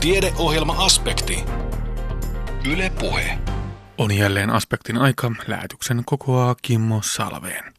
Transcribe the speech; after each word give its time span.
Tiedeohjelma-aspekti. 0.00 1.44
Yle 2.72 2.92
Puhe. 3.00 3.38
On 3.98 4.16
jälleen 4.16 4.50
aspektin 4.50 4.96
aika. 4.96 5.32
Lähetyksen 5.46 6.02
kokoaa 6.06 6.54
Kimmo 6.62 7.00
Salveen. 7.02 7.74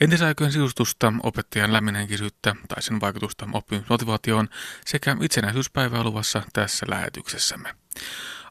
Entisaikojen 0.00 0.52
sisustusta, 0.52 1.12
opettajan 1.22 1.72
lämminhenkisyyttä 1.72 2.56
tai 2.68 2.82
sen 2.82 3.00
vaikutusta 3.00 3.48
oppimismotivaatioon 3.52 4.48
sekä 4.86 5.16
itsenäisyyspäivää 5.20 6.04
luvassa 6.04 6.42
tässä 6.52 6.86
lähetyksessämme. 6.88 7.74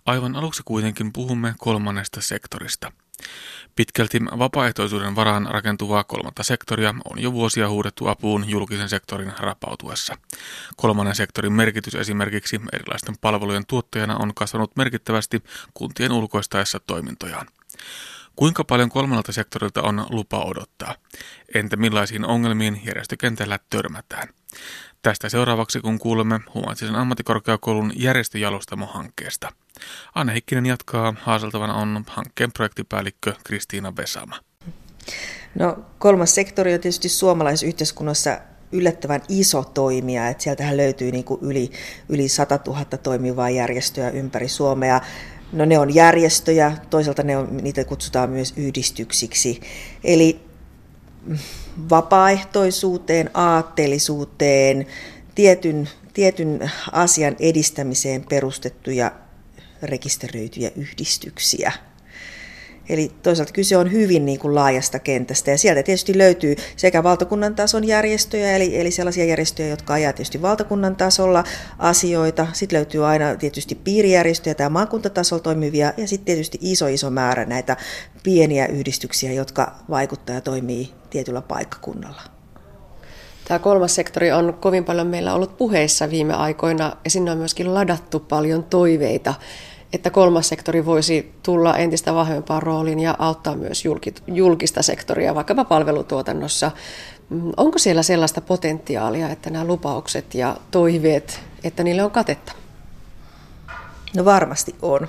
Aivan 0.06 0.36
aluksi 0.36 0.62
kuitenkin 0.66 1.14
puhumme 1.14 1.56
kolmannesta 1.60 2.22
sektorista– 2.22 2.92
Pitkälti 3.76 4.20
vapaaehtoisuuden 4.40 5.16
varaan 5.16 5.48
rakentuvaa 5.52 6.04
kolmatta 6.04 6.44
sektoria 6.44 6.96
on 7.12 7.22
jo 7.22 7.34
vuosia 7.34 7.70
huudettu 7.70 8.08
apuun 8.08 8.50
julkisen 8.50 8.90
sektorin 8.90 9.34
rapautuessa. 9.40 10.18
Kolmannen 10.76 11.16
sektorin 11.16 11.54
merkitys 11.54 11.96
esimerkiksi 11.96 12.62
erilaisten 12.74 13.16
palvelujen 13.22 13.66
tuottajana 13.68 14.18
on 14.18 14.34
kasvanut 14.36 14.76
merkittävästi 14.76 15.44
kuntien 15.74 16.12
ulkoistaessa 16.12 16.80
toimintojaan. 16.80 17.48
Kuinka 18.36 18.64
paljon 18.64 18.90
kolmannelta 18.90 19.32
sektorilta 19.32 19.82
on 19.82 20.06
lupa 20.10 20.44
odottaa? 20.44 20.96
Entä 21.56 21.76
millaisiin 21.76 22.26
ongelmiin 22.26 22.82
järjestökentällä 22.86 23.60
törmätään? 23.70 24.28
Tästä 25.02 25.30
seuraavaksi, 25.30 25.82
kun 25.82 26.00
kuulemme 26.00 26.40
Humanistisen 26.54 26.96
ammattikorkeakoulun 26.96 27.92
järjestöjalostamo-hankkeesta. 27.96 29.54
Anne 30.16 30.34
Hikkinen 30.34 30.66
jatkaa, 30.66 31.14
haaseltavana 31.22 31.74
on 31.74 32.04
hankkeen 32.08 32.52
projektipäällikkö 32.52 33.34
Kristiina 33.44 33.96
Vesama. 33.96 34.40
No, 35.56 35.78
kolmas 36.00 36.36
sektori 36.36 36.74
on 36.74 36.80
tietysti 36.80 37.10
suomalaisessa 37.10 37.66
yhteiskunnassa 37.66 38.40
yllättävän 38.72 39.22
iso 39.30 39.64
toimija, 39.64 40.28
että 40.28 40.44
sieltähän 40.44 40.78
löytyy 40.78 41.12
niin 41.12 41.24
kuin 41.24 41.42
yli, 41.42 41.72
yli 42.10 42.28
100 42.28 42.60
000 42.68 42.86
toimivaa 42.86 43.50
järjestöä 43.50 44.10
ympäri 44.10 44.48
Suomea. 44.48 45.02
No 45.52 45.66
ne 45.66 45.80
on 45.80 45.96
järjestöjä, 45.96 46.78
toisaalta 46.90 47.24
ne 47.24 47.38
on, 47.38 47.58
niitä 47.58 47.84
kutsutaan 47.84 48.30
myös 48.30 48.54
yhdistyksiksi. 48.58 49.62
Eli 50.04 50.40
vapaaehtoisuuteen, 51.90 53.30
aatteellisuuteen, 53.34 54.88
tietyn, 55.36 55.90
tietyn 56.14 56.72
asian 56.92 57.36
edistämiseen 57.40 58.26
perustettuja 58.30 59.12
rekisteröityjä 59.84 60.72
yhdistyksiä. 60.76 61.72
Eli 62.90 63.12
toisaalta 63.24 63.54
kyse 63.54 63.78
on 63.78 63.92
hyvin 63.92 64.26
niin 64.26 64.40
kuin 64.40 64.56
laajasta 64.56 65.00
kentästä 65.00 65.52
ja 65.52 65.58
sieltä 65.58 65.84
tietysti 65.84 66.18
löytyy 66.18 66.56
sekä 66.76 67.04
valtakunnan 67.04 67.56
tason 67.56 67.88
järjestöjä, 67.88 68.56
eli, 68.56 68.80
eli 68.80 68.92
sellaisia 68.92 69.26
järjestöjä, 69.26 69.68
jotka 69.68 69.94
ajaa 69.94 70.14
tietysti 70.14 70.42
valtakunnan 70.42 70.96
tasolla 70.96 71.44
asioita. 71.80 72.48
Sitten 72.54 72.78
löytyy 72.78 73.06
aina 73.06 73.36
tietysti 73.36 73.76
piirijärjestöjä 73.76 74.56
tai 74.56 74.70
maakuntatasolla 74.70 75.44
toimivia 75.44 75.94
ja 75.98 76.08
sitten 76.08 76.26
tietysti 76.26 76.58
iso 76.62 76.88
iso 76.88 77.10
määrä 77.10 77.46
näitä 77.46 77.78
pieniä 78.24 78.68
yhdistyksiä, 78.68 79.32
jotka 79.32 79.76
vaikuttaa 79.90 80.36
ja 80.36 80.42
toimii 80.42 80.92
tietyllä 81.10 81.42
paikkakunnalla. 81.42 82.22
Tämä 83.48 83.60
kolmas 83.60 83.96
sektori 83.96 84.32
on 84.32 84.54
kovin 84.54 84.86
paljon 84.86 85.08
meillä 85.08 85.34
ollut 85.34 85.58
puheissa 85.58 86.10
viime 86.10 86.34
aikoina 86.34 86.98
ja 87.04 87.10
sinne 87.10 87.32
on 87.32 87.38
myöskin 87.38 87.74
ladattu 87.74 88.20
paljon 88.20 88.64
toiveita 88.64 89.34
että 89.94 90.10
kolmas 90.10 90.50
sektori 90.50 90.86
voisi 90.86 91.34
tulla 91.44 91.78
entistä 91.78 92.14
vahvempaan 92.14 92.64
rooliin 92.64 93.00
ja 93.00 93.16
auttaa 93.20 93.56
myös 93.56 93.84
julkista 94.28 94.82
sektoria, 94.82 95.36
vaikkapa 95.36 95.66
palvelutuotannossa. 95.66 96.72
Mm, 97.30 97.52
onko 97.58 97.80
siellä 97.80 98.04
sellaista 98.04 98.42
potentiaalia, 98.42 99.30
että 99.30 99.50
nämä 99.50 99.66
lupaukset 99.66 100.36
ja 100.36 100.58
toiveet, 100.72 101.40
että 101.64 101.84
niille 101.84 102.04
on 102.04 102.12
katetta? 102.12 102.54
No 104.16 104.26
varmasti 104.26 104.76
on. 104.82 105.08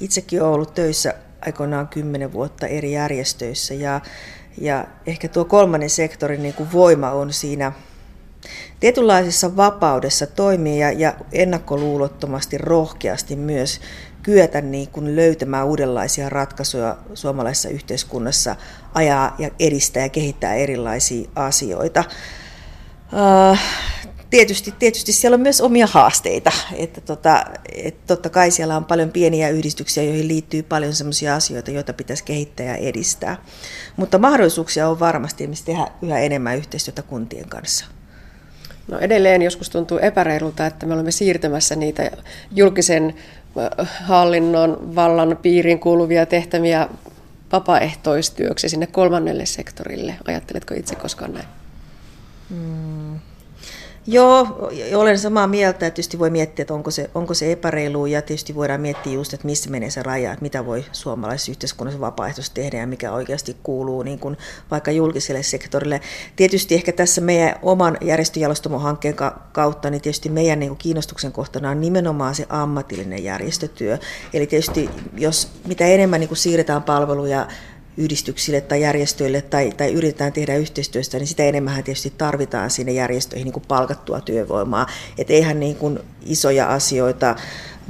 Itsekin 0.00 0.42
olen 0.42 0.54
ollut 0.54 0.74
töissä 0.74 1.14
aikoinaan 1.46 1.88
kymmenen 1.88 2.32
vuotta 2.32 2.66
eri 2.66 2.92
järjestöissä 2.92 3.74
ja, 3.74 4.00
ja 4.60 4.84
ehkä 5.06 5.28
tuo 5.28 5.44
kolmannen 5.44 5.90
sektorin 5.90 6.42
niin 6.42 6.54
kuin 6.54 6.72
voima 6.72 7.10
on 7.10 7.32
siinä 7.32 7.72
tietynlaisessa 8.80 9.56
vapaudessa 9.56 10.26
toimia 10.26 10.92
ja, 10.92 10.98
ja 10.98 11.14
ennakkoluulottomasti 11.32 12.58
rohkeasti 12.58 13.36
myös 13.36 13.80
kyetä 14.26 14.60
niin 14.60 14.88
kuin 14.88 15.16
löytämään 15.16 15.66
uudenlaisia 15.66 16.28
ratkaisuja 16.28 16.96
suomalaisessa 17.14 17.68
yhteiskunnassa, 17.68 18.56
ajaa 18.94 19.34
ja 19.38 19.50
edistää 19.60 20.02
ja 20.02 20.08
kehittää 20.08 20.54
erilaisia 20.54 21.28
asioita. 21.34 22.04
Uh, 23.12 23.58
tietysti, 24.30 24.74
tietysti 24.78 25.12
siellä 25.12 25.34
on 25.34 25.40
myös 25.40 25.60
omia 25.60 25.86
haasteita. 25.86 26.52
Että 26.76 27.00
tota, 27.00 27.44
et 27.74 28.06
totta 28.06 28.30
kai 28.30 28.50
siellä 28.50 28.76
on 28.76 28.84
paljon 28.84 29.10
pieniä 29.10 29.48
yhdistyksiä, 29.48 30.02
joihin 30.02 30.28
liittyy 30.28 30.62
paljon 30.62 30.92
sellaisia 30.94 31.34
asioita, 31.34 31.70
joita 31.70 31.92
pitäisi 31.92 32.24
kehittää 32.24 32.66
ja 32.66 32.76
edistää. 32.76 33.36
Mutta 33.96 34.18
mahdollisuuksia 34.18 34.88
on 34.88 35.00
varmasti 35.00 35.50
tehdä 35.64 35.86
yhä 36.02 36.18
enemmän 36.18 36.56
yhteistyötä 36.56 37.02
kuntien 37.02 37.48
kanssa. 37.48 37.84
No 38.88 38.98
edelleen 38.98 39.42
joskus 39.42 39.70
tuntuu 39.70 39.98
epäreilulta, 39.98 40.66
että 40.66 40.86
me 40.86 40.94
olemme 40.94 41.10
siirtämässä 41.10 41.76
niitä 41.76 42.10
julkisen 42.50 43.14
hallinnon 44.02 44.94
vallan 44.94 45.38
piiriin 45.42 45.78
kuuluvia 45.78 46.26
tehtäviä 46.26 46.88
vapaaehtoistyöksi 47.52 48.68
sinne 48.68 48.86
kolmannelle 48.86 49.46
sektorille. 49.46 50.14
Ajatteletko 50.26 50.74
itse 50.74 50.94
koskaan 50.94 51.34
näin? 51.34 51.46
Hmm. 52.50 53.20
Joo, 54.08 54.70
olen 54.94 55.18
samaa 55.18 55.46
mieltä. 55.46 55.78
Tietysti 55.78 56.18
voi 56.18 56.30
miettiä, 56.30 56.62
että 56.62 56.74
onko 56.74 56.90
se, 56.90 57.10
onko 57.14 57.34
se 57.34 57.52
epäreilu 57.52 58.06
ja 58.06 58.22
tietysti 58.22 58.54
voidaan 58.54 58.80
miettiä 58.80 59.12
just, 59.12 59.34
että 59.34 59.46
missä 59.46 59.70
menee 59.70 59.90
se 59.90 60.02
raja, 60.02 60.32
että 60.32 60.42
mitä 60.42 60.66
voi 60.66 60.84
suomalaisessa 60.92 61.52
yhteiskunnassa 61.52 62.00
vapaaehtoisesti 62.00 62.60
tehdä 62.60 62.76
ja 62.78 62.86
mikä 62.86 63.12
oikeasti 63.12 63.56
kuuluu 63.62 64.02
niin 64.02 64.18
kuin 64.18 64.36
vaikka 64.70 64.90
julkiselle 64.90 65.42
sektorille. 65.42 66.00
Tietysti 66.36 66.74
ehkä 66.74 66.92
tässä 66.92 67.20
meidän 67.20 67.56
oman 67.62 67.98
järjestöjalostamon-hankkeen 68.00 69.14
kautta, 69.52 69.90
niin 69.90 70.00
tietysti 70.00 70.28
meidän 70.28 70.60
niin 70.60 70.70
kuin 70.70 70.78
kiinnostuksen 70.78 71.32
kohtana 71.32 71.70
on 71.70 71.80
nimenomaan 71.80 72.34
se 72.34 72.46
ammatillinen 72.48 73.24
järjestötyö. 73.24 73.98
Eli 74.34 74.46
tietysti 74.46 74.90
jos 75.16 75.48
mitä 75.66 75.86
enemmän 75.86 76.20
niin 76.20 76.28
kuin 76.28 76.38
siirretään 76.38 76.82
palveluja 76.82 77.46
yhdistyksille 77.96 78.60
tai 78.60 78.80
järjestöille 78.80 79.42
tai, 79.42 79.72
tai 79.76 79.92
yritetään 79.92 80.32
tehdä 80.32 80.56
yhteistyöstä, 80.56 81.18
niin 81.18 81.26
sitä 81.26 81.42
enemmän 81.42 81.84
tietysti 81.84 82.12
tarvitaan 82.18 82.70
sinne 82.70 82.92
järjestöihin 82.92 83.44
niin 83.44 83.52
kuin 83.52 83.64
palkattua 83.68 84.20
työvoimaa. 84.20 84.86
Että 85.18 85.32
eihän 85.32 85.60
niin 85.60 85.76
kuin 85.76 85.98
isoja 86.26 86.66
asioita 86.66 87.36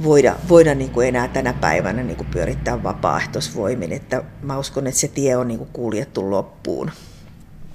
voida, 0.03 0.35
voida 0.49 0.75
niin 0.75 0.91
kuin 0.91 1.07
enää 1.07 1.27
tänä 1.27 1.53
päivänä 1.53 2.03
niin 2.03 2.17
kuin 2.17 2.27
pyörittää 2.31 2.83
vapaaehtoisvoimin. 2.83 3.91
Että 3.91 4.23
mä 4.41 4.59
uskon, 4.59 4.87
että 4.87 4.99
se 4.99 5.07
tie 5.07 5.37
on 5.37 5.47
niin 5.47 5.57
kuin 5.57 5.69
kuljettu 5.73 6.31
loppuun. 6.31 6.91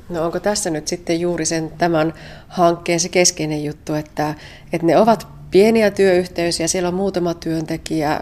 No 0.08 0.24
onko 0.24 0.40
tässä 0.40 0.70
nyt 0.70 0.88
sitten 0.88 1.20
juuri 1.20 1.44
sen 1.44 1.72
tämän 1.78 2.14
hankkeen 2.48 3.00
se 3.00 3.08
keskeinen 3.08 3.64
juttu, 3.64 3.94
että, 3.94 4.34
että 4.72 4.86
ne 4.86 4.96
ovat 4.96 5.26
pieniä 5.50 5.90
työyhteisöjä, 5.90 6.68
siellä 6.68 6.88
on 6.88 6.94
muutama 6.94 7.34
työntekijä, 7.34 8.20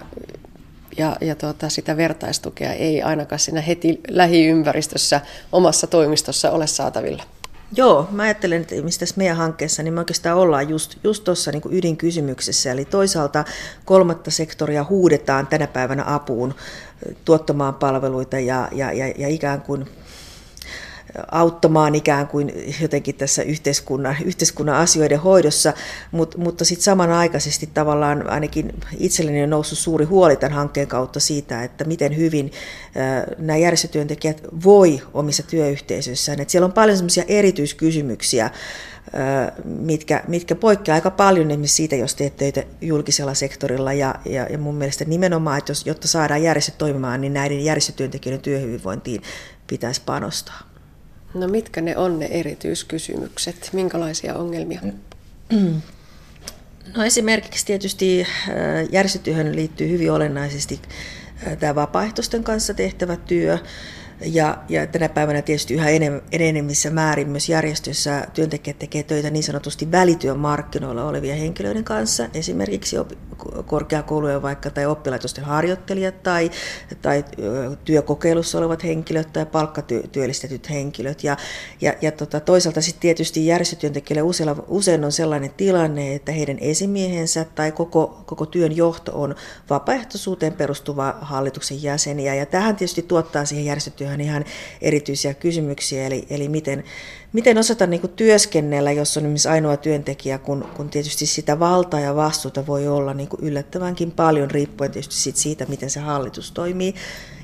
ja, 0.97 1.17
ja 1.21 1.35
tuota, 1.35 1.69
sitä 1.69 1.97
vertaistukea 1.97 2.73
ei 2.73 3.03
ainakaan 3.03 3.39
siinä 3.39 3.61
heti 3.61 4.01
lähiympäristössä 4.09 5.21
omassa 5.53 5.87
toimistossa 5.87 6.51
ole 6.51 6.67
saatavilla. 6.67 7.23
Joo, 7.77 8.09
mä 8.11 8.23
ajattelen, 8.23 8.61
että 8.61 8.75
mistä 8.83 9.01
tässä 9.01 9.15
meidän 9.19 9.37
hankkeessa, 9.37 9.83
niin 9.83 9.95
me 9.95 10.01
oikeastaan 10.01 10.39
ollaan 10.39 10.69
just, 10.69 10.97
just 11.05 11.25
tuossa 11.25 11.53
niin 11.53 11.63
ydinkysymyksessä. 11.71 12.73
Eli 12.73 12.85
toisaalta 12.85 13.45
kolmatta 13.85 14.31
sektoria 14.31 14.87
huudetaan 14.89 15.47
tänä 15.47 15.67
päivänä 15.67 16.05
apuun 16.07 16.55
tuottamaan 17.25 17.75
palveluita 17.75 18.39
ja, 18.39 18.69
ja, 18.73 18.93
ja, 18.93 19.07
ja 19.19 19.29
ikään 19.29 19.63
kuin 19.63 19.89
auttamaan 21.31 21.95
ikään 21.95 22.27
kuin 22.27 22.53
jotenkin 22.81 23.15
tässä 23.15 23.43
yhteiskunnan, 23.43 24.17
yhteiskunnan 24.25 24.77
asioiden 24.77 25.21
hoidossa, 25.21 25.73
Mut, 26.13 26.37
mutta 26.37 26.65
sitten 26.65 26.85
samanaikaisesti 26.85 27.69
tavallaan 27.75 28.31
ainakin 28.31 28.73
itselleni 28.99 29.43
on 29.43 29.51
noussut 29.51 29.79
suuri 29.79 30.05
huoli 30.05 30.37
tämän 30.37 30.57
hankkeen 30.57 30.89
kautta 30.89 31.21
siitä, 31.21 31.65
että 31.65 31.85
miten 31.85 32.17
hyvin 32.17 32.53
nämä 33.39 33.57
järjestötyöntekijät 33.57 34.43
voi 34.65 35.03
omissa 35.15 35.43
työyhteisöissään. 35.43 36.41
Et 36.41 36.51
siellä 36.51 36.67
on 36.67 36.73
paljon 36.73 36.97
sellaisia 36.97 37.25
erityiskysymyksiä, 37.29 38.51
mitkä, 39.65 40.25
mitkä 40.29 40.55
poikkeaa 40.55 40.95
aika 40.95 41.11
paljon 41.11 41.51
esimerkiksi 41.51 41.77
siitä, 41.77 41.97
jos 41.97 42.15
teet 42.15 42.37
töitä 42.37 42.63
julkisella 42.81 43.35
sektorilla. 43.35 43.93
Ja, 43.93 44.15
ja, 44.25 44.47
ja 44.51 44.59
mun 44.59 44.75
mielestä 44.75 45.05
nimenomaan, 45.05 45.59
että 45.59 45.71
jos, 45.71 45.87
jotta 45.87 46.09
saadaan 46.09 46.43
järjestöt 46.43 46.79
toimimaan, 46.79 47.21
niin 47.21 47.33
näiden 47.33 47.65
järjestötyöntekijöiden 47.65 48.43
työhyvinvointiin 48.43 49.23
pitäisi 49.67 50.03
panostaa. 50.07 50.70
No 51.35 51.49
mitkä 51.49 51.81
ne 51.81 51.97
on 51.97 52.19
ne 52.19 52.27
erityiskysymykset? 52.27 53.71
Minkälaisia 53.73 54.35
ongelmia? 54.35 54.81
No 56.97 57.05
esimerkiksi 57.05 57.67
tietysti 57.67 58.21
äh, 58.21 58.29
järjestötyöhön 58.93 59.57
liittyy 59.57 59.89
hyvin 59.89 60.13
olennaisesti 60.13 60.81
äh, 61.47 61.57
tämä 61.59 61.75
vapaaehtoisten 61.75 62.45
kanssa 62.45 62.75
tehtävä 62.75 63.17
työ. 63.17 63.59
Ja, 64.25 64.59
ja 64.69 64.87
tänä 64.87 65.09
päivänä 65.09 65.43
tietysti 65.43 65.75
yhä 65.75 65.87
enemmissä 66.33 66.91
määrin 66.91 67.29
myös 67.29 67.49
järjestöissä 67.49 68.27
työntekijät 68.35 68.79
tekee 68.79 69.03
töitä 69.03 69.31
niin 69.31 69.43
sanotusti 69.43 69.93
välityön 69.93 70.39
markkinoilla 70.39 71.05
olevia 71.05 71.35
henkilöiden 71.35 71.85
kanssa, 71.85 72.29
esimerkiksi 72.35 72.97
korkeakoulujen 73.67 74.43
vaikka 74.43 74.71
tai 74.71 74.87
oppilaitosten 74.87 75.45
harjoittelijat 75.45 76.23
tai, 76.23 76.51
tai 77.03 77.25
työkokeilussa 77.85 78.59
olevat 78.59 78.85
henkilöt 78.85 79.33
tai 79.33 79.47
palkkatyöllistetyt 79.47 80.71
henkilöt. 80.71 81.25
Ja, 81.25 81.37
ja, 81.81 81.95
ja 82.03 82.13
tota, 82.13 82.41
toisaalta 82.41 82.81
sitten 82.81 83.01
tietysti 83.01 83.47
järjestötyöntekijöille 83.47 84.23
usein, 84.23 84.51
usein 84.69 85.05
on 85.05 85.13
sellainen 85.13 85.51
tilanne, 85.57 86.15
että 86.15 86.33
heidän 86.33 86.59
esimiehensä 86.61 87.45
tai 87.55 87.73
koko, 87.73 88.23
koko 88.27 88.47
työn 88.47 88.77
johto 88.77 89.13
on 89.15 89.35
vapaaehtoisuuteen 89.71 90.53
perustuva 90.53 91.19
hallituksen 91.21 91.83
jäseniä. 91.83 92.35
Ja 92.35 92.47
tähän 92.47 92.77
tietysti 92.77 93.03
tuottaa 93.03 93.45
siihen 93.45 93.65
järjestötyöhön 93.65 94.10
ihan 94.21 94.45
erityisiä 94.81 95.35
kysymyksiä, 95.35 96.07
eli, 96.07 96.27
eli 96.31 96.49
miten, 96.49 96.85
miten 97.33 97.59
osata 97.59 97.87
niin 97.87 98.01
kuin 98.01 98.13
työskennellä, 98.13 98.93
jos 98.93 99.17
on 99.17 99.23
esimerkiksi 99.23 99.49
ainoa 99.49 99.77
työntekijä, 99.77 100.39
kun, 100.39 100.65
kun 100.77 100.91
tietysti 100.91 101.27
sitä 101.27 101.59
valtaa 101.59 102.01
ja 102.01 102.17
vastuuta 102.17 102.67
voi 102.67 102.89
olla 102.89 103.15
niin 103.15 103.29
kuin 103.29 103.45
yllättävänkin 103.45 104.11
paljon, 104.11 104.51
riippuen 104.51 104.91
tietysti 104.91 105.15
siitä, 105.15 105.39
siitä, 105.39 105.67
miten 105.67 105.91
se 105.91 106.01
hallitus 106.01 106.53
toimii. 106.53 106.95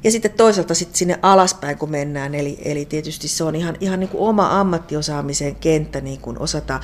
Ja 0.05 0.11
sitten 0.11 0.33
toisaalta 0.33 0.75
sitten 0.75 0.97
sinne 0.97 1.19
alaspäin, 1.23 1.79
kun 1.79 1.91
mennään, 1.91 2.35
eli, 2.35 2.59
eli 2.65 2.85
tietysti 2.85 3.29
se 3.29 3.45
on 3.45 3.57
ihan, 3.57 3.77
ihan 3.81 4.01
niin 4.01 4.11
kuin 4.11 4.29
oma 4.29 4.61
ammattiosaamisen 4.61 5.57
kenttä 5.57 6.01
niin 6.01 6.21
kuin 6.21 6.39
osata 6.39 6.81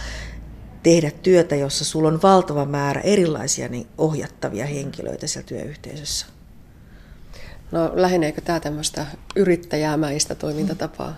tehdä 0.82 1.11
työtä, 1.11 1.56
jossa 1.56 1.84
sulla 1.84 2.08
on 2.08 2.23
valtava 2.23 2.64
määrä 2.64 3.00
erilaisia 3.00 3.69
niin 3.69 3.87
ohjattavia 3.99 4.67
henkilöitä 4.67 5.26
siellä 5.26 5.49
työyhteisössä. 5.49 6.26
No 7.72 7.92
läheneekö 7.94 8.40
tämä 8.40 8.60
tämmöistä 8.60 9.06
yrittäjäämäistä 9.36 10.34
toimintatapaa? 10.34 11.16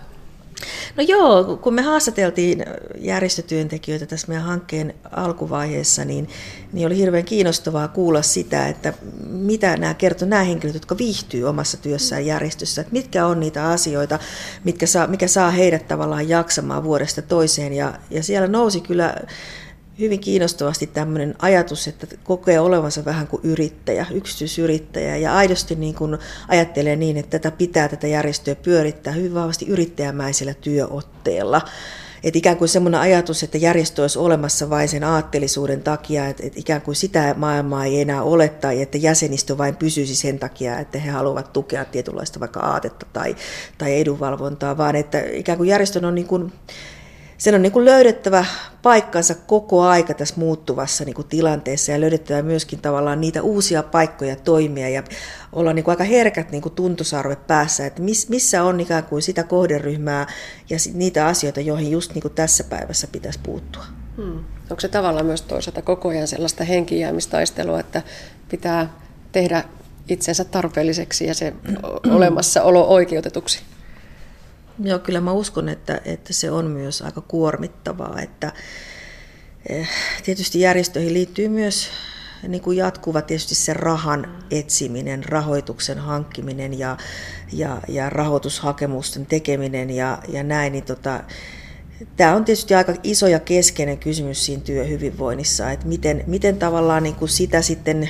No 0.97 1.03
joo, 1.07 1.57
kun 1.61 1.73
me 1.73 1.81
haastateltiin 1.81 2.65
järjestötyöntekijöitä 2.97 4.05
tässä 4.05 4.27
meidän 4.27 4.45
hankkeen 4.45 4.93
alkuvaiheessa, 5.11 6.05
niin, 6.05 6.29
niin 6.73 6.87
oli 6.87 6.97
hirveän 6.97 7.25
kiinnostavaa 7.25 7.87
kuulla 7.87 8.21
sitä, 8.21 8.67
että 8.67 8.93
mitä 9.27 9.77
nämä 9.77 9.93
kertoo 9.93 10.27
nämä 10.27 10.43
henkilöt, 10.43 10.73
jotka 10.73 10.97
viihtyy 10.97 11.43
omassa 11.43 11.77
työssään 11.77 12.25
järjestössä, 12.25 12.81
että 12.81 12.93
mitkä 12.93 13.25
on 13.25 13.39
niitä 13.39 13.69
asioita, 13.69 14.19
mitkä 14.63 14.85
saa, 14.85 15.07
mikä 15.07 15.27
saa 15.27 15.51
heidät 15.51 15.87
tavallaan 15.87 16.29
jaksamaan 16.29 16.83
vuodesta 16.83 17.21
toiseen. 17.21 17.73
Ja, 17.73 17.93
ja 18.09 18.23
siellä 18.23 18.47
nousi 18.47 18.81
kyllä 18.81 19.15
hyvin 19.99 20.19
kiinnostavasti 20.19 20.87
tämmöinen 20.87 21.35
ajatus, 21.39 21.87
että 21.87 22.07
kokee 22.23 22.59
olevansa 22.59 23.05
vähän 23.05 23.27
kuin 23.27 23.41
yrittäjä, 23.43 24.05
yksityisyrittäjä 24.11 25.17
ja 25.17 25.35
aidosti 25.35 25.75
niin 25.75 25.95
kuin 25.95 26.17
ajattelee 26.47 26.95
niin, 26.95 27.17
että 27.17 27.39
tätä 27.39 27.57
pitää 27.57 27.87
tätä 27.87 28.07
järjestöä 28.07 28.55
pyörittää 28.55 29.13
hyvin 29.13 29.33
vahvasti 29.33 29.67
yrittäjämäisellä 29.67 30.53
työotteella. 30.53 31.61
Että 32.23 32.37
ikään 32.37 32.57
kuin 32.57 32.69
semmoinen 32.69 32.99
ajatus, 32.99 33.43
että 33.43 33.57
järjestö 33.57 34.01
olisi 34.01 34.19
olemassa 34.19 34.69
vain 34.69 34.89
sen 34.89 35.03
aattelisuuden 35.03 35.81
takia, 35.81 36.27
että, 36.27 36.43
että 36.45 36.59
ikään 36.59 36.81
kuin 36.81 36.95
sitä 36.95 37.35
maailmaa 37.37 37.85
ei 37.85 38.01
enää 38.01 38.23
ole, 38.23 38.49
tai 38.49 38.81
että 38.81 38.97
jäsenistö 38.97 39.57
vain 39.57 39.75
pysyisi 39.75 40.15
sen 40.15 40.39
takia, 40.39 40.79
että 40.79 40.99
he 40.99 41.09
haluavat 41.09 41.53
tukea 41.53 41.85
tietynlaista 41.85 42.39
vaikka 42.39 42.59
aatetta 42.59 43.05
tai, 43.13 43.35
tai 43.77 43.99
edunvalvontaa, 43.99 44.77
vaan 44.77 44.95
että 44.95 45.21
ikään 45.31 45.57
kuin 45.57 45.69
järjestön 45.69 46.05
on 46.05 46.15
niin 46.15 46.27
kuin 46.27 46.53
sen 47.37 47.55
on 47.55 47.61
niin 47.61 47.71
kuin 47.71 47.85
löydettävä 47.85 48.45
paikkansa 48.81 49.35
koko 49.35 49.83
aika 49.83 50.13
tässä 50.13 50.35
muuttuvassa 50.37 51.05
niin 51.05 51.15
kuin 51.15 51.27
tilanteessa 51.27 51.91
ja 51.91 52.01
löydettävä 52.01 52.41
myöskin 52.41 52.79
tavallaan 52.79 53.21
niitä 53.21 53.41
uusia 53.41 53.83
paikkoja 53.83 54.35
toimia 54.35 54.89
ja 54.89 55.03
olla 55.53 55.73
niin 55.73 55.83
kuin 55.83 55.91
aika 55.91 56.03
herkät 56.03 56.51
niin 56.51 56.61
kuin 56.61 56.75
tuntosarve 56.75 57.35
päässä, 57.35 57.85
että 57.85 58.01
missä 58.29 58.63
on 58.63 58.79
ikään 58.79 59.03
kuin 59.03 59.21
sitä 59.21 59.43
kohderyhmää 59.43 60.27
ja 60.69 60.77
niitä 60.93 61.27
asioita, 61.27 61.61
joihin 61.61 61.91
just 61.91 62.13
niin 62.13 62.21
kuin 62.21 62.33
tässä 62.33 62.63
päivässä 62.63 63.07
pitäisi 63.11 63.39
puuttua. 63.43 63.83
Hmm. 64.17 64.39
Onko 64.69 64.79
se 64.79 64.87
tavallaan 64.87 65.25
myös 65.25 65.41
toisaalta 65.41 65.81
koko 65.81 66.09
ajan 66.09 66.27
sellaista 66.27 66.63
henkijäämistaistelua, 66.63 67.79
että 67.79 68.01
pitää 68.49 68.93
tehdä 69.31 69.63
itsensä 70.09 70.43
tarpeelliseksi 70.43 71.25
ja 71.25 71.33
se 71.33 71.53
olemassaolo 72.15 72.87
oikeutetuksi? 72.87 73.74
Joo, 74.83 74.99
kyllä 74.99 75.21
mä 75.21 75.31
uskon, 75.31 75.69
että, 75.69 76.01
että 76.05 76.33
se 76.33 76.51
on 76.51 76.65
myös 76.65 77.01
aika 77.01 77.21
kuormittavaa, 77.21 78.19
että 78.21 78.51
eh, 79.69 79.89
tietysti 80.23 80.59
järjestöihin 80.59 81.13
liittyy 81.13 81.47
myös 81.47 81.89
niin 82.47 82.61
kuin 82.61 82.77
jatkuva 82.77 83.21
tietysti 83.21 83.55
se 83.55 83.73
rahan 83.73 84.43
etsiminen, 84.51 85.23
rahoituksen 85.23 85.97
hankkiminen 85.97 86.79
ja, 86.79 86.97
ja, 87.53 87.81
ja 87.87 88.09
rahoitushakemusten 88.09 89.25
tekeminen 89.25 89.89
ja, 89.89 90.19
ja 90.27 90.43
näin, 90.43 90.73
niin 90.73 90.83
tota, 90.83 91.23
Tämä 92.17 92.35
on 92.35 92.45
tietysti 92.45 92.75
aika 92.75 92.93
iso 93.03 93.27
ja 93.27 93.39
keskeinen 93.39 93.97
kysymys 93.97 94.45
siinä 94.45 94.63
työhyvinvoinnissa, 94.63 95.71
että 95.71 95.87
miten, 95.87 96.23
miten 96.27 96.57
tavallaan 96.57 97.03
niin 97.03 97.15
kuin 97.15 97.29
sitä 97.29 97.61
sitten, 97.61 98.09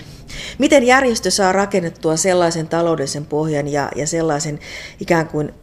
miten 0.57 0.83
järjestö 0.83 1.31
saa 1.31 1.51
rakennettua 1.51 2.17
sellaisen 2.17 2.67
taloudellisen 2.67 3.25
pohjan 3.25 3.67
ja, 3.67 3.91
ja 3.95 4.07
sellaisen 4.07 4.59
ikään 4.99 5.27
kuin 5.27 5.53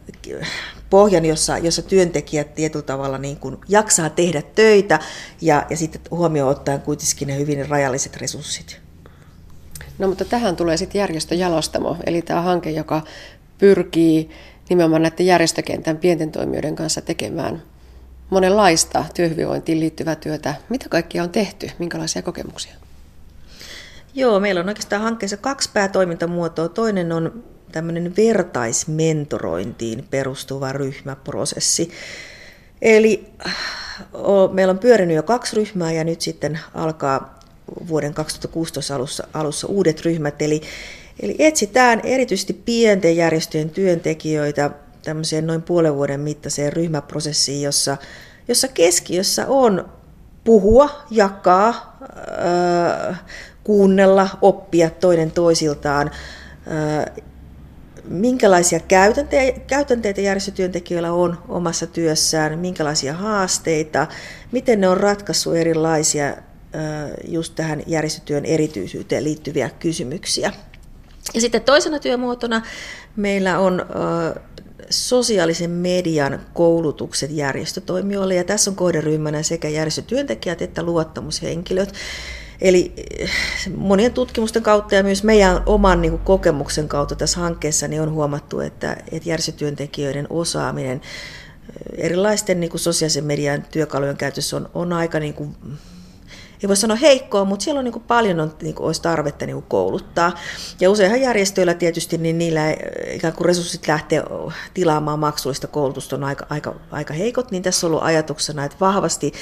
pohjan, 0.92 1.24
jossa, 1.24 1.58
jossa 1.58 1.82
työntekijät 1.82 2.54
tietyllä 2.54 2.82
tavalla 2.82 3.18
niin 3.18 3.36
kuin 3.36 3.56
jaksaa 3.68 4.10
tehdä 4.10 4.42
töitä 4.42 4.98
ja, 5.40 5.66
ja 5.70 5.76
sitten 5.76 6.02
huomioon 6.10 6.50
ottaen 6.50 6.80
kuitenkin 6.80 7.28
ne 7.28 7.38
hyvin 7.38 7.68
rajalliset 7.68 8.16
resurssit. 8.16 8.80
No 9.98 10.08
mutta 10.08 10.24
tähän 10.24 10.56
tulee 10.56 10.76
sitten 10.76 10.98
järjestöjalostamo, 10.98 11.96
eli 12.06 12.22
tämä 12.22 12.42
hanke, 12.42 12.70
joka 12.70 13.02
pyrkii 13.58 14.30
nimenomaan 14.68 15.02
näiden 15.02 15.26
järjestökentän 15.26 15.96
pienten 15.96 16.32
toimijoiden 16.32 16.76
kanssa 16.76 17.00
tekemään 17.00 17.62
monenlaista 18.30 19.04
työhyvinvointiin 19.14 19.80
liittyvää 19.80 20.16
työtä. 20.16 20.54
Mitä 20.68 20.88
kaikkia 20.88 21.22
on 21.22 21.30
tehty? 21.30 21.70
Minkälaisia 21.78 22.22
kokemuksia? 22.22 22.74
Joo, 24.14 24.40
meillä 24.40 24.60
on 24.60 24.68
oikeastaan 24.68 25.02
hankkeessa 25.02 25.36
kaksi 25.36 25.70
päätoimintamuotoa. 25.72 26.68
Toinen 26.68 27.12
on 27.12 27.44
tämmöinen 27.72 28.16
vertaismentorointiin 28.16 30.04
perustuva 30.10 30.72
ryhmäprosessi. 30.72 31.90
Eli 32.82 33.32
meillä 34.52 34.70
on 34.70 34.78
pyörinyt 34.78 35.16
jo 35.16 35.22
kaksi 35.22 35.56
ryhmää 35.56 35.92
ja 35.92 36.04
nyt 36.04 36.20
sitten 36.20 36.60
alkaa 36.74 37.38
vuoden 37.88 38.14
2016 38.14 38.94
alussa, 38.94 39.26
alussa 39.34 39.66
uudet 39.66 40.00
ryhmät. 40.00 40.42
Eli, 40.42 40.60
eli 41.20 41.36
etsitään 41.38 42.00
erityisesti 42.04 42.52
pienten 42.52 43.16
järjestöjen 43.16 43.70
työntekijöitä 43.70 44.70
tämmöiseen 45.02 45.46
noin 45.46 45.62
puolen 45.62 45.94
vuoden 45.94 46.20
mittaiseen 46.20 46.72
ryhmäprosessiin, 46.72 47.62
jossa, 47.62 47.96
jossa 48.48 48.68
keskiössä 48.68 49.46
on 49.48 49.88
puhua, 50.44 50.90
jakaa, 51.10 51.98
kuunnella, 53.64 54.28
oppia 54.42 54.90
toinen 54.90 55.30
toisiltaan 55.30 56.10
minkälaisia 58.04 58.80
käytänteitä, 58.80 59.60
käytänteitä 59.60 60.20
järjestötyöntekijöillä 60.20 61.12
on 61.12 61.38
omassa 61.48 61.86
työssään, 61.86 62.58
minkälaisia 62.58 63.14
haasteita, 63.14 64.06
miten 64.52 64.80
ne 64.80 64.88
on 64.88 64.96
ratkaissut 64.96 65.56
erilaisia 65.56 66.36
just 67.28 67.54
tähän 67.54 67.82
järjestötyön 67.86 68.44
erityisyyteen 68.44 69.24
liittyviä 69.24 69.70
kysymyksiä. 69.70 70.52
Ja 71.34 71.40
sitten 71.40 71.62
toisena 71.62 71.98
työmuotona 71.98 72.62
meillä 73.16 73.58
on 73.58 73.86
sosiaalisen 74.90 75.70
median 75.70 76.40
koulutukset 76.54 77.30
järjestötoimijoille, 77.30 78.34
ja 78.34 78.44
tässä 78.44 78.70
on 78.70 78.76
kohderyhmänä 78.76 79.42
sekä 79.42 79.68
järjestötyöntekijät 79.68 80.62
että 80.62 80.82
luottamushenkilöt. 80.82 81.94
Eli 82.62 82.92
eh, 83.18 83.30
monien 83.76 84.12
tutkimusten 84.12 84.62
kautta 84.62 84.94
ja 84.94 85.02
myös 85.02 85.24
meidän 85.24 85.62
oman 85.66 86.02
niin 86.02 86.10
kuin, 86.10 86.22
kokemuksen 86.22 86.88
kautta 86.88 87.16
tässä 87.16 87.40
hankkeessa 87.40 87.88
niin 87.88 88.02
on 88.02 88.12
huomattu, 88.12 88.60
että, 88.60 88.96
että 89.12 89.28
järjestötyöntekijöiden 89.28 90.26
osaaminen 90.30 91.00
eh, 91.00 92.04
erilaisten 92.04 92.60
niin 92.60 92.70
kuin, 92.70 92.80
sosiaalisen 92.80 93.24
median 93.24 93.64
työkalujen 93.70 94.16
käytössä 94.16 94.56
on, 94.56 94.70
on 94.74 94.92
aika 94.92 95.20
niin 95.20 95.34
kuin, 95.34 95.56
ei 96.62 96.68
voi 96.68 96.76
sanoa 96.76 96.96
heikkoa, 96.96 97.44
mutta 97.44 97.62
siellä 97.62 97.78
on 97.78 97.84
niin 97.84 97.92
kuin 97.92 98.04
paljon 98.08 98.40
on, 98.40 98.54
niin 98.62 98.74
kuin 98.74 98.86
olisi 98.86 99.02
tarvetta 99.02 99.46
niin 99.46 99.56
kuin 99.56 99.66
kouluttaa. 99.68 100.32
Ja 100.80 100.90
useinhan 100.90 101.20
järjestöillä 101.20 101.74
tietysti 101.74 102.18
niin 102.18 102.38
niillä 102.38 102.60
ikään 103.12 103.32
kuin 103.32 103.44
resurssit 103.44 103.88
lähtee 103.88 104.22
tilaamaan 104.74 105.18
maksullista 105.18 105.66
koulutusta 105.66 106.16
on 106.16 106.24
aika, 106.24 106.46
aika, 106.50 106.74
aika 106.90 107.14
heikot, 107.14 107.50
niin 107.50 107.62
tässä 107.62 107.86
on 107.86 107.90
ollut 107.92 108.04
ajatuksena, 108.04 108.64
että 108.64 108.76
vahvasti 108.80 109.32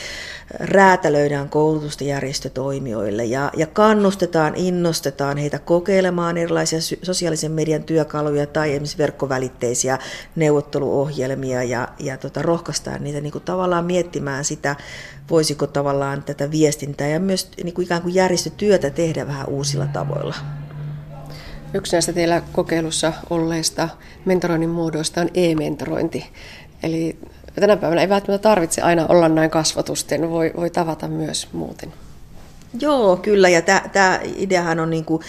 räätälöidään 0.61 1.49
koulutusta 1.49 2.05
järjestötoimijoille 2.05 3.25
ja, 3.25 3.51
ja 3.57 3.67
kannustetaan, 3.67 4.53
innostetaan 4.57 5.37
heitä 5.37 5.59
kokeilemaan 5.59 6.37
erilaisia 6.37 6.79
sosiaalisen 7.03 7.53
median 7.53 7.83
työkaluja 7.83 8.47
tai 8.47 8.71
esimerkiksi 8.71 8.99
verkkovälitteisiä 8.99 9.99
neuvotteluohjelmia 10.37 11.63
ja, 11.63 11.89
ja 11.99 12.17
tota, 12.17 12.43
rohkaistaan 12.43 13.05
niitä 13.05 13.21
niin 13.21 13.33
kuin 13.33 13.45
tavallaan 13.45 13.85
miettimään 13.85 14.45
sitä 14.45 14.77
voisiko 15.31 15.67
tavallaan 15.67 16.23
tätä 16.23 16.51
viestintää 16.51 17.09
ja 17.11 17.21
myös 17.21 17.49
niin 17.65 17.75
kuin 17.75 17.85
ikään 17.85 18.03
kuin 18.03 18.15
järjestötyötä 18.15 18.91
tehdä 18.91 19.27
vähän 19.27 19.49
uusilla 19.49 19.87
tavoilla. 19.87 20.35
Yksi 21.75 21.93
näistä 21.93 22.13
teillä 22.13 22.43
kokeilussa 22.53 23.13
olleista 23.31 23.89
mentoroinnin 24.25 24.71
muodoista 24.71 25.21
on 25.21 25.29
e-mentorointi. 25.35 26.27
Eli 26.83 27.19
tänä 27.61 27.77
päivänä 27.77 28.01
ei 28.01 28.09
välttämättä 28.09 28.49
tarvitse 28.49 28.83
aina 28.83 29.07
olla 29.09 29.29
näin 29.29 29.51
kasvatusten, 29.51 30.31
voi, 30.31 30.53
voi 30.57 30.71
tavata 30.71 31.09
myös 31.09 31.49
muuten. 31.53 31.93
Joo, 32.81 33.17
kyllä, 33.17 33.49
ja 33.49 33.63
tämä 33.93 34.21
ideahan 34.37 34.81
on 34.81 34.91
niin 34.91 35.05
kuin, 35.05 35.23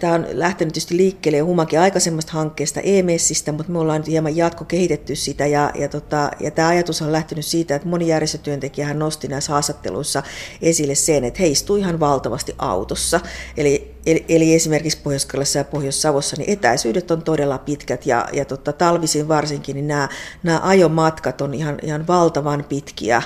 Tämä 0.00 0.14
on 0.14 0.26
lähtenyt 0.32 0.74
tietysti 0.74 0.96
liikkeelle 0.96 1.40
Humakin 1.40 1.80
aikaisemmasta 1.80 2.32
hankkeesta 2.32 2.80
EMSistä, 2.80 3.52
mutta 3.52 3.72
me 3.72 3.78
ollaan 3.78 4.04
hieman 4.06 4.36
jatko 4.36 4.64
kehitetty 4.64 5.16
sitä 5.16 5.46
ja, 5.46 5.70
ja, 5.74 5.88
tota, 5.88 6.30
ja 6.40 6.50
tämä 6.50 6.68
ajatus 6.68 7.02
on 7.02 7.12
lähtenyt 7.12 7.46
siitä, 7.46 7.74
että 7.74 7.88
moni 7.88 8.08
järjestötyöntekijähän 8.08 8.98
nosti 8.98 9.28
näissä 9.28 9.52
haastatteluissa 9.52 10.22
esille 10.62 10.94
sen, 10.94 11.24
että 11.24 11.42
he 11.42 11.46
istuu 11.46 11.76
ihan 11.76 12.00
valtavasti 12.00 12.54
autossa. 12.58 13.20
Eli 13.56 13.97
Eli, 14.06 14.24
eli 14.28 14.54
esimerkiksi 14.54 14.98
pohjois 15.02 15.54
ja 15.54 15.64
Pohjois-Savossa 15.64 16.36
niin 16.36 16.50
etäisyydet 16.50 17.10
on 17.10 17.22
todella 17.22 17.58
pitkät 17.58 18.06
ja, 18.06 18.28
ja 18.32 18.44
tota, 18.44 18.72
talvisin 18.72 19.28
varsinkin 19.28 19.74
niin 19.74 19.88
nämä, 19.88 20.08
nämä 20.42 20.60
ajomatkat 20.62 21.40
on 21.40 21.54
ihan, 21.54 21.78
ihan 21.82 22.06
valtavan 22.06 22.64
pitkiä. 22.68 23.22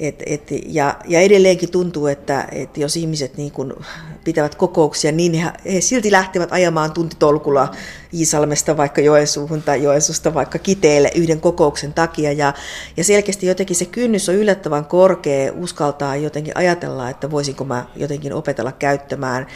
Et, 0.00 0.22
et, 0.26 0.42
ja, 0.66 0.96
ja 1.08 1.20
edelleenkin 1.20 1.70
tuntuu, 1.70 2.06
että, 2.06 2.48
että 2.52 2.80
jos 2.80 2.96
ihmiset 2.96 3.36
niin 3.36 3.52
kun 3.52 3.84
pitävät 4.24 4.54
kokouksia, 4.54 5.12
niin 5.12 5.34
he, 5.34 5.50
he 5.72 5.80
silti 5.80 6.12
lähtevät 6.12 6.52
ajamaan 6.52 6.92
tuntitolkulla 6.92 7.70
Iisalmesta 8.14 8.76
vaikka 8.76 9.00
Joensuuhun 9.00 9.62
tai 9.62 9.82
Joensuusta 9.82 10.34
vaikka 10.34 10.58
Kiteelle 10.58 11.10
yhden 11.14 11.40
kokouksen 11.40 11.92
takia. 11.92 12.32
Ja, 12.32 12.52
ja 12.96 13.04
selkeästi 13.04 13.46
jotenkin 13.46 13.76
se 13.76 13.84
kynnys 13.84 14.28
on 14.28 14.34
yllättävän 14.34 14.84
korkea 14.84 15.52
uskaltaa 15.52 16.16
jotenkin 16.16 16.56
ajatella, 16.56 17.10
että 17.10 17.30
voisinko 17.30 17.64
mä 17.64 17.86
jotenkin 17.96 18.32
opetella 18.32 18.72
käyttämään 18.72 19.46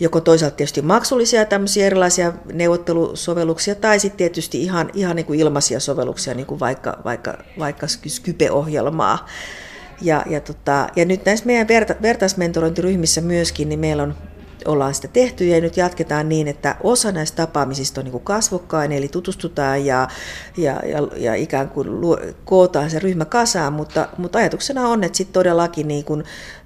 joko 0.00 0.20
toisaalta 0.20 0.56
tietysti 0.56 0.82
maksullisia 0.82 1.44
tämmöisiä 1.44 1.86
erilaisia 1.86 2.32
neuvottelusovelluksia 2.52 3.74
tai 3.74 4.00
sitten 4.00 4.18
tietysti 4.18 4.62
ihan, 4.62 4.90
ihan 4.94 5.16
niin 5.16 5.26
kuin 5.26 5.40
ilmaisia 5.40 5.80
sovelluksia, 5.80 6.34
niin 6.34 6.46
kuin 6.46 6.60
vaikka, 6.60 6.98
vaikka, 7.04 7.38
vaikka 7.58 7.86
Skype-ohjelmaa. 8.06 9.26
Ja, 10.02 10.22
ja, 10.30 10.40
tota, 10.40 10.88
ja 10.96 11.04
nyt 11.04 11.24
näissä 11.24 11.46
meidän 11.46 11.68
verta, 11.68 11.94
vertaismentorointiryhmissä 12.02 13.20
myöskin, 13.20 13.68
niin 13.68 13.80
meillä 13.80 14.02
on 14.02 14.14
ollaan 14.64 14.94
sitä 14.94 15.08
tehty 15.08 15.46
ja 15.46 15.60
nyt 15.60 15.76
jatketaan 15.76 16.28
niin, 16.28 16.48
että 16.48 16.76
osa 16.82 17.12
näistä 17.12 17.36
tapaamisista 17.36 18.00
on 18.00 18.04
niin 18.04 18.12
kuin 18.12 18.24
kasvokkain, 18.24 18.92
eli 18.92 19.08
tutustutaan 19.08 19.86
ja, 19.86 20.08
ja, 20.56 20.80
ja, 20.86 21.08
ja 21.16 21.34
ikään 21.34 21.68
kuin 21.68 22.00
luo, 22.00 22.18
kootaan 22.44 22.90
se 22.90 22.98
ryhmä 22.98 23.24
kasaan, 23.24 23.72
mutta, 23.72 24.08
mutta 24.18 24.38
ajatuksena 24.38 24.88
on, 24.88 25.04
että 25.04 25.16
sitten 25.16 25.32
todellakin 25.32 25.88
niin 25.88 26.04
kuin 26.04 26.24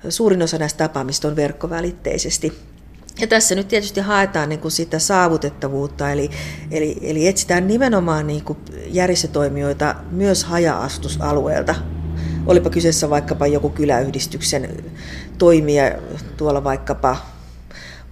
suurin 0.08 0.42
osa 0.42 0.58
näistä 0.58 0.88
tapaamista 0.88 1.28
on 1.28 1.36
verkkovälitteisesti. 1.36 2.67
Ja 3.20 3.26
tässä 3.26 3.54
nyt 3.54 3.68
tietysti 3.68 4.00
haetaan 4.00 4.48
niin 4.48 4.60
kuin 4.60 4.72
sitä 4.72 4.98
saavutettavuutta, 4.98 6.10
eli, 6.10 6.30
eli, 6.70 6.98
eli 7.02 7.26
etsitään 7.26 7.66
nimenomaan 7.66 8.26
niin 8.26 8.44
kuin 8.44 8.58
järjestötoimijoita 8.86 9.94
myös 10.10 10.44
haja-astusalueelta. 10.44 11.74
Olipa 12.46 12.70
kyseessä 12.70 13.10
vaikkapa 13.10 13.46
joku 13.46 13.70
kyläyhdistyksen 13.70 14.84
toimija 15.38 15.92
tuolla 16.36 16.64
vaikkapa 16.64 17.16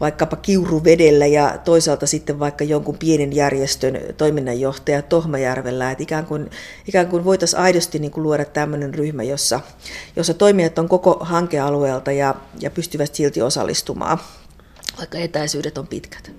vaikkapa 0.00 0.36
Kiuruvedellä 0.36 1.26
ja 1.26 1.58
toisaalta 1.64 2.06
sitten 2.06 2.38
vaikka 2.38 2.64
jonkun 2.64 2.98
pienen 2.98 3.36
järjestön 3.36 3.98
toiminnanjohtaja 4.16 5.02
Tohmajärvellä. 5.02 5.90
Että 5.90 6.02
ikään 6.02 6.26
kuin, 6.26 6.50
ikään 6.88 7.06
kuin 7.06 7.24
voitaisiin 7.24 7.60
aidosti 7.60 7.98
niin 7.98 8.10
kuin 8.10 8.24
luoda 8.24 8.44
tämmöinen 8.44 8.94
ryhmä, 8.94 9.22
jossa, 9.22 9.60
jossa 10.16 10.34
toimijat 10.34 10.78
on 10.78 10.88
koko 10.88 11.16
hankealueelta 11.20 12.12
ja, 12.12 12.34
ja 12.60 12.70
pystyvät 12.70 13.14
silti 13.14 13.42
osallistumaan 13.42 14.18
vaikka 14.98 15.18
etäisyydet 15.18 15.78
on 15.78 15.86
pitkät. 15.86 16.32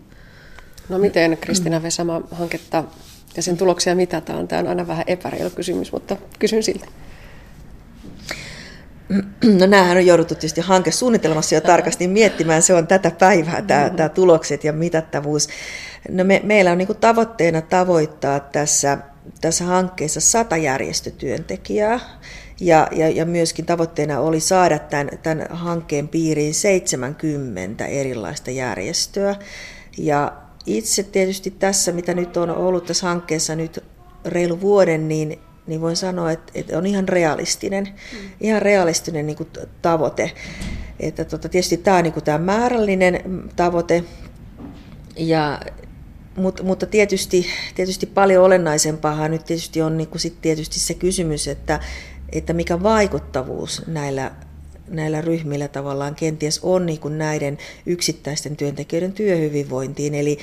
No 0.89 0.97
miten 0.97 1.37
Kristina 1.41 1.83
Vesama 1.83 2.21
hanketta 2.31 2.83
ja 3.35 3.43
sen 3.43 3.57
tuloksia 3.57 3.95
mitataan? 3.95 4.47
Tämä 4.47 4.59
on 4.59 4.67
aina 4.67 4.87
vähän 4.87 5.03
epäreilu 5.07 5.49
kysymys, 5.49 5.91
mutta 5.91 6.17
kysyn 6.39 6.63
silti. 6.63 6.85
No 9.59 9.65
näähän 9.65 9.97
on 9.97 10.05
jouduttu 10.05 10.35
tietysti 10.35 10.61
hankesuunnitelmassa 10.61 11.55
jo 11.55 11.61
tarkasti 11.61 12.07
miettimään, 12.07 12.61
se 12.61 12.73
on 12.73 12.87
tätä 12.87 13.11
päivää 13.11 13.61
tämä, 13.61 13.89
tämä 13.89 14.09
tulokset 14.09 14.63
ja 14.63 14.73
mitattavuus. 14.73 15.49
No 16.09 16.23
me, 16.23 16.41
meillä 16.43 16.71
on 16.71 16.77
niin 16.77 16.97
tavoitteena 16.99 17.61
tavoittaa 17.61 18.39
tässä, 18.39 18.97
tässä 19.41 19.63
hankkeessa 19.63 20.21
sata 20.21 20.57
järjestötyöntekijää, 20.57 21.99
ja, 22.59 22.87
ja, 22.91 23.09
ja 23.09 23.25
myöskin 23.25 23.65
tavoitteena 23.65 24.19
oli 24.19 24.39
saada 24.39 24.79
tämän, 24.79 25.09
tämän 25.23 25.47
hankkeen 25.49 26.07
piiriin 26.07 26.53
70 26.53 27.85
erilaista 27.85 28.51
järjestöä. 28.51 29.35
Ja 29.97 30.33
itse 30.65 31.03
tietysti 31.03 31.51
tässä, 31.51 31.91
mitä 31.91 32.13
nyt 32.13 32.37
on 32.37 32.49
ollut 32.49 32.85
tässä 32.85 33.07
hankkeessa 33.07 33.55
nyt 33.55 33.83
reilu 34.25 34.61
vuoden, 34.61 35.07
niin, 35.07 35.39
niin 35.67 35.81
voin 35.81 35.95
sanoa, 35.95 36.31
että, 36.31 36.51
että 36.55 36.77
on 36.77 36.85
ihan 36.85 37.09
realistinen, 37.09 37.85
mm. 37.85 38.29
ihan 38.41 38.61
realistinen 38.61 39.27
niin 39.27 39.37
kuin 39.37 39.49
tavoite. 39.81 40.31
Että 40.99 41.25
tota, 41.25 41.49
tietysti 41.49 41.77
tämä 41.77 41.97
on 41.97 42.03
niin 42.03 42.13
kuin 42.13 42.23
tämä 42.23 42.37
määrällinen 42.37 43.21
tavoite, 43.55 44.03
ja, 45.17 45.59
mutta, 46.35 46.63
mutta 46.63 46.85
tietysti, 46.85 47.45
tietysti 47.75 48.05
paljon 48.05 48.45
olennaisempaa 48.45 49.27
nyt 49.27 49.45
tietysti 49.45 49.81
on 49.81 49.97
niin 49.97 50.07
kuin 50.09 50.19
sit 50.19 50.41
tietysti 50.41 50.79
se 50.79 50.93
kysymys, 50.93 51.47
että, 51.47 51.79
että 52.29 52.53
mikä 52.53 52.83
vaikuttavuus 52.83 53.81
näillä, 53.87 54.31
näillä 54.87 55.21
ryhmillä 55.21 55.67
tavallaan 55.67 56.15
kenties 56.15 56.59
on 56.63 56.85
niin 56.85 56.99
kuin 56.99 57.17
näiden 57.17 57.57
yksittäisten 57.85 58.55
työntekijöiden 58.55 59.13
työhyvinvointiin. 59.13 60.15
Eli, 60.15 60.37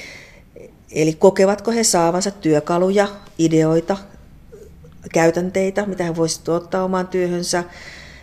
eli 0.92 1.12
kokevatko 1.12 1.70
he 1.70 1.84
saavansa 1.84 2.30
työkaluja, 2.30 3.08
ideoita, 3.38 3.96
käytänteitä, 5.12 5.86
mitä 5.86 6.04
he 6.04 6.16
voisivat 6.16 6.48
ottaa 6.48 6.84
omaan 6.84 7.08
työhönsä. 7.08 7.64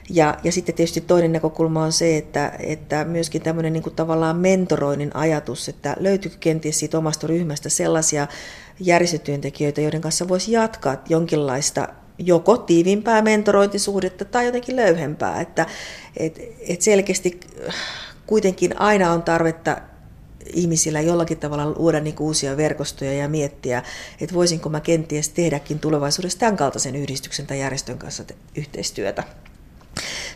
Ja, 0.10 0.38
ja 0.44 0.52
sitten 0.52 0.76
tietysti 0.76 1.02
toinen 1.02 1.32
näkökulma 1.32 1.84
on 1.84 1.92
se, 1.92 2.18
että, 2.18 2.52
että 2.60 3.06
myöskin 3.06 3.42
tämmöinen 3.42 3.74
niin 3.74 3.84
kuin 3.84 3.96
tavallaan 3.96 4.38
mentoroinnin 4.38 5.16
ajatus, 5.16 5.70
että 5.70 5.96
löytyykö 6.00 6.38
kenties 6.40 6.80
siitä 6.80 6.98
omasta 6.98 7.28
ryhmästä 7.28 7.70
sellaisia 7.70 8.28
järjestötyöntekijöitä, 8.80 9.82
joiden 9.82 10.02
kanssa 10.02 10.28
voisi 10.28 10.52
jatkaa 10.52 11.04
jonkinlaista 11.10 11.88
joko 12.26 12.58
tiivimpää 12.58 13.22
mentorointisuhdetta 13.22 14.26
tai 14.26 14.46
jotenkin 14.46 14.76
löyhempää. 14.76 15.42
Että 15.42 15.66
et, 16.18 16.40
et 16.68 16.82
selkeästi 16.82 17.40
kuitenkin 18.28 18.82
aina 18.82 19.12
on 19.12 19.24
tarvetta 19.24 19.78
ihmisillä 20.54 21.02
jollakin 21.02 21.38
tavalla 21.38 21.74
luoda 21.76 22.00
niin 22.00 22.16
uusia 22.20 22.58
verkostoja 22.58 23.14
ja 23.14 23.30
miettiä, 23.30 23.84
että 24.22 24.36
voisinko 24.36 24.70
mä 24.70 24.80
kenties 24.80 25.30
tehdäkin 25.30 25.80
tulevaisuudessa 25.80 26.40
tämän 26.40 26.58
kaltaisen 26.58 26.96
yhdistyksen 26.96 27.48
tai 27.48 27.60
järjestön 27.60 27.98
kanssa 27.98 28.24
yhteistyötä. 28.56 29.24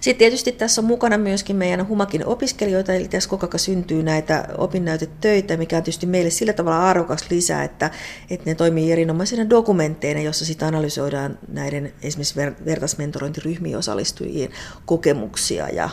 Sitten 0.06 0.20
tietysti 0.20 0.52
tässä 0.52 0.82
on 0.82 0.86
mukana 0.86 1.18
myöskin 1.18 1.56
meidän 1.56 1.88
Humakin 1.88 2.26
opiskelijoita, 2.26 2.94
eli 2.94 3.08
tässä 3.08 3.30
koko 3.30 3.48
ajan 3.48 3.60
syntyy 3.60 4.04
näitä 4.04 4.48
opinnäytetöitä, 4.58 5.58
mikä 5.58 5.78
on 5.78 5.84
tietysti 5.84 6.06
meille 6.06 6.30
sillä 6.30 6.54
tavalla 6.54 6.90
arvokas 6.90 7.26
lisää, 7.30 7.64
että, 7.64 7.92
että 8.30 8.50
ne 8.50 8.56
toimii 8.56 8.92
erinomaisina 8.92 9.50
dokumentteina, 9.50 10.22
jossa 10.22 10.46
sitten 10.46 10.68
analysoidaan 10.68 11.40
näiden 11.48 11.94
esimerkiksi 12.02 12.40
ver- 12.40 12.66
vertaismentorointiryhmiin 12.66 13.78
osallistujien 13.78 14.50
kokemuksia 14.86 15.70
ja, 15.70 15.90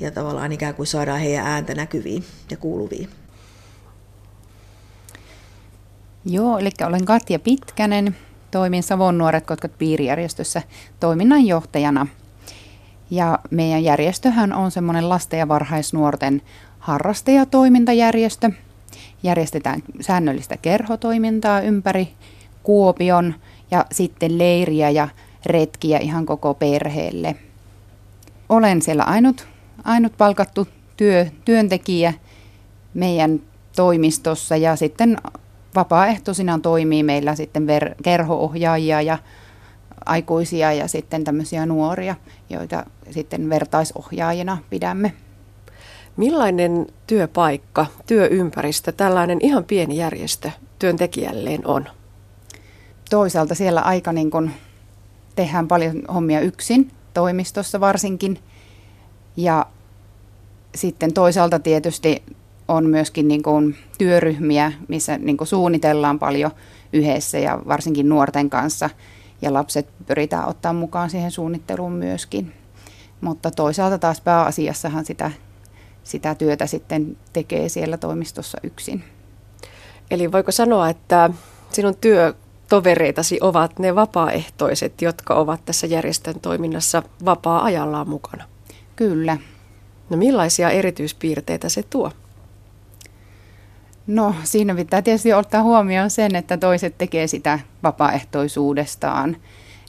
ja 0.00 0.10
tavallaan 0.10 0.52
ikään 0.52 0.74
kuin 0.74 0.86
saadaan 0.86 1.20
heidän 1.20 1.46
ääntä 1.46 1.74
näkyviin 1.74 2.24
ja 2.50 2.56
kuuluviin. 2.56 3.08
Joo, 6.24 6.58
eli 6.58 6.70
olen 6.86 7.04
Katja 7.04 7.38
Pitkänen, 7.38 8.16
toimin 8.50 8.82
Savon 8.82 9.18
Nuoret 9.18 9.46
Kotkat 9.46 9.78
piirijärjestössä 9.78 10.62
toiminnanjohtajana– 11.00 12.06
ja 13.10 13.38
meidän 13.50 13.84
järjestöhän 13.84 14.52
on 14.52 14.70
semmoinen 14.70 15.08
lasten 15.08 15.38
ja 15.38 15.48
varhaisnuorten 15.48 16.42
harrastajatoimintajärjestö. 16.78 18.50
Järjestetään 19.22 19.82
säännöllistä 20.00 20.56
kerhotoimintaa 20.56 21.60
ympäri 21.60 22.08
Kuopion 22.62 23.34
ja 23.70 23.84
sitten 23.92 24.38
leiriä 24.38 24.90
ja 24.90 25.08
retkiä 25.46 25.98
ihan 25.98 26.26
koko 26.26 26.54
perheelle. 26.54 27.36
Olen 28.48 28.82
siellä 28.82 29.02
ainut, 29.02 29.48
ainut 29.84 30.16
palkattu 30.18 30.68
työ, 30.96 31.26
työntekijä 31.44 32.14
meidän 32.94 33.40
toimistossa 33.76 34.56
ja 34.56 34.76
sitten 34.76 35.16
vapaaehtoisina 35.74 36.58
toimii 36.58 37.02
meillä 37.02 37.34
sitten 37.34 37.66
ver, 37.66 37.94
kerhoohjaajia 38.02 39.02
ja 39.02 39.18
aikuisia 40.06 40.72
ja 40.72 40.88
sitten 40.88 41.24
tämmöisiä 41.24 41.66
nuoria, 41.66 42.14
joita 42.50 42.86
sitten 43.10 43.50
vertaisohjaajina 43.50 44.58
pidämme. 44.70 45.12
Millainen 46.16 46.86
työpaikka, 47.06 47.86
työympäristö 48.06 48.92
tällainen 48.92 49.38
ihan 49.40 49.64
pieni 49.64 49.96
järjestö 49.96 50.50
työntekijälleen 50.78 51.66
on? 51.66 51.88
Toisaalta 53.10 53.54
siellä 53.54 53.80
aika 53.80 54.12
niin 54.12 54.30
kun 54.30 54.50
tehdään 55.36 55.68
paljon 55.68 56.02
hommia 56.14 56.40
yksin, 56.40 56.90
toimistossa 57.14 57.80
varsinkin. 57.80 58.38
Ja 59.36 59.66
sitten 60.74 61.12
toisaalta 61.12 61.58
tietysti 61.58 62.22
on 62.68 62.86
myöskin 62.86 63.28
niin 63.28 63.42
kuin 63.42 63.76
työryhmiä, 63.98 64.72
missä 64.88 65.18
niin 65.18 65.36
kuin 65.36 65.48
suunnitellaan 65.48 66.18
paljon 66.18 66.50
yhdessä 66.92 67.38
ja 67.38 67.60
varsinkin 67.68 68.08
nuorten 68.08 68.50
kanssa. 68.50 68.90
Ja 69.42 69.52
lapset 69.52 69.88
pyritään 70.06 70.48
ottaa 70.48 70.72
mukaan 70.72 71.10
siihen 71.10 71.30
suunnitteluun 71.30 71.92
myöskin. 71.92 72.52
Mutta 73.20 73.50
toisaalta 73.50 73.98
taas 73.98 74.20
pääasiassahan 74.20 75.04
sitä, 75.04 75.30
sitä 76.04 76.34
työtä 76.34 76.66
sitten 76.66 77.16
tekee 77.32 77.68
siellä 77.68 77.96
toimistossa 77.96 78.58
yksin. 78.62 79.04
Eli 80.10 80.32
voiko 80.32 80.52
sanoa, 80.52 80.88
että 80.88 81.30
sinun 81.72 81.96
työtovereitasi 81.96 83.38
ovat 83.40 83.78
ne 83.78 83.94
vapaaehtoiset, 83.94 85.02
jotka 85.02 85.34
ovat 85.34 85.64
tässä 85.64 85.86
järjestön 85.86 86.40
toiminnassa 86.40 87.02
vapaa-ajallaan 87.24 88.08
mukana? 88.08 88.44
Kyllä. 88.96 89.36
No 90.10 90.16
millaisia 90.16 90.70
erityispiirteitä 90.70 91.68
se 91.68 91.82
tuo? 91.82 92.12
No 94.06 94.34
siinä 94.44 94.74
pitää 94.74 95.02
tietysti 95.02 95.32
ottaa 95.32 95.62
huomioon 95.62 96.10
sen, 96.10 96.36
että 96.36 96.56
toiset 96.56 96.98
tekee 96.98 97.26
sitä 97.26 97.58
vapaaehtoisuudestaan, 97.82 99.36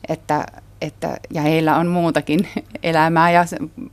että, 0.09 0.45
että, 0.81 1.17
ja 1.33 1.41
heillä 1.41 1.77
on 1.77 1.87
muutakin 1.87 2.47
elämää 2.83 3.31
ja 3.31 3.45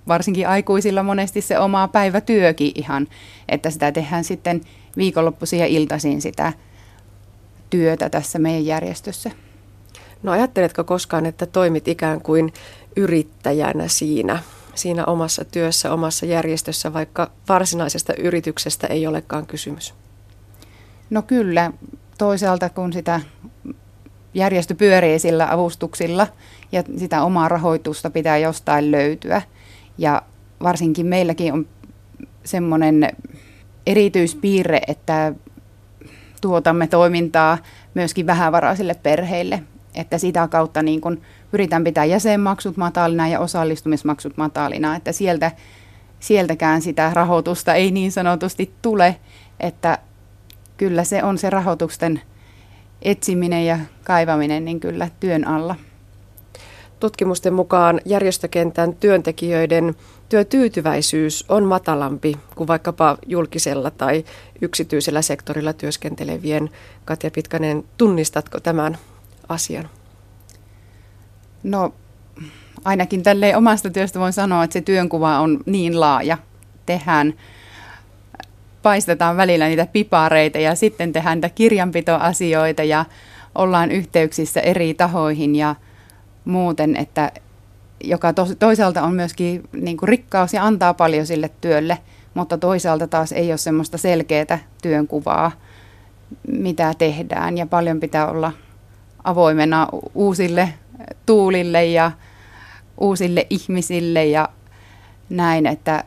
varsinkin 0.09 0.49
aikuisilla 0.49 1.03
monesti 1.03 1.41
se 1.41 1.59
oma 1.59 1.89
päivätyökin 1.89 2.73
ihan, 2.75 3.09
että 3.49 3.71
sitä 3.71 3.93
tehdään 3.93 4.25
sitten 4.25 4.61
viikonloppuisin 4.97 5.59
ja 5.59 5.67
iltaisin 5.67 6.23
sitä 6.23 6.53
työtä 7.71 8.11
tässä 8.11 8.39
meidän 8.39 8.67
järjestössä. 8.67 9.31
No 10.23 10.33
ajatteletko 10.33 10.85
koskaan, 10.85 11.27
että 11.27 11.47
toimit 11.47 11.89
ikään 11.89 12.21
kuin 12.21 12.53
yrittäjänä 12.97 13.89
siinä, 13.89 14.43
siinä 14.75 15.05
omassa 15.05 15.45
työssä, 15.45 15.93
omassa 15.93 16.27
järjestössä, 16.27 16.93
vaikka 16.93 17.31
varsinaisesta 17.49 18.15
yrityksestä 18.15 18.87
ei 18.87 19.07
olekaan 19.07 19.47
kysymys? 19.47 19.95
No 21.15 21.23
kyllä, 21.23 21.73
toisaalta 22.19 22.71
kun 22.71 22.93
sitä 22.93 23.21
järjestö 24.35 24.75
pyörii 24.75 25.19
sillä 25.19 25.49
avustuksilla 25.51 26.27
ja 26.73 26.83
sitä 26.97 27.23
omaa 27.23 27.49
rahoitusta 27.49 28.11
pitää 28.11 28.39
jostain 28.39 28.91
löytyä. 28.91 29.43
Ja 29.99 30.23
varsinkin 30.63 31.07
meilläkin 31.07 31.53
on 31.53 31.67
semmoinen 32.45 33.09
erityispiirre, 33.87 34.81
että 34.87 35.33
tuotamme 36.41 36.87
toimintaa 36.87 37.59
myöskin 37.95 38.27
vähävaraisille 38.27 38.95
perheille, 38.95 39.63
että 39.95 40.19
sitä 40.19 40.49
kautta 40.49 40.83
niin 40.83 41.01
kun 41.01 41.21
pyritään 41.51 41.85
pitää 41.85 42.05
jäsenmaksut 42.05 42.77
matalina 42.77 43.29
ja 43.29 43.41
osallistumismaksut 43.41 44.37
matalina, 44.37 44.97
että 44.97 45.13
sieltä, 45.13 45.53
sieltäkään 46.21 46.83
sitä 46.83 47.11
rahoitusta 47.15 47.75
ei 47.75 47.91
niin 47.91 48.13
sanotusti 48.13 48.75
tule, 48.83 49.17
että 49.61 49.99
kyllä 50.77 51.05
se 51.05 51.23
on 51.23 51.39
se 51.39 51.51
rahoitusten 51.51 52.21
etsiminen 53.03 53.67
ja 53.67 53.79
kaivaminen 54.05 54.65
niin 54.65 54.81
kyllä 54.81 55.09
työn 55.21 55.47
alla. 55.47 55.77
Tutkimusten 57.01 57.55
mukaan 57.55 58.01
järjestökentän 58.05 58.95
työntekijöiden 58.95 59.95
työtyytyväisyys 60.29 61.45
on 61.49 61.65
matalampi 61.65 62.35
kuin 62.55 62.69
vaikkapa 62.69 63.19
julkisella 63.27 63.91
tai 63.91 64.25
yksityisellä 64.61 65.23
sektorilla 65.23 65.73
työskentelevien. 65.73 66.71
Katja 67.05 67.31
Pitkänen, 67.31 67.85
tunnistatko 67.97 68.61
tämän 68.61 68.99
asian? 69.49 69.89
No 71.63 71.95
ainakin 72.85 73.23
tälle 73.23 73.57
omasta 73.57 73.91
työstä 73.91 74.21
voin 74.21 74.33
sanoa, 74.33 74.65
että 74.65 74.73
se 74.73 74.81
työnkuva 74.81 75.39
on 75.41 75.61
niin 75.67 76.01
laaja. 76.01 76.39
Tehdään 76.87 77.35
paistetaan 78.85 79.37
välillä 79.37 79.67
niitä 79.67 79.87
pipareita 79.93 80.59
ja 80.59 80.75
sitten 80.75 81.13
tehdään 81.13 81.37
niitä 81.37 81.49
kirjanpitoasioita 81.49 82.83
ja 82.83 83.05
ollaan 83.55 83.91
yhteyksissä 83.91 84.61
eri 84.61 84.95
tahoihin 84.95 85.57
ja 85.57 85.75
muuten, 86.45 86.97
että 86.97 87.33
joka 88.05 88.33
to, 88.33 88.47
toisaalta 88.59 89.03
on 89.03 89.15
myöskin 89.15 89.63
niin 89.73 89.97
kuin 89.97 90.09
rikkaus 90.09 90.55
ja 90.55 90.65
antaa 90.65 90.95
paljon 90.95 91.27
sille 91.27 91.51
työlle, 91.61 91.99
mutta 92.35 92.59
toisaalta 92.59 93.07
taas 93.07 93.33
ei 93.33 93.51
ole 93.51 93.59
semmoista 93.59 93.99
selkeää 93.99 94.59
työnkuvaa, 94.83 95.53
mitä 96.49 96.95
tehdään 96.99 97.59
ja 97.59 97.67
paljon 97.67 98.01
pitää 98.01 98.29
olla 98.29 98.53
avoimena 99.25 99.89
uusille 100.15 100.75
tuulille 101.27 101.87
ja 101.87 102.13
uusille 103.01 103.47
ihmisille 103.51 104.25
ja 104.25 104.49
näin, 105.31 105.67
että 105.67 106.05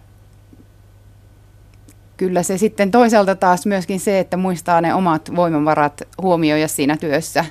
kyllä 2.18 2.44
se 2.44 2.58
sitten 2.58 2.92
toisaalta 2.92 3.36
taas 3.36 3.66
myöskin 3.66 4.00
se, 4.00 4.20
että 4.20 4.38
muistaa 4.38 4.82
ne 4.82 4.94
omat 4.94 5.36
voimavarat 5.36 6.02
huomioida 6.22 6.68
siinä 6.68 6.98
työssä. 6.98 7.46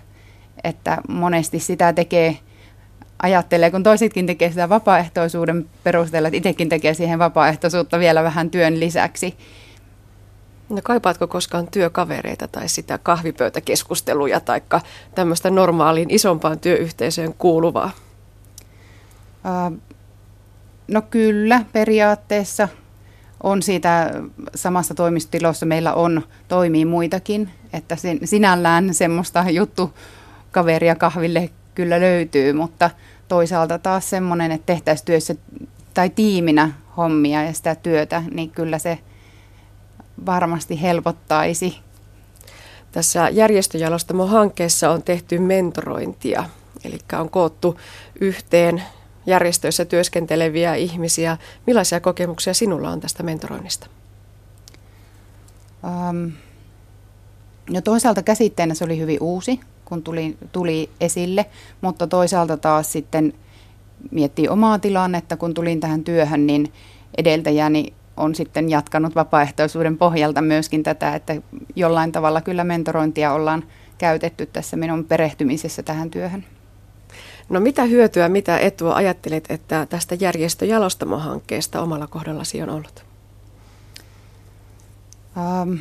Että 0.65 0.99
monesti 1.09 1.59
sitä 1.59 1.93
tekee, 1.93 2.39
ajattelee, 3.23 3.71
kun 3.71 3.83
toisetkin 3.83 4.27
tekee 4.27 4.49
sitä 4.49 4.69
vapaaehtoisuuden 4.69 5.69
perusteella, 5.85 6.29
että 6.29 6.37
itsekin 6.37 6.69
tekee 6.69 6.95
siihen 6.95 7.19
vapaaehtoisuutta 7.19 7.99
vielä 7.99 8.23
vähän 8.23 8.51
työn 8.51 8.81
lisäksi. 8.81 9.35
No 10.69 10.81
kaipaatko 10.83 11.27
koskaan 11.27 11.69
työkavereita 11.71 12.49
tai 12.49 12.69
sitä 12.69 12.99
kahvipöytäkeskusteluja 12.99 14.41
tai 14.41 14.63
tämmöistä 15.15 15.51
normaaliin 15.51 16.11
isompaan 16.11 16.61
työyhteisöön 16.61 17.35
kuuluvaa? 17.39 17.91
Uh, 19.45 19.79
no 20.89 21.03
kyllä, 21.03 21.65
periaatteessa 21.73 22.69
on 23.47 23.63
siitä 23.63 24.23
samassa 24.55 24.95
toimistotilossa 24.95 25.67
meillä 25.67 25.95
on, 25.95 26.23
toimii 26.49 26.85
muitakin, 26.85 27.51
että 27.73 27.97
sinällään 28.25 28.95
semmoista 28.95 29.51
juttu 29.51 29.95
kaveria 30.51 30.95
kahville 30.95 31.51
kyllä 31.75 32.01
löytyy, 32.01 32.53
mutta 32.53 32.91
toisaalta 33.29 33.79
taas 33.79 34.11
semmoinen, 34.11 34.53
että 34.53 34.67
tehtäisiin 34.67 35.07
työssä 35.07 35.35
tai 35.95 36.11
tiiminä 36.11 36.73
hommia 36.97 37.45
ja 37.45 37.53
sitä 37.53 37.75
työtä, 37.75 38.23
niin 38.31 38.51
kyllä 38.51 38.79
se 38.79 38.99
varmasti 40.27 40.83
helpottaisi. 40.83 41.79
Tässä 42.93 43.29
järjestöjalostamo-hankkeessa 43.29 44.91
on 44.91 45.03
tehty 45.03 45.39
mentorointia, 45.39 46.45
eli 46.85 46.99
on 47.21 47.31
koottu 47.31 47.81
yhteen 48.21 48.83
järjestöissä 49.27 49.85
työskenteleviä 49.85 50.75
ihmisiä. 50.75 51.37
Millaisia 51.67 52.01
kokemuksia 52.01 52.55
sinulla 52.55 52.91
on 52.91 53.01
tästä 53.01 53.23
mentoroinnista? 53.23 53.87
Um, 55.85 56.33
no 57.71 57.81
toisaalta 57.81 58.23
käsitteenä 58.23 58.75
se 58.75 58.85
oli 58.85 58.99
hyvin 58.99 59.19
uusi, 59.21 59.61
kun 59.85 60.03
tuli, 60.03 60.37
tuli 60.53 60.91
esille, 61.01 61.47
mutta 61.81 62.07
toisaalta 62.07 62.57
taas 62.57 62.93
sitten 62.93 63.33
miettii 64.11 64.49
omaa 64.49 64.79
tilannetta, 64.79 65.37
kun 65.37 65.55
tulin 65.55 65.81
tähän 65.81 66.05
työhön, 66.05 66.47
niin 66.47 66.73
edeltäjäni 67.19 67.93
on 68.17 68.35
sitten 68.35 68.71
jatkanut 68.71 69.15
vapaaehtoisuuden 69.15 69.99
pohjalta 69.99 70.43
myöskin 70.43 70.83
tätä, 70.83 71.15
että 71.15 71.37
jollain 71.77 72.13
tavalla 72.13 72.41
kyllä 72.41 72.65
mentorointia 72.65 73.33
ollaan 73.33 73.65
käytetty 73.99 74.47
tässä 74.47 74.77
minun 74.77 75.05
perehtymisessä 75.05 75.83
tähän 75.83 76.11
työhön. 76.11 76.45
No 77.49 77.61
mitä 77.61 77.85
hyötyä, 77.85 78.29
mitä 78.29 78.59
etua 78.59 78.95
ajattelet, 78.95 79.45
että 79.49 79.87
tästä 79.87 80.15
järjestöjalostamo-hankkeesta 80.15 81.81
omalla 81.81 82.07
kohdallasi 82.07 82.63
on 82.63 82.71
ollut? 82.71 83.05
Ähm, 85.37 85.75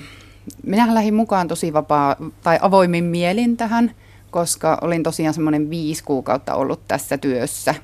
minä 0.64 0.94
lähdin 0.94 1.14
mukaan 1.14 1.48
tosi 1.48 1.74
vapaa 1.74 2.16
tai 2.44 2.60
avoimin 2.62 3.04
mielin 3.04 3.58
tähän, 3.58 3.92
koska 4.32 4.78
olin 4.82 5.04
tosiaan 5.04 5.34
semmoinen 5.34 5.70
viisi 5.70 6.04
kuukautta 6.04 6.56
ollut 6.56 6.88
tässä 6.88 7.18
työssä 7.18 7.76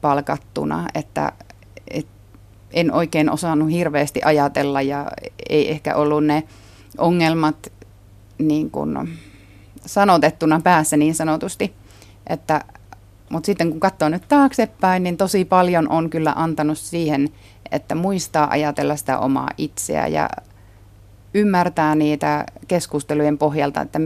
palkattuna, 0.00 0.88
että 0.94 1.32
et, 1.90 2.06
en 2.72 2.92
oikein 2.92 3.30
osannut 3.30 3.70
hirveästi 3.70 4.20
ajatella 4.24 4.82
ja 4.82 5.06
ei 5.48 5.70
ehkä 5.70 5.96
ollut 5.96 6.24
ne 6.24 6.42
ongelmat 6.98 7.72
niin 8.38 8.70
kuin 8.70 9.18
sanotettuna 9.86 10.60
päässä 10.64 10.96
niin 10.96 11.14
sanotusti. 11.14 11.74
Että, 12.28 12.64
mutta 13.28 13.46
sitten 13.46 13.70
kun 13.70 13.80
katsoo 13.80 14.08
nyt 14.08 14.28
taaksepäin, 14.28 15.02
niin 15.02 15.16
tosi 15.16 15.44
paljon 15.44 15.88
on 15.88 16.10
kyllä 16.10 16.32
antanut 16.36 16.78
siihen, 16.78 17.28
että 17.72 17.94
muistaa 17.94 18.50
ajatella 18.50 18.96
sitä 18.96 19.18
omaa 19.18 19.50
itseä 19.58 20.06
ja 20.06 20.30
ymmärtää 21.34 21.94
niitä 21.94 22.44
keskustelujen 22.68 23.38
pohjalta, 23.38 23.80
että 23.80 23.98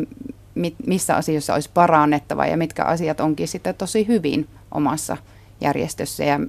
missä 0.87 1.17
asioissa 1.17 1.55
olisi 1.55 1.71
parannettava 1.75 2.47
ja 2.47 2.57
mitkä 2.57 2.85
asiat 2.85 3.21
onkin 3.21 3.49
sitten 3.49 3.75
tosi 3.75 4.09
hyvin 4.09 4.49
omassa 4.71 5.17
järjestössä 5.61 6.25
ja 6.25 6.41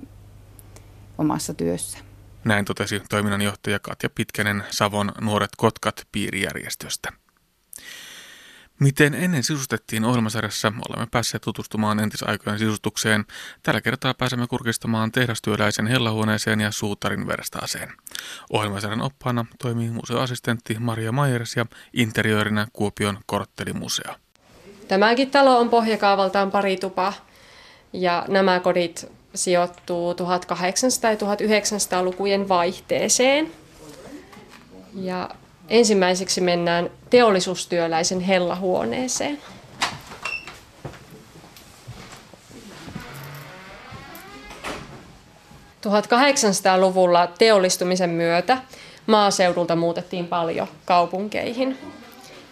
omassa 1.18 1.54
työssä. 1.54 1.98
Näin 2.44 2.66
totesi 2.66 3.02
toiminnanjohtaja 3.10 3.80
Katja 3.80 4.10
Pitkänen 4.16 4.64
Savon 4.70 5.12
Nuoret 5.22 5.52
Kotkat 5.58 6.08
piirijärjestöstä. 6.12 7.14
Miten 8.82 9.14
ennen 9.14 9.44
sisustettiin 9.44 10.06
ohjelmasarjassa, 10.06 10.74
olemme 10.90 11.08
päässeet 11.12 11.44
tutustumaan 11.44 12.00
entisaikojen 12.00 12.60
sisustukseen. 12.60 13.26
Tällä 13.64 13.82
kertaa 13.82 14.14
pääsemme 14.14 14.48
kurkistamaan 14.48 15.12
tehdastyöläisen 15.12 15.88
hellahuoneeseen 15.88 16.62
ja 16.62 16.72
suutarin 16.72 17.28
verstaaseen. 17.28 17.92
Ohjelmasarjan 18.50 19.02
oppaana 19.02 19.46
toimii 19.60 19.90
museoassistentti 19.90 20.76
Maria 20.80 21.12
Majers 21.12 21.56
ja 21.56 21.66
interiöörinä 21.94 22.68
Kuopion 22.74 23.20
korttelimuseo. 23.26 24.16
Tämäkin 24.88 25.32
talo 25.32 25.60
on 25.60 25.70
pohjakaavaltaan 25.70 26.52
pari 26.52 26.78
tupaa 26.78 27.14
ja 27.94 28.26
nämä 28.28 28.60
kodit 28.60 29.12
sijoittuu 29.36 30.14
1800- 30.14 30.16
ja 31.04 31.16
1900-lukujen 31.16 32.50
vaihteeseen. 32.50 33.52
Ja 34.94 35.30
ensimmäiseksi 35.70 36.42
mennään 36.42 36.90
teollisuustyöläisen 37.10 38.20
hellahuoneeseen. 38.20 39.42
luvulla 46.78 47.28
teollistumisen 47.28 48.10
myötä 48.10 48.58
maaseudulta 49.08 49.76
muutettiin 49.76 50.28
paljon 50.28 50.68
kaupunkeihin. 50.86 51.78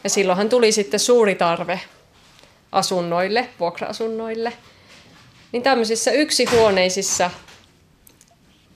Ja 0.04 0.10
silloinhan 0.10 0.50
tuli 0.50 0.72
sitten 0.72 1.00
suuri 1.00 1.36
tarve 1.36 1.80
asunnoille, 2.72 3.50
vuokra-asunnoille. 3.60 4.54
Niin 5.52 5.64
tämmöisissä 5.64 6.12
yksihuoneisissa 6.12 7.32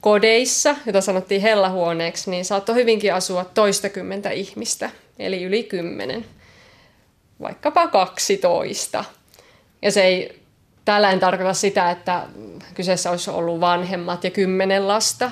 kodeissa, 0.03 0.75
jota 0.85 1.01
sanottiin 1.01 1.41
hellahuoneeksi, 1.41 2.31
niin 2.31 2.45
saattoi 2.45 2.75
hyvinkin 2.75 3.13
asua 3.13 3.45
toistakymmentä 3.45 4.29
ihmistä, 4.29 4.89
eli 5.19 5.43
yli 5.43 5.63
kymmenen, 5.63 6.25
vaikkapa 7.41 7.87
12. 7.87 9.05
Ja 9.81 9.91
se 9.91 10.03
ei 10.03 10.39
tällä 10.85 11.11
en 11.11 11.19
tarkoita 11.19 11.53
sitä, 11.53 11.91
että 11.91 12.23
kyseessä 12.73 13.11
olisi 13.11 13.29
ollut 13.29 13.59
vanhemmat 13.59 14.23
ja 14.23 14.31
kymmenen 14.31 14.87
lasta, 14.87 15.31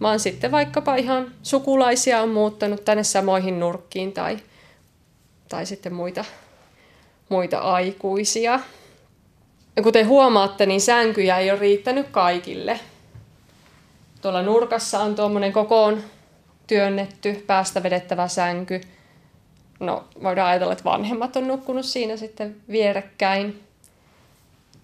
vaan 0.00 0.20
sitten 0.20 0.50
vaikkapa 0.50 0.94
ihan 0.94 1.32
sukulaisia 1.42 2.22
on 2.22 2.28
muuttanut 2.28 2.84
tänne 2.84 3.04
samoihin 3.04 3.60
nurkkiin 3.60 4.12
tai, 4.12 4.36
tai 5.48 5.66
sitten 5.66 5.94
muita, 5.94 6.24
muita 7.28 7.58
aikuisia. 7.58 8.60
Ja 9.76 9.82
kuten 9.82 10.06
huomaatte, 10.06 10.66
niin 10.66 10.80
sänkyjä 10.80 11.38
ei 11.38 11.50
ole 11.50 11.58
riittänyt 11.58 12.06
kaikille– 12.08 12.80
Tuolla 14.22 14.42
nurkassa 14.42 15.00
on 15.00 15.14
tuommoinen 15.14 15.52
kokoon 15.52 16.02
työnnetty, 16.66 17.44
päästä 17.46 17.82
vedettävä 17.82 18.28
sänky. 18.28 18.80
No, 19.80 20.04
voidaan 20.22 20.48
ajatella, 20.48 20.72
että 20.72 20.84
vanhemmat 20.84 21.36
on 21.36 21.48
nukkunut 21.48 21.86
siinä 21.86 22.16
sitten 22.16 22.56
vierekkäin. 22.70 23.62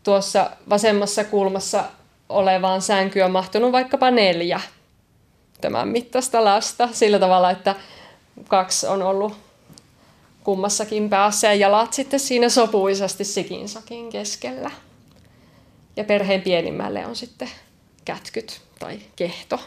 Tuossa 0.02 0.50
vasemmassa 0.68 1.24
kulmassa 1.24 1.84
olevaan 2.28 2.82
sänkyyn 2.82 3.24
on 3.24 3.30
mahtunut 3.30 3.72
vaikkapa 3.72 4.10
neljä 4.10 4.60
tämän 5.60 5.88
mittaista 5.88 6.44
lasta 6.44 6.88
sillä 6.92 7.18
tavalla, 7.18 7.50
että 7.50 7.74
kaksi 8.48 8.86
on 8.86 9.02
ollut 9.02 9.36
kummassakin 10.44 11.10
päässä 11.10 11.46
ja 11.46 11.54
jalat 11.54 11.92
sitten 11.92 12.20
siinä 12.20 12.48
sopuisasti 12.48 13.24
sikinsakin 13.24 14.10
keskellä. 14.10 14.70
Ja 15.96 16.04
perheen 16.04 16.42
pienimmälle 16.42 17.06
on 17.06 17.16
sitten 17.16 17.50
kätkyt 18.04 18.67
tai 18.78 18.98
kehto. 19.16 19.60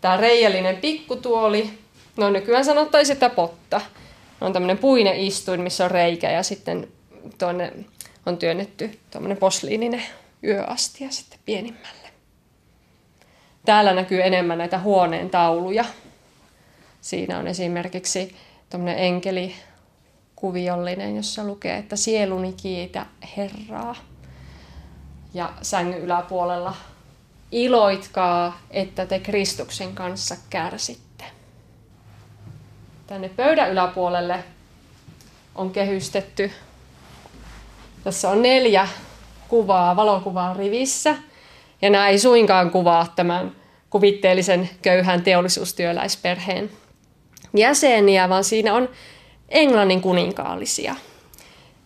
Tämä 0.00 0.16
reijällinen 0.16 0.76
pikkutuoli, 0.76 1.70
no 2.16 2.30
nykyään 2.30 2.64
sanottaisiin, 2.64 3.14
että 3.14 3.30
potta. 3.30 3.80
On 4.40 4.52
tämmöinen 4.52 4.78
puinen 4.78 5.16
istuin, 5.16 5.60
missä 5.60 5.84
on 5.84 5.90
reikä 5.90 6.30
ja 6.30 6.42
sitten 6.42 6.88
tuonne 7.38 7.72
on 8.26 8.38
työnnetty 8.38 8.98
tuommoinen 9.10 9.36
posliininen 9.36 10.02
yöastia 10.44 11.10
sitten 11.10 11.38
pienimmälle. 11.44 12.08
Täällä 13.64 13.92
näkyy 13.92 14.22
enemmän 14.22 14.58
näitä 14.58 14.78
huoneen 14.78 15.30
tauluja. 15.30 15.84
Siinä 17.00 17.38
on 17.38 17.46
esimerkiksi 17.46 18.36
tuommoinen 18.70 18.98
enkeli 18.98 19.54
kuviollinen, 20.36 21.16
jossa 21.16 21.44
lukee, 21.44 21.76
että 21.76 21.96
sieluni 21.96 22.52
kiitä 22.52 23.06
Herraa. 23.36 23.94
Ja 25.34 25.52
sängyn 25.62 26.00
yläpuolella 26.00 26.74
iloitkaa, 27.52 28.58
että 28.70 29.06
te 29.06 29.18
Kristuksen 29.18 29.94
kanssa 29.94 30.36
kärsitte. 30.50 31.24
Tänne 33.06 33.28
pöydän 33.28 33.70
yläpuolelle 33.70 34.44
on 35.54 35.70
kehystetty. 35.70 36.50
Tässä 38.04 38.30
on 38.30 38.42
neljä 38.42 38.88
kuvaa, 39.48 39.96
valokuvaa 39.96 40.54
rivissä. 40.54 41.16
Ja 41.82 41.90
nämä 41.90 42.08
ei 42.08 42.18
suinkaan 42.18 42.70
kuvaa 42.70 43.12
tämän 43.16 43.52
kuvitteellisen 43.90 44.70
köyhän 44.82 45.22
teollisuustyöläisperheen 45.22 46.70
jäseniä, 47.56 48.28
vaan 48.28 48.44
siinä 48.44 48.74
on 48.74 48.88
Englannin 49.48 50.00
kuninkaallisia. 50.00 50.94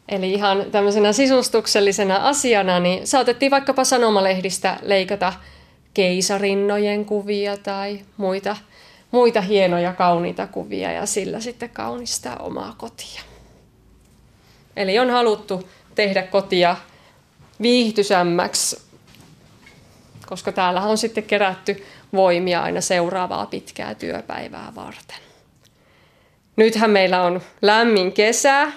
Eli 0.09 0.33
ihan 0.33 0.64
tämmöisenä 0.71 1.12
sisustuksellisena 1.12 2.16
asiana, 2.16 2.81
niin 2.81 3.07
saatettiin 3.07 3.51
vaikkapa 3.51 3.85
sanomalehdistä 3.85 4.77
leikata 4.83 5.33
keisarinnojen 5.94 7.05
kuvia 7.05 7.57
tai 7.57 8.01
muita, 8.16 8.57
muita 9.11 9.40
hienoja 9.40 9.92
kauniita 9.92 10.47
kuvia 10.47 10.92
ja 10.92 11.07
sillä 11.07 11.40
sitten 11.40 11.71
kaunistaa 11.71 12.37
omaa 12.37 12.75
kotia. 12.79 13.23
Eli 14.77 14.99
on 14.99 15.11
haluttu 15.11 15.68
tehdä 15.94 16.23
kotia 16.23 16.77
viihtysämmäksi, 17.62 18.83
koska 20.27 20.53
täällä 20.53 20.83
on 20.83 20.99
sitten 20.99 21.25
kerätty 21.25 21.85
voimia 22.12 22.62
aina 22.62 22.81
seuraavaa 22.81 23.47
pitkää 23.47 23.94
työpäivää 23.94 24.73
varten. 24.75 25.16
Nythän 26.57 26.90
meillä 26.90 27.23
on 27.23 27.40
lämmin 27.62 28.12
kesä, 28.12 28.73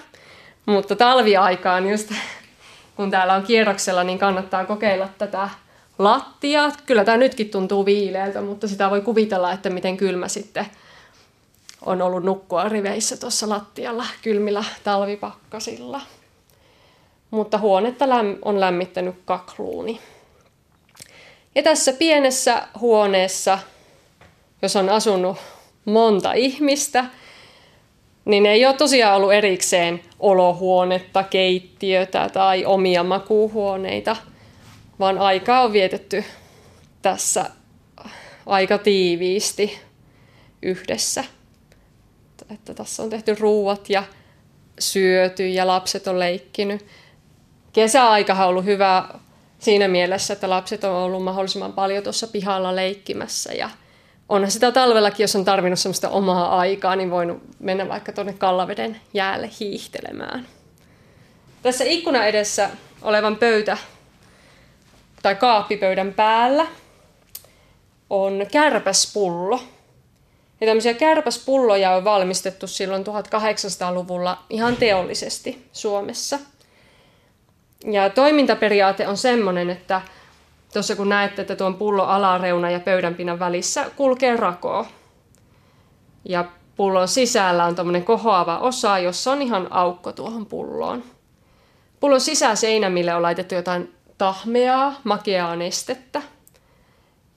mutta 0.66 0.96
talviaikaan 0.96 1.90
just 1.90 2.12
kun 2.96 3.10
täällä 3.10 3.34
on 3.34 3.42
kierroksella, 3.42 4.04
niin 4.04 4.18
kannattaa 4.18 4.64
kokeilla 4.64 5.08
tätä 5.18 5.48
lattiaa. 5.98 6.72
Kyllä 6.86 7.04
tämä 7.04 7.16
nytkin 7.16 7.50
tuntuu 7.50 7.86
viileältä, 7.86 8.40
mutta 8.40 8.68
sitä 8.68 8.90
voi 8.90 9.00
kuvitella, 9.00 9.52
että 9.52 9.70
miten 9.70 9.96
kylmä 9.96 10.28
sitten 10.28 10.66
on 11.86 12.02
ollut 12.02 12.24
nukkua 12.24 12.68
riveissä 12.68 13.16
tuossa 13.16 13.48
lattialla 13.48 14.06
kylmillä 14.22 14.64
talvipakkasilla. 14.84 16.00
Mutta 17.30 17.58
huonetta 17.58 18.04
on 18.42 18.60
lämmittänyt 18.60 19.14
kakluuni. 19.24 20.00
Ja 21.54 21.62
tässä 21.62 21.92
pienessä 21.92 22.68
huoneessa, 22.80 23.58
jos 24.62 24.76
on 24.76 24.88
asunut 24.88 25.36
monta 25.84 26.32
ihmistä, 26.32 27.04
niin 28.24 28.46
ei 28.46 28.66
ole 28.66 28.74
tosiaan 28.74 29.16
ollut 29.16 29.32
erikseen 29.32 30.00
olohuonetta, 30.20 31.22
keittiötä 31.22 32.30
tai 32.32 32.64
omia 32.64 33.04
makuuhuoneita– 33.04 34.16
vaan 35.02 35.18
aikaa 35.18 35.62
on 35.62 35.72
vietetty 35.72 36.24
tässä 37.02 37.50
aika 38.46 38.78
tiiviisti 38.78 39.78
yhdessä. 40.62 41.24
Että 42.50 42.74
tässä 42.74 43.02
on 43.02 43.10
tehty 43.10 43.34
ruuat 43.34 43.90
ja 43.90 44.04
syöty 44.78 45.48
ja 45.48 45.66
lapset 45.66 46.06
on 46.06 46.18
leikkinyt. 46.18 46.86
Kesäaika 47.72 48.34
on 48.34 48.48
ollut 48.48 48.64
hyvä 48.64 49.08
siinä 49.58 49.88
mielessä, 49.88 50.32
että 50.32 50.50
lapset 50.50 50.84
on 50.84 50.96
ollut 50.96 51.24
mahdollisimman 51.24 51.72
paljon 51.72 52.02
tuossa 52.02 52.26
pihalla 52.26 52.76
leikkimässä 52.76 53.52
ja 53.52 53.70
onhan 54.28 54.50
sitä 54.50 54.72
talvellakin, 54.72 55.24
jos 55.24 55.36
on 55.36 55.44
tarvinnut 55.44 55.78
semmoista 55.78 56.08
omaa 56.08 56.58
aikaa, 56.58 56.96
niin 56.96 57.10
voinut 57.10 57.42
mennä 57.58 57.88
vaikka 57.88 58.12
tuonne 58.12 58.32
Kallaveden 58.32 59.00
jäälle 59.14 59.50
hiihtelemään. 59.60 60.46
Tässä 61.62 61.84
ikkuna 61.84 62.24
edessä 62.24 62.70
olevan 63.02 63.36
pöytä 63.36 63.76
tai 65.22 65.34
kaappipöydän 65.34 66.14
päällä 66.14 66.66
on 68.10 68.46
kärpäspullo. 68.52 69.60
Ja 70.60 70.66
tämmöisiä 70.66 70.94
kärpäspulloja 70.94 71.90
on 71.90 72.04
valmistettu 72.04 72.66
silloin 72.66 73.04
1800-luvulla 73.06 74.38
ihan 74.50 74.76
teollisesti 74.76 75.68
Suomessa. 75.72 76.38
Ja 77.84 78.10
toimintaperiaate 78.10 79.08
on 79.08 79.16
semmoinen, 79.16 79.70
että 79.70 80.02
tuossa 80.72 80.96
kun 80.96 81.08
näette, 81.08 81.42
että 81.42 81.56
tuon 81.56 81.74
pullon 81.74 82.08
alareuna 82.08 82.70
ja 82.70 82.80
pöydänpinnan 82.80 83.38
välissä 83.38 83.90
kulkee 83.96 84.36
rako. 84.36 84.86
Ja 86.24 86.44
pullon 86.76 87.08
sisällä 87.08 87.64
on 87.64 87.74
tämmöinen 87.74 88.04
kohoava 88.04 88.58
osa, 88.58 88.98
jossa 88.98 89.32
on 89.32 89.42
ihan 89.42 89.66
aukko 89.70 90.12
tuohon 90.12 90.46
pulloon. 90.46 91.04
Pullon 92.00 92.20
sisäseinämille 92.20 93.14
on 93.14 93.22
laitettu 93.22 93.54
jotain 93.54 93.94
tahmeaa, 94.18 94.94
makeaa 95.04 95.56
nestettä. 95.56 96.22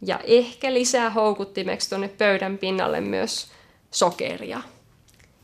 Ja 0.01 0.19
ehkä 0.23 0.73
lisää 0.73 1.09
houkuttimeksi 1.09 1.89
tuonne 1.89 2.07
pöydän 2.07 2.57
pinnalle 2.57 3.01
myös 3.01 3.47
sokeria. 3.91 4.61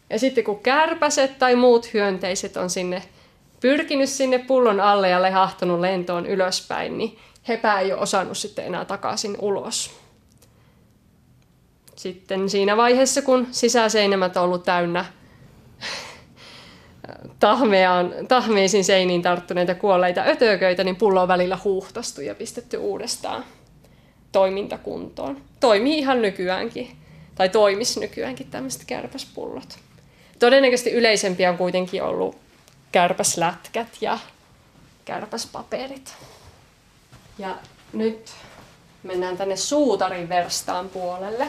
Ja 0.10 0.19
sitten 0.19 0.43
kun 0.43 0.60
kärpäset 0.60 1.39
tai 1.39 1.56
muut 1.56 1.93
hyönteiset 1.93 2.58
on 2.58 2.69
sinne 2.69 3.04
pyrkinyt 3.60 4.10
sinne 4.10 4.39
pullon 4.39 4.80
alle 4.80 5.10
ja 5.10 5.21
lehahtunut 5.21 5.80
lentoon 5.80 6.25
ylöspäin, 6.25 6.97
niin 6.97 7.19
hepä 7.47 7.80
ei 7.80 7.93
ole 7.93 8.01
osannut 8.01 8.38
sitten 8.38 8.65
enää 8.65 8.86
takaisin 8.86 9.38
ulos. 9.39 9.91
Sitten 11.95 12.49
siinä 12.49 12.77
vaiheessa, 12.77 13.21
kun 13.21 13.47
sisäseinämät 13.51 14.38
on 14.38 14.43
ollut 14.43 14.63
täynnä 14.63 15.06
tahmeaan, 17.39 18.13
tahmeisiin 18.27 18.84
seiniin 18.84 19.21
tarttuneita 19.21 19.75
kuolleita 19.75 20.21
ötököitä, 20.21 20.84
niin 20.84 20.95
pullo 20.95 21.21
on 21.21 21.27
välillä 21.27 21.58
huuhtastu 21.63 22.21
ja 22.21 22.36
pistetty 22.36 22.77
uudestaan 22.77 23.45
toimintakuntoon. 24.32 25.41
Toimii 25.60 25.97
ihan 25.97 26.21
nykyäänkin, 26.21 26.97
tai 27.36 27.49
toimisi 27.49 27.99
nykyäänkin 27.99 28.47
tämmöiset 28.47 28.84
kärpäspullot. 28.88 29.80
Todennäköisesti 30.39 30.91
yleisempiä 30.91 31.49
on 31.49 31.58
kuitenkin 31.58 32.04
ollut 32.04 32.38
kärpäslätkät 32.91 33.88
ja 34.01 34.19
kärpäspaperit. 35.06 36.15
Ja 37.41 37.56
nyt 37.93 38.32
mennään 39.04 39.38
tänne 39.38 39.56
suutarin 39.56 40.30
verstaan 40.30 40.89
puolelle. 40.89 41.47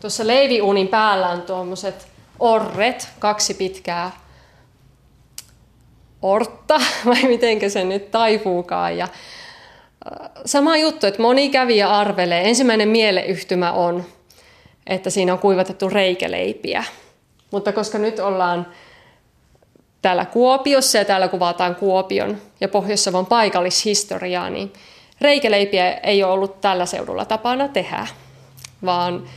Tuossa 0.00 0.26
leiviuunin 0.26 0.88
päällä 0.88 1.28
on 1.28 1.42
tuommoiset 1.42 2.08
orret, 2.38 3.08
kaksi 3.18 3.54
pitkää 3.54 4.10
ortta, 6.22 6.80
vai 7.06 7.22
miten 7.22 7.70
se 7.70 7.84
nyt 7.84 8.10
taipuukaan. 8.10 8.96
Ja 8.96 9.04
äh, 9.04 10.30
sama 10.46 10.76
juttu, 10.76 11.06
että 11.06 11.22
moni 11.22 11.48
kävijä 11.48 11.90
arvelee. 11.90 12.48
Ensimmäinen 12.48 12.88
mieleyhtymä 12.88 13.72
on, 13.72 14.04
että 14.86 15.10
siinä 15.10 15.32
on 15.32 15.38
kuivatettu 15.38 15.88
reikäleipiä. 15.88 16.84
Mutta 17.50 17.72
koska 17.72 17.98
nyt 17.98 18.18
ollaan 18.18 18.66
täällä 20.02 20.24
Kuopiossa 20.24 20.98
ja 20.98 21.04
täällä 21.04 21.28
kuvataan 21.28 21.74
Kuopion 21.74 22.38
ja 22.60 22.68
Pohjois-Savon 22.68 23.26
paikallishistoriaa, 23.26 24.50
niin 24.50 24.72
reikäleipiä 25.20 25.92
ei 25.92 26.22
ole 26.22 26.32
ollut 26.32 26.60
tällä 26.60 26.86
seudulla 26.86 27.24
tapana 27.24 27.68
tehdä, 27.68 28.06
vaan 28.84 29.28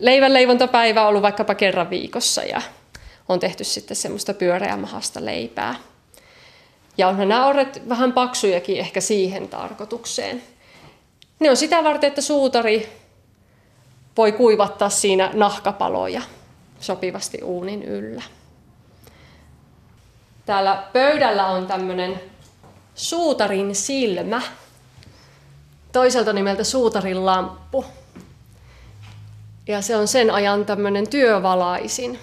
leivän 0.00 0.34
leivontapäivä 0.34 1.02
on 1.02 1.08
ollut 1.08 1.22
vaikkapa 1.22 1.54
kerran 1.54 1.90
viikossa 1.90 2.42
ja 2.42 2.62
on 3.28 3.40
tehty 3.40 3.64
sitten 3.64 3.96
semmoista 3.96 4.34
pyöreämahasta 4.34 5.24
leipää. 5.24 5.74
Ja 6.98 7.08
onhan 7.08 7.28
nämä 7.28 7.46
orret 7.46 7.88
vähän 7.88 8.12
paksujakin 8.12 8.78
ehkä 8.78 9.00
siihen 9.00 9.48
tarkoitukseen. 9.48 10.42
Ne 11.40 11.50
on 11.50 11.56
sitä 11.56 11.84
varten, 11.84 12.08
että 12.08 12.20
suutari 12.20 12.88
voi 14.16 14.32
kuivattaa 14.32 14.90
siinä 14.90 15.30
nahkapaloja 15.34 16.22
sopivasti 16.80 17.42
uunin 17.42 17.82
yllä. 17.82 18.22
Täällä 20.46 20.82
pöydällä 20.92 21.46
on 21.46 21.66
tämmöinen 21.66 22.20
suutarin 22.94 23.74
silmä, 23.74 24.42
toiselta 25.92 26.32
nimeltä 26.32 26.64
suutarin 26.64 27.26
lamppu. 27.26 27.84
Ja 29.68 29.82
se 29.82 29.96
on 29.96 30.08
sen 30.08 30.30
ajan 30.30 30.66
tämmöinen 30.66 31.08
työvalaisin. 31.08 32.18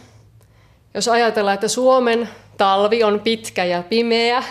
Jos 0.93 1.07
ajatellaan, 1.07 1.53
että 1.53 1.67
Suomen 1.67 2.29
talvi 2.57 3.03
on 3.03 3.19
pitkä 3.19 3.63
ja 3.65 3.83
pimeä 3.83 4.43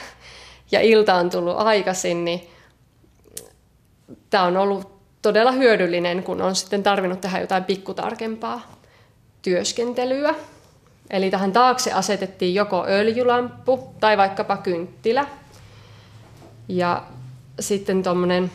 ja 0.73 0.81
ilta 0.81 1.15
on 1.15 1.31
tullut 1.31 1.57
aikaisin, 1.57 2.25
niin 2.25 2.51
tämä 4.31 4.45
on 4.45 4.57
ollut 4.57 4.93
todella 5.23 5.53
hyödyllinen, 5.53 6.23
kun 6.23 6.43
on 6.43 6.57
sitten 6.57 6.83
tarvinnut 6.83 7.21
tehdä 7.21 7.41
jotain 7.41 7.65
pikkutarkempaa 7.65 8.77
työskentelyä. 9.43 10.35
Eli 11.13 11.31
tähän 11.31 11.53
taakse 11.53 11.93
asetettiin 11.93 12.55
joko 12.55 12.85
öljylamppu 12.89 13.95
tai 14.01 14.17
vaikkapa 14.17 14.57
kynttilä. 14.57 15.27
Ja 16.69 17.03
sitten 17.61 18.03
tommonen, 18.03 18.51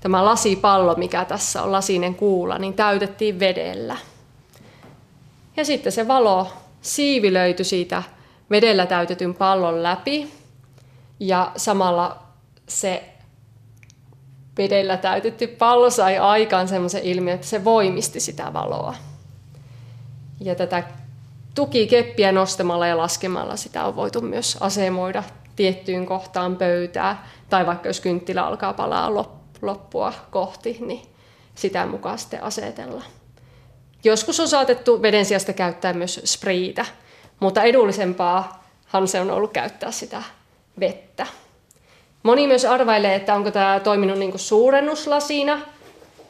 tämä 0.00 0.24
lasipallo, 0.24 0.94
mikä 0.94 1.24
tässä 1.24 1.62
on 1.62 1.72
lasinen 1.72 2.14
kuula, 2.14 2.58
niin 2.58 2.74
täytettiin 2.74 3.40
vedellä. 3.40 3.96
Ja 5.56 5.64
sitten 5.64 5.92
se 5.92 6.08
valo 6.08 6.52
siivilöity 6.82 7.64
siitä 7.64 8.02
vedellä 8.50 8.86
täytetyn 8.86 9.34
pallon 9.34 9.82
läpi. 9.82 10.32
Ja 11.20 11.52
samalla 11.56 12.22
se 12.68 13.14
vedellä 14.58 14.96
täytetty 14.96 15.46
pallo 15.46 15.90
sai 15.90 16.18
aikaan 16.18 16.68
semmoisen 16.68 17.02
ilmiön, 17.02 17.34
että 17.34 17.46
se 17.46 17.64
voimisti 17.64 18.20
sitä 18.20 18.52
valoa. 18.52 18.94
Ja 20.40 20.54
tätä 20.54 20.82
tukikeppiä 21.58 22.32
nostamalla 22.32 22.86
ja 22.86 22.96
laskemalla 22.96 23.56
sitä 23.56 23.84
on 23.84 23.96
voitu 23.96 24.20
myös 24.20 24.56
asemoida 24.60 25.22
tiettyyn 25.56 26.06
kohtaan 26.06 26.56
pöytää, 26.56 27.26
tai 27.50 27.66
vaikka 27.66 27.88
jos 27.88 28.00
kynttilä 28.00 28.46
alkaa 28.46 28.72
palaa 28.72 29.14
loppua 29.62 30.12
kohti, 30.30 30.76
niin 30.80 31.02
sitä 31.54 31.86
mukaan 31.86 32.18
sitten 32.18 32.42
asetella. 32.42 33.02
Joskus 34.04 34.40
on 34.40 34.48
saatettu 34.48 35.02
veden 35.02 35.24
sijasta 35.24 35.52
käyttää 35.52 35.92
myös 35.92 36.20
spriitä, 36.24 36.84
mutta 37.40 37.62
edullisempaahan 37.62 39.08
se 39.08 39.20
on 39.20 39.30
ollut 39.30 39.52
käyttää 39.52 39.90
sitä 39.90 40.22
vettä. 40.80 41.26
Moni 42.22 42.46
myös 42.46 42.64
arvailee, 42.64 43.14
että 43.14 43.34
onko 43.34 43.50
tämä 43.50 43.80
toiminut 43.80 44.18
niin 44.18 44.38
suurennuslasina, 44.38 45.60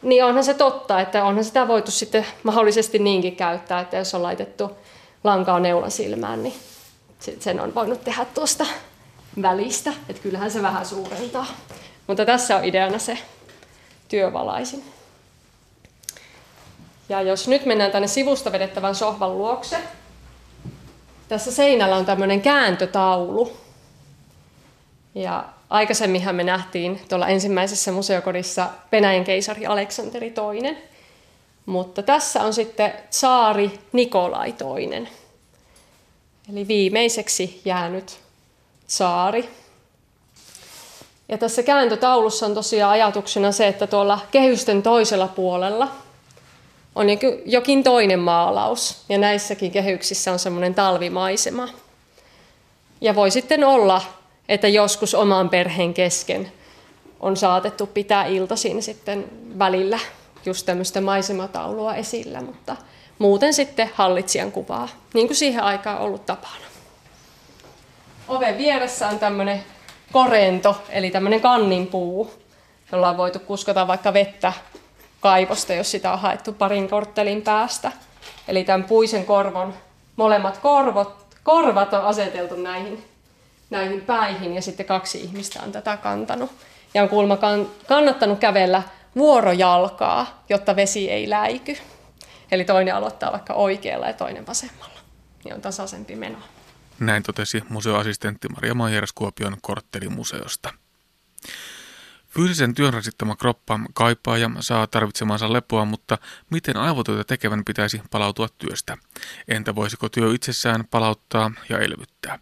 niin 0.03 0.25
onhan 0.25 0.45
se 0.45 0.55
totta, 0.55 1.01
että 1.01 1.25
onhan 1.25 1.45
sitä 1.45 1.69
voitu 1.69 1.91
sitten 1.91 2.27
mahdollisesti 2.43 2.99
niinkin 2.99 3.37
käyttää, 3.37 3.81
että 3.81 3.97
jos 3.97 4.15
on 4.15 4.23
laitettu 4.23 4.71
lankaa 5.25 5.61
neulan 5.61 5.91
silmään, 5.91 6.43
niin 6.43 6.55
sen 7.41 7.61
on 7.61 7.75
voinut 7.75 8.05
tehdä 8.05 8.25
tuosta 8.25 8.67
välistä, 9.43 9.93
että 10.09 10.23
kyllähän 10.23 10.51
se 10.51 10.63
vähän 10.63 10.87
suurentaa. 10.87 11.47
Mutta 12.07 12.25
tässä 12.25 12.57
on 12.57 12.65
ideana 12.65 12.99
se 12.99 13.19
työvalaisin. 14.09 14.85
Ja 17.09 17.23
jos 17.23 17.49
nyt 17.49 17.67
mennään 17.67 17.91
tänne 17.91 18.09
sivusta 18.09 18.53
vedettävän 18.53 18.95
sohvan 18.95 19.39
luokse, 19.39 19.77
tässä 21.29 21.53
seinällä 21.53 21.97
on 21.97 22.07
tämmöinen 22.07 22.41
kääntötaulu. 22.41 23.57
Ja 25.15 25.45
aikaisemminhan 25.71 26.35
me 26.35 26.45
nähtiin 26.45 27.01
tuolla 27.09 27.29
ensimmäisessä 27.29 27.93
museokodissa 27.93 28.69
Venäjän 28.93 29.25
keisari 29.25 29.67
Aleksanteri 29.67 30.27
II. 30.27 30.77
Mutta 31.69 32.03
tässä 32.03 32.43
on 32.43 32.55
sitten 32.55 32.93
saari 33.11 33.81
Nikolai 33.93 34.53
toinen. 34.53 35.09
Eli 36.53 36.69
viimeiseksi 36.69 37.61
jäänyt 37.65 38.21
saari. 38.87 39.49
Ja 41.29 41.39
tässä 41.39 41.63
kääntötaulussa 41.63 42.47
on 42.47 42.55
tosiaan 42.55 42.93
ajatuksena 42.93 43.53
se, 43.53 43.69
että 43.69 43.87
tuolla 43.87 44.21
kehysten 44.31 44.83
toisella 44.83 45.29
puolella 45.29 45.89
on 46.95 47.07
jokin 47.47 47.85
toinen 47.85 48.21
maalaus. 48.21 49.05
Ja 49.09 49.19
näissäkin 49.19 49.71
kehyksissä 49.71 50.33
on 50.33 50.39
semmoinen 50.39 50.75
talvimaisema. 50.75 51.69
Ja 53.01 53.15
voi 53.15 53.31
sitten 53.31 53.65
olla, 53.65 54.03
että 54.49 54.69
joskus 54.69 55.15
oman 55.15 55.49
perheen 55.49 55.95
kesken 55.95 56.53
on 57.21 57.37
saatettu 57.37 57.87
pitää 57.87 58.27
iltaisin 58.27 58.83
sitten 58.83 59.25
välillä 59.59 59.99
just 60.47 60.67
tämmöistä 60.67 61.01
maisemataulua 61.01 61.95
esillä, 61.95 62.41
mutta 62.41 62.77
muuten 63.19 63.55
sitten 63.55 63.91
hallitsijan 63.95 64.53
kuvaa, 64.53 64.89
niin 65.15 65.27
kuin 65.27 65.37
siihen 65.37 65.63
aikaan 65.63 65.99
ollut 65.99 66.27
tapana. 66.27 66.65
Oven 68.29 68.59
vieressä 68.59 69.09
on 69.09 69.19
tämmöinen 69.19 69.65
korento, 70.13 70.83
eli 70.91 71.11
tämmöinen 71.11 71.41
kanninpuu, 71.41 72.33
jolla 72.93 73.09
on 73.09 73.17
voitu 73.17 73.39
kuskata 73.39 73.87
vaikka 73.87 74.13
vettä 74.13 74.53
kaivosta, 75.21 75.75
jos 75.75 75.91
sitä 75.91 76.13
on 76.13 76.19
haettu 76.19 76.53
parin 76.53 76.89
korttelin 76.89 77.43
päästä. 77.43 77.93
Eli 78.49 78.65
tämän 78.65 78.85
puisen 78.85 79.25
korvon 79.25 79.75
molemmat 80.17 80.59
korvot, 80.59 81.27
korvat 81.43 81.93
on 81.95 82.05
aseteltu 82.05 82.57
näihin, 82.57 83.05
näihin 83.71 84.01
päihin 84.01 84.55
ja 84.55 84.63
sitten 84.63 84.87
kaksi 84.87 85.21
ihmistä 85.21 85.61
on 85.63 85.73
tätä 85.73 85.97
kantanut. 85.97 86.51
Ja 86.95 87.03
on 87.03 87.09
kuulemma 87.09 87.39
kannattanut 87.87 88.39
kävellä 88.39 88.83
vuorojalkaa, 89.19 90.45
jotta 90.49 90.77
vesi 90.77 91.11
ei 91.11 91.31
läiky. 91.31 91.77
Eli 92.51 92.65
toinen 92.65 92.95
aloittaa 92.95 93.33
vaikka 93.33 93.55
oikealla 93.55 94.07
ja 94.07 94.13
toinen 94.13 94.47
vasemmalla. 94.47 94.99
Niin 95.45 95.55
on 95.55 95.61
tasaisempi 95.61 96.17
meno. 96.17 96.39
Näin 97.01 97.23
totesi 97.23 97.63
museoassistentti 97.69 98.49
Maria 98.49 98.75
Maijeras 98.75 99.13
Kuopion 99.13 99.57
korttelimuseosta. 99.61 100.75
Fyysisen 102.29 102.75
työn 102.75 102.95
rasittama 102.95 103.37
kroppa 103.37 103.81
kaipaa 103.95 104.39
ja 104.39 104.51
saa 104.61 104.87
tarvitsemansa 104.87 105.53
lepoa, 105.53 105.85
mutta 105.85 106.19
miten 106.51 106.77
aivotyötä 106.77 107.25
tekevän 107.25 107.65
pitäisi 107.65 108.03
palautua 108.11 108.49
työstä? 108.59 108.97
Entä 109.49 109.75
voisiko 109.75 110.09
työ 110.09 110.35
itsessään 110.35 110.85
palauttaa 110.91 111.51
ja 111.69 111.79
elvyttää? 111.79 112.39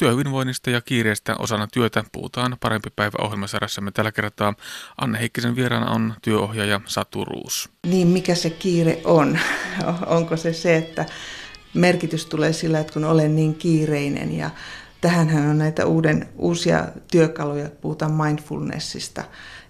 Työhyvinvoinnista 0.00 0.70
ja 0.70 0.80
kiireestä 0.80 1.36
osana 1.38 1.66
työtä 1.66 2.04
puhutaan 2.12 2.56
parempi 2.60 2.90
päivä 2.96 3.18
ohjelmasarjassamme 3.22 3.90
tällä 3.90 4.12
kertaa. 4.12 4.54
Anne 5.00 5.18
Heikkisen 5.18 5.56
vieraana 5.56 5.90
on 5.90 6.14
työohjaaja 6.22 6.80
Satu 6.86 7.24
Ruus. 7.24 7.68
Niin, 7.86 8.08
mikä 8.08 8.34
se 8.34 8.50
kiire 8.50 9.00
on? 9.04 9.38
Onko 10.06 10.36
se 10.36 10.52
se, 10.52 10.76
että 10.76 11.06
merkitys 11.74 12.26
tulee 12.26 12.52
sillä, 12.52 12.80
että 12.80 12.92
kun 12.92 13.04
olen 13.04 13.36
niin 13.36 13.54
kiireinen 13.54 14.36
ja 14.36 14.50
tähänhän 15.00 15.50
on 15.50 15.58
näitä 15.58 15.86
uuden, 15.86 16.28
uusia 16.36 16.84
työkaluja, 17.10 17.68
puhutaan 17.80 18.12
mindfulnessista 18.12 19.24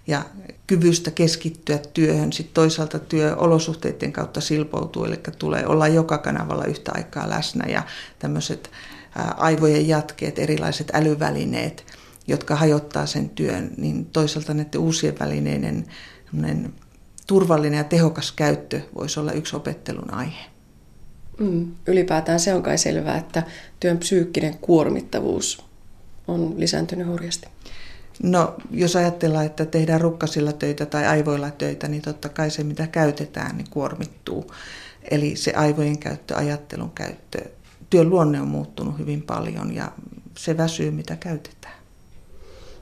ja 0.07 0.25
kyvystä 0.67 1.11
keskittyä 1.11 1.77
työhön. 1.93 2.33
Sitten 2.33 2.53
toisaalta 2.53 2.99
työolosuhteiden 2.99 4.13
kautta 4.13 4.41
silpoutuu, 4.41 5.05
eli 5.05 5.19
tulee 5.39 5.67
olla 5.67 5.87
joka 5.87 6.17
kanavalla 6.17 6.65
yhtä 6.65 6.91
aikaa 6.95 7.29
läsnä 7.29 7.65
ja 7.67 7.83
tämmöiset 8.19 8.71
aivojen 9.37 9.87
jatkeet, 9.87 10.39
erilaiset 10.39 10.91
älyvälineet, 10.93 11.85
jotka 12.27 12.55
hajottaa 12.55 13.05
sen 13.05 13.29
työn, 13.29 13.71
niin 13.77 14.05
toisaalta 14.05 14.53
näiden 14.53 14.81
uusien 14.81 15.19
välineiden 15.19 15.85
turvallinen 17.27 17.77
ja 17.77 17.83
tehokas 17.83 18.31
käyttö 18.31 18.81
voisi 18.95 19.19
olla 19.19 19.31
yksi 19.31 19.55
opettelun 19.55 20.13
aihe. 20.13 20.45
Mm, 21.39 21.71
ylipäätään 21.87 22.39
se 22.39 22.53
on 22.53 22.63
kai 22.63 22.77
selvää, 22.77 23.17
että 23.17 23.43
työn 23.79 23.97
psyykkinen 23.97 24.57
kuormittavuus 24.57 25.65
on 26.27 26.53
lisääntynyt 26.57 27.07
hurjasti. 27.07 27.47
No, 28.23 28.55
jos 28.71 28.95
ajatellaan, 28.95 29.45
että 29.45 29.65
tehdään 29.65 30.01
rukkasilla 30.01 30.53
töitä 30.53 30.85
tai 30.85 31.07
aivoilla 31.07 31.51
töitä, 31.51 31.87
niin 31.87 32.01
totta 32.01 32.29
kai 32.29 32.51
se, 32.51 32.63
mitä 32.63 32.87
käytetään, 32.87 33.57
niin 33.57 33.69
kuormittuu. 33.69 34.51
Eli 35.11 35.35
se 35.35 35.53
aivojen 35.53 35.97
käyttö, 35.97 36.35
ajattelun 36.35 36.91
käyttö, 36.91 37.39
työn 37.91 38.09
luonne 38.09 38.41
on 38.41 38.47
muuttunut 38.47 38.97
hyvin 38.99 39.21
paljon 39.21 39.75
ja 39.75 39.91
se 40.37 40.57
väsyy, 40.57 40.91
mitä 40.91 41.15
käytetään. 41.15 41.73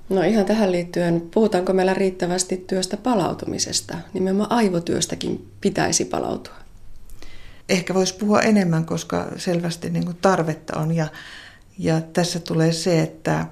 No 0.09 0.21
ihan 0.21 0.45
tähän 0.45 0.71
liittyen, 0.71 1.21
puhutaanko 1.33 1.73
meillä 1.73 1.93
riittävästi 1.93 2.57
työstä 2.67 2.97
palautumisesta? 2.97 3.97
Nimenomaan 4.13 4.51
aivotyöstäkin 4.51 5.51
pitäisi 5.61 6.05
palautua. 6.05 6.53
Ehkä 7.69 7.93
voisi 7.93 8.15
puhua 8.15 8.41
enemmän, 8.41 8.85
koska 8.85 9.27
selvästi 9.37 9.89
niin 9.89 10.05
kuin 10.05 10.17
tarvetta 10.21 10.79
on. 10.79 10.95
Ja, 10.95 11.07
ja 11.77 12.01
tässä 12.01 12.39
tulee 12.39 12.71
se, 12.71 13.01
että 13.01 13.45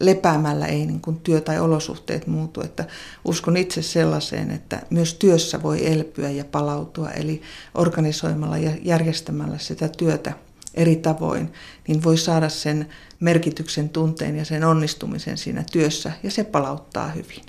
lepäämällä 0.00 0.66
ei 0.66 0.86
niin 0.86 1.00
kuin 1.00 1.20
työ 1.20 1.40
tai 1.40 1.60
olosuhteet 1.60 2.26
muutu. 2.26 2.60
Että 2.60 2.84
uskon 3.24 3.56
itse 3.56 3.82
sellaiseen, 3.82 4.50
että 4.50 4.82
myös 4.90 5.14
työssä 5.14 5.62
voi 5.62 5.92
elpyä 5.92 6.30
ja 6.30 6.44
palautua, 6.44 7.10
eli 7.10 7.42
organisoimalla 7.74 8.58
ja 8.58 8.70
järjestämällä 8.82 9.58
sitä 9.58 9.88
työtä 9.88 10.32
eri 10.74 10.96
tavoin, 10.96 11.52
niin 11.88 12.04
voi 12.04 12.18
saada 12.18 12.48
sen 12.48 12.88
merkityksen 13.20 13.88
tunteen 13.88 14.36
ja 14.36 14.44
sen 14.44 14.64
onnistumisen 14.64 15.38
siinä 15.38 15.64
työssä, 15.72 16.12
ja 16.22 16.30
se 16.30 16.44
palauttaa 16.44 17.08
hyvin. 17.08 17.42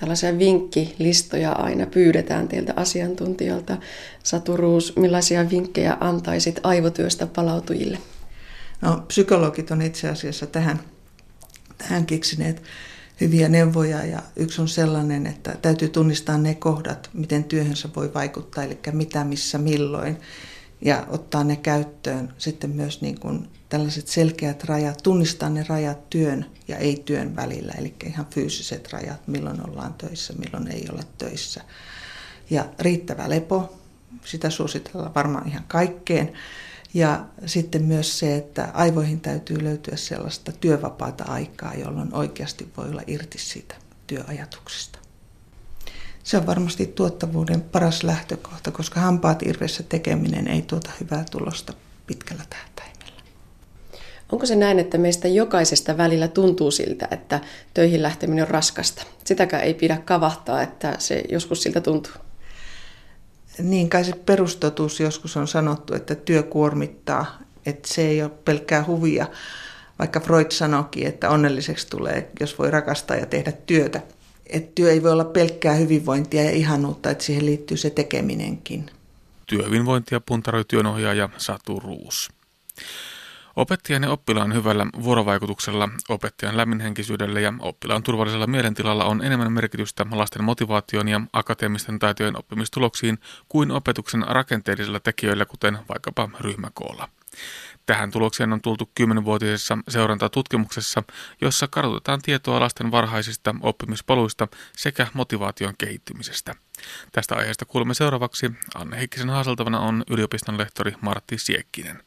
Tällaisia 0.00 0.38
vinkkilistoja 0.38 1.52
aina 1.52 1.86
pyydetään 1.86 2.48
teiltä 2.48 2.72
asiantuntijalta. 2.76 3.76
Satu 4.22 4.56
Ruus, 4.56 4.96
millaisia 4.96 5.50
vinkkejä 5.50 5.96
antaisit 6.00 6.60
aivotyöstä 6.62 7.26
palautujille? 7.26 7.98
No, 8.80 9.04
psykologit 9.08 9.70
on 9.70 9.82
itse 9.82 10.08
asiassa 10.08 10.46
tähän, 10.46 10.80
tähän 11.78 12.06
keksineet 12.06 12.62
hyviä 13.20 13.48
neuvoja 13.48 14.04
ja 14.04 14.22
yksi 14.36 14.60
on 14.60 14.68
sellainen, 14.68 15.26
että 15.26 15.56
täytyy 15.62 15.88
tunnistaa 15.88 16.38
ne 16.38 16.54
kohdat, 16.54 17.10
miten 17.12 17.44
työhönsä 17.44 17.88
voi 17.96 18.14
vaikuttaa, 18.14 18.64
eli 18.64 18.78
mitä, 18.92 19.24
missä, 19.24 19.58
milloin 19.58 20.16
ja 20.80 21.06
ottaa 21.08 21.44
ne 21.44 21.56
käyttöön 21.56 22.34
sitten 22.38 22.70
myös 22.70 23.00
niin 23.00 23.20
kuin 23.20 23.48
tällaiset 23.68 24.08
selkeät 24.08 24.64
rajat, 24.64 24.98
tunnistaa 25.02 25.48
ne 25.48 25.64
rajat 25.68 26.10
työn 26.10 26.46
ja 26.68 26.76
ei-työn 26.76 27.36
välillä, 27.36 27.72
eli 27.78 27.94
ihan 28.06 28.26
fyysiset 28.34 28.92
rajat, 28.92 29.28
milloin 29.28 29.68
ollaan 29.70 29.94
töissä, 29.94 30.32
milloin 30.32 30.68
ei 30.68 30.86
ole 30.92 31.02
töissä. 31.18 31.60
Ja 32.50 32.68
riittävä 32.78 33.30
lepo, 33.30 33.78
sitä 34.24 34.50
suositellaan 34.50 35.14
varmaan 35.14 35.48
ihan 35.48 35.64
kaikkeen. 35.68 36.32
Ja 36.94 37.26
sitten 37.46 37.84
myös 37.84 38.18
se, 38.18 38.36
että 38.36 38.68
aivoihin 38.74 39.20
täytyy 39.20 39.64
löytyä 39.64 39.96
sellaista 39.96 40.52
työvapaata 40.52 41.24
aikaa, 41.24 41.74
jolloin 41.74 42.14
oikeasti 42.14 42.72
voi 42.76 42.88
olla 42.90 43.02
irti 43.06 43.38
siitä 43.38 43.74
työajatuksesta. 44.06 44.98
Se 46.28 46.36
on 46.36 46.46
varmasti 46.46 46.86
tuottavuuden 46.86 47.60
paras 47.60 48.02
lähtökohta, 48.02 48.70
koska 48.70 49.00
hampaat 49.00 49.42
irvessä 49.42 49.82
tekeminen 49.82 50.48
ei 50.48 50.62
tuota 50.62 50.90
hyvää 51.00 51.24
tulosta 51.30 51.72
pitkällä 52.06 52.42
tähtäimellä. 52.50 53.22
Onko 54.32 54.46
se 54.46 54.56
näin, 54.56 54.78
että 54.78 54.98
meistä 54.98 55.28
jokaisesta 55.28 55.96
välillä 55.96 56.28
tuntuu 56.28 56.70
siltä, 56.70 57.08
että 57.10 57.40
töihin 57.74 58.02
lähteminen 58.02 58.44
on 58.44 58.50
raskasta? 58.50 59.02
Sitäkään 59.24 59.62
ei 59.62 59.74
pidä 59.74 59.96
kavahtaa, 60.04 60.62
että 60.62 60.96
se 60.98 61.22
joskus 61.28 61.62
siltä 61.62 61.80
tuntuu. 61.80 62.12
Niin 63.58 63.90
kai 63.90 64.04
se 64.04 64.12
perustotuus 64.12 65.00
joskus 65.00 65.36
on 65.36 65.48
sanottu, 65.48 65.94
että 65.94 66.14
työ 66.14 66.42
kuormittaa, 66.42 67.38
että 67.66 67.94
se 67.94 68.08
ei 68.08 68.22
ole 68.22 68.30
pelkkää 68.44 68.84
huvia. 68.86 69.26
Vaikka 69.98 70.20
Freud 70.20 70.50
sanoikin, 70.50 71.06
että 71.06 71.30
onnelliseksi 71.30 71.86
tulee, 71.86 72.30
jos 72.40 72.58
voi 72.58 72.70
rakastaa 72.70 73.16
ja 73.16 73.26
tehdä 73.26 73.52
työtä– 73.52 74.00
että 74.48 74.72
työ 74.74 74.92
ei 74.92 75.02
voi 75.02 75.12
olla 75.12 75.24
pelkkää 75.24 75.74
hyvinvointia 75.74 76.44
ja 76.44 76.50
ihanuutta, 76.50 77.10
että 77.10 77.24
siihen 77.24 77.46
liittyy 77.46 77.76
se 77.76 77.90
tekeminenkin. 77.90 78.90
Työhyvinvointia 79.46 80.20
puntaroi 80.20 80.64
työnohjaaja 80.64 81.28
Satu 81.36 81.80
Ruus. 81.80 82.30
Opettajan 83.56 84.02
ja 84.02 84.10
oppilaan 84.10 84.54
hyvällä 84.54 84.86
vuorovaikutuksella, 85.02 85.88
opettajan 86.08 86.56
lämminhenkisyydellä 86.56 87.40
ja 87.40 87.54
oppilaan 87.60 88.02
turvallisella 88.02 88.46
mielentilalla 88.46 89.04
on 89.04 89.24
enemmän 89.24 89.52
merkitystä 89.52 90.06
lasten 90.10 90.44
motivaation 90.44 91.08
ja 91.08 91.20
akateemisten 91.32 91.98
taitojen 91.98 92.38
oppimistuloksiin 92.38 93.18
kuin 93.48 93.70
opetuksen 93.70 94.24
rakenteellisilla 94.28 95.00
tekijöillä, 95.00 95.44
kuten 95.44 95.78
vaikkapa 95.88 96.30
ryhmäkoolla. 96.40 97.08
Tähän 97.88 98.10
tulokseen 98.10 98.52
on 98.52 98.60
tultu 98.60 98.90
kymmenvuotisessa 98.94 99.78
seurantatutkimuksessa, 99.88 101.02
jossa 101.40 101.68
kartoitetaan 101.68 102.22
tietoa 102.22 102.60
lasten 102.60 102.90
varhaisista 102.90 103.54
oppimispoluista 103.62 104.48
sekä 104.76 105.06
motivaation 105.14 105.74
kehittymisestä. 105.78 106.54
Tästä 107.12 107.34
aiheesta 107.34 107.64
kuulemme 107.64 107.94
seuraavaksi. 107.94 108.50
Anne 108.74 108.98
Heikkisen 108.98 109.30
haaseltavana 109.30 109.80
on 109.80 110.04
yliopiston 110.10 110.58
lehtori 110.58 110.92
Martti 111.00 111.38
Siekkinen. 111.38 112.02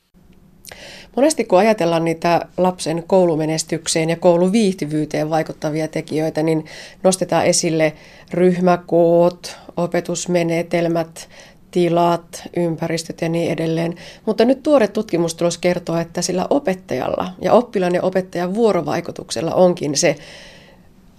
Monesti 1.16 1.44
kun 1.44 1.60
ajatellaan 1.60 2.06
niitä 2.06 2.42
lapsen 2.58 3.04
koulumenestykseen 3.08 4.10
ja 4.10 4.16
kouluviihtyvyyteen 4.16 5.30
vaikuttavia 5.30 5.88
tekijöitä, 5.88 6.44
niin 6.44 6.66
nostetaan 7.04 7.46
esille 7.46 7.94
ryhmäkoot, 8.34 9.58
opetusmenetelmät, 9.78 11.30
tilat, 11.72 12.44
ympäristöt 12.58 13.22
ja 13.22 13.30
niin 13.30 13.52
edelleen. 13.52 13.96
Mutta 14.26 14.46
nyt 14.46 14.64
tuore 14.64 14.88
tutkimustulos 14.88 15.58
kertoo, 15.58 15.98
että 15.98 16.22
sillä 16.22 16.48
opettajalla 16.50 17.28
ja 17.42 17.54
oppilaan 17.54 17.96
ja 17.96 18.02
opettajan 18.02 18.56
vuorovaikutuksella 18.56 19.54
onkin 19.54 19.98
se, 19.98 20.16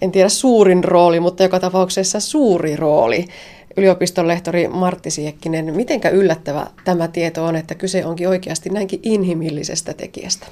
en 0.01 0.11
tiedä 0.11 0.29
suurin 0.29 0.83
rooli, 0.83 1.19
mutta 1.19 1.43
joka 1.43 1.59
tapauksessa 1.59 2.19
suuri 2.19 2.75
rooli. 2.75 3.25
Yliopiston 3.77 4.27
lehtori 4.27 4.67
Martti 4.67 5.11
Siekkinen, 5.11 5.75
mitenkä 5.75 6.09
yllättävä 6.09 6.67
tämä 6.85 7.07
tieto 7.07 7.45
on, 7.45 7.55
että 7.55 7.75
kyse 7.75 8.05
onkin 8.05 8.29
oikeasti 8.29 8.69
näinkin 8.69 8.99
inhimillisestä 9.03 9.93
tekijästä? 9.93 10.47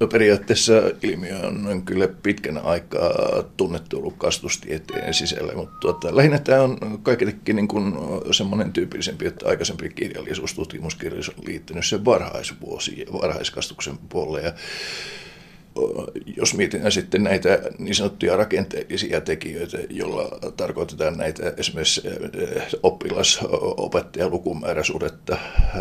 No 0.00 0.06
periaatteessa 0.06 0.72
ilmiö 1.02 1.38
on 1.38 1.82
kyllä 1.84 2.08
pitkän 2.08 2.58
aikaa 2.58 3.42
tunnettu 3.56 3.98
ollut 3.98 4.14
kastustieteen 4.18 5.14
sisällä, 5.14 5.54
mutta 5.54 5.76
tuota, 5.80 6.16
lähinnä 6.16 6.38
tämä 6.38 6.62
on 6.62 6.78
kaikillekin 7.02 7.56
niin 7.56 7.68
kuin 7.68 7.94
semmoinen 8.32 8.72
tyypillisempi, 8.72 9.26
että 9.26 9.48
aikaisempi 9.48 9.88
kirjallisuus, 9.88 10.54
tutkimuskirjallisuus 10.54 11.38
on 11.38 11.44
liittynyt 11.46 11.86
sen 11.86 12.04
varhaisvuosiin 12.04 13.12
varhaiskastuksen 13.12 13.98
puolelle. 14.08 14.40
Ja 14.40 14.52
jos 16.36 16.54
mietitään 16.54 16.92
sitten 16.92 17.22
näitä 17.22 17.62
niin 17.78 17.94
sanottuja 17.94 18.36
rakenteellisia 18.36 19.20
tekijöitä, 19.20 19.78
joilla 19.90 20.38
tarkoitetaan 20.56 21.16
näitä 21.16 21.54
esimerkiksi 21.56 22.02
oppilas 22.82 23.38
opettaja 23.76 24.28
lukumääräisuudetta, 24.28 25.38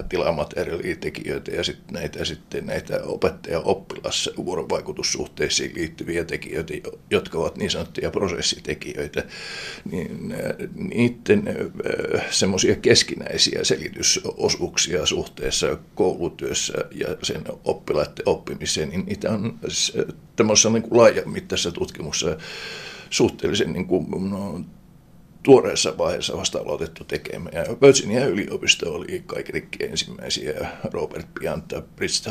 tilamateriaalitekijöitä 0.09 1.51
ja 1.51 1.63
sitten 1.63 1.93
näitä, 1.93 2.25
sitten 2.25 2.65
näitä 2.65 2.99
opettaja 3.03 3.59
oppilas 3.59 4.29
vuorovaikutussuhteisiin 4.45 5.75
liittyviä 5.75 6.25
tekijöitä, 6.25 6.73
jotka 7.09 7.37
ovat 7.37 7.57
niin 7.57 7.71
sanottuja 7.71 8.11
prosessitekijöitä, 8.11 9.23
niin 9.91 10.35
niiden 10.75 11.43
semmoisia 12.29 12.75
keskinäisiä 12.75 13.63
selitysosuuksia 13.63 15.05
suhteessa 15.05 15.77
koulutyössä 15.95 16.73
ja 16.91 17.07
sen 17.23 17.41
oppilaiden 17.63 18.23
oppimiseen, 18.25 18.89
niin 18.89 19.05
niitä 19.05 19.31
on 19.31 19.59
tämmöisessä 20.35 20.69
niin 20.69 20.83
laajamittaisessa 20.91 21.71
tutkimuksessa 21.71 22.37
suhteellisen 23.09 23.73
niin 23.73 23.87
kuin, 23.87 24.29
no, 24.29 24.61
tuoreessa 25.43 25.97
vaiheessa 25.97 26.37
vasta 26.37 26.59
aloitettu 26.59 27.03
tekemään. 27.03 27.55
Ja 27.55 27.63
Virginia 27.81 28.25
yliopisto 28.25 28.93
oli 28.93 29.23
kaikillekin 29.25 29.89
ensimmäisiä 29.89 30.69
Robert 30.83 31.27
Pianta, 31.39 31.83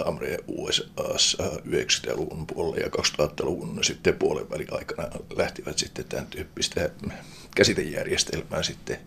Hamre 0.04 0.36
USA 0.48 1.44
90-luvun 1.66 2.46
puolella 2.46 2.76
ja 2.76 2.88
2000-luvun 2.88 3.84
sitten 3.84 4.14
puolen 4.14 4.50
väliaikana 4.50 5.08
lähtivät 5.36 5.78
sitten 5.78 6.04
tämän 6.04 6.26
tyyppistä 6.26 6.90
käsitejärjestelmää 7.56 8.62
sitten 8.62 8.98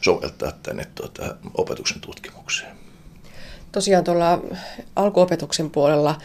soveltaa 0.00 0.52
tänne 0.62 0.86
tuota, 0.94 1.36
opetuksen 1.54 2.00
tutkimukseen. 2.00 2.76
Tosiaan 3.72 4.04
tuolla 4.04 4.42
alkuopetuksen 4.96 5.70
puolella 5.70 6.18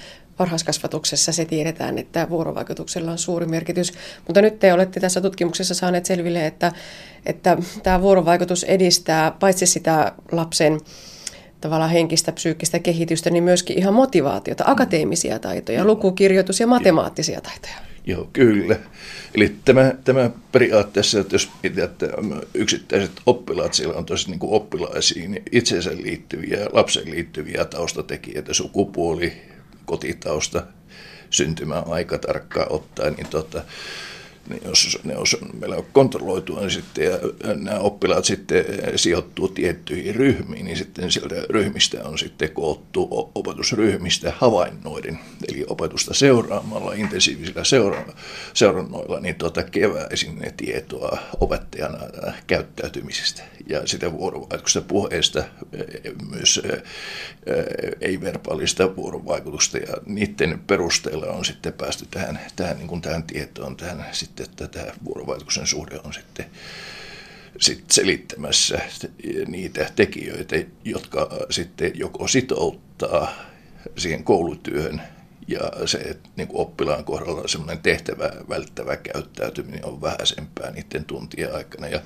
varhaiskasvatuksessa 0.43 1.31
se 1.31 1.45
tiedetään, 1.45 1.97
että 1.97 2.27
vuorovaikutuksella 2.29 3.11
on 3.11 3.17
suuri 3.17 3.45
merkitys. 3.45 3.93
Mutta 4.27 4.41
nyt 4.41 4.59
te 4.59 4.73
olette 4.73 4.99
tässä 4.99 5.21
tutkimuksessa 5.21 5.73
saaneet 5.73 6.05
selville, 6.05 6.47
että, 6.47 6.71
että 7.25 7.57
tämä 7.83 8.01
vuorovaikutus 8.01 8.63
edistää 8.63 9.31
paitsi 9.31 9.65
sitä 9.65 10.11
lapsen 10.31 10.79
tavallaan 11.61 11.91
henkistä, 11.91 12.31
psyykkistä 12.31 12.79
kehitystä, 12.79 13.29
niin 13.29 13.43
myöskin 13.43 13.77
ihan 13.77 13.93
motivaatiota, 13.93 14.63
akateemisia 14.67 15.39
taitoja, 15.39 15.85
lukukirjoitus 15.85 16.59
ja 16.59 16.67
matemaattisia 16.67 17.41
taitoja. 17.41 17.75
Joo, 18.05 18.29
kyllä. 18.33 18.75
Eli 19.35 19.55
tämä, 19.65 19.93
tämä 20.03 20.29
periaatteessa, 20.51 21.19
että 21.19 21.35
jos 21.35 21.49
että 21.63 22.09
yksittäiset 22.53 23.11
oppilaat, 23.25 23.73
siellä 23.73 23.95
on 23.95 24.05
tosi 24.05 24.29
niin 24.29 24.39
kuin 24.39 24.53
oppilaisiin 24.53 25.43
itseensä 25.51 25.91
liittyviä, 25.93 26.67
lapseen 26.71 27.11
liittyviä 27.11 27.65
taustatekijöitä, 27.65 28.53
sukupuoli, 28.53 29.33
kotitausta, 29.85 30.63
syntymäaika 31.29 32.17
tarkkaan 32.17 32.71
ottaen, 32.71 33.13
niin 33.13 33.27
tota, 33.27 33.61
niin 34.49 34.61
jos 34.65 34.99
ne 35.03 35.17
on 35.17 35.25
meillä 35.59 35.75
on 35.75 35.85
kontrolloitua, 35.93 36.59
niin 36.59 36.71
sitten 36.71 37.05
ja 37.05 37.19
nämä 37.55 37.79
oppilaat 37.79 38.25
sitten 38.25 38.65
sijoittuu 38.95 39.47
tiettyihin 39.47 40.15
ryhmiin, 40.15 40.65
niin 40.65 40.77
sitten 40.77 41.11
sieltä 41.11 41.35
ryhmistä 41.49 42.03
on 42.03 42.17
sitten 42.17 42.51
koottu 42.51 43.31
opetusryhmistä 43.35 44.33
havainnoiden, 44.37 45.19
eli 45.49 45.65
opetusta 45.67 46.13
seuraamalla, 46.13 46.93
intensiivisillä 46.93 47.63
seura- 47.63 48.13
seurannoilla, 48.53 49.19
niin 49.19 49.35
tuota 49.35 49.63
keväisin 49.63 50.39
ne 50.39 50.53
tietoa 50.57 51.17
opettajan 51.39 51.97
käyttäytymisestä 52.47 53.43
ja 53.69 53.87
sitä 53.87 54.11
vuorovaikutusta 54.11 54.81
puheesta, 54.81 55.43
myös 56.29 56.61
ei-verbaalista 58.01 58.95
vuorovaikutusta, 58.95 59.77
ja 59.77 59.93
niiden 60.05 60.59
perusteella 60.67 61.25
on 61.25 61.45
sitten 61.45 61.73
päästy 61.73 62.05
tähän, 62.11 62.39
tähän, 62.55 62.77
niin 62.77 62.87
kuin 62.87 63.01
tähän 63.01 63.23
tietoon, 63.23 63.77
tähän 63.77 64.05
sitten, 64.11 64.45
että 64.45 64.67
tämä 64.67 64.91
vuorovaikutuksen 65.05 65.67
suhde 65.67 65.99
on 66.03 66.13
sitten 66.13 66.45
sit 67.59 67.91
selittämässä 67.91 68.79
niitä 69.47 69.91
tekijöitä, 69.95 70.55
jotka 70.83 71.29
sitten 71.49 71.91
joko 71.95 72.27
sitouttaa 72.27 73.33
siihen 73.97 74.23
koulutyöhön 74.23 75.01
ja 75.47 75.71
se, 75.85 75.97
että 75.97 76.29
niin 76.35 76.47
kuin 76.47 76.61
oppilaan 76.61 77.03
kohdalla 77.03 77.47
semmoinen 77.47 77.79
tehtävä 77.79 78.31
välttävä 78.49 78.97
käyttäytyminen 78.97 79.85
on 79.85 80.01
vähäisempää 80.01 80.71
niiden 80.71 81.05
tuntien 81.05 81.55
aikana. 81.55 81.87
Ja 81.87 81.99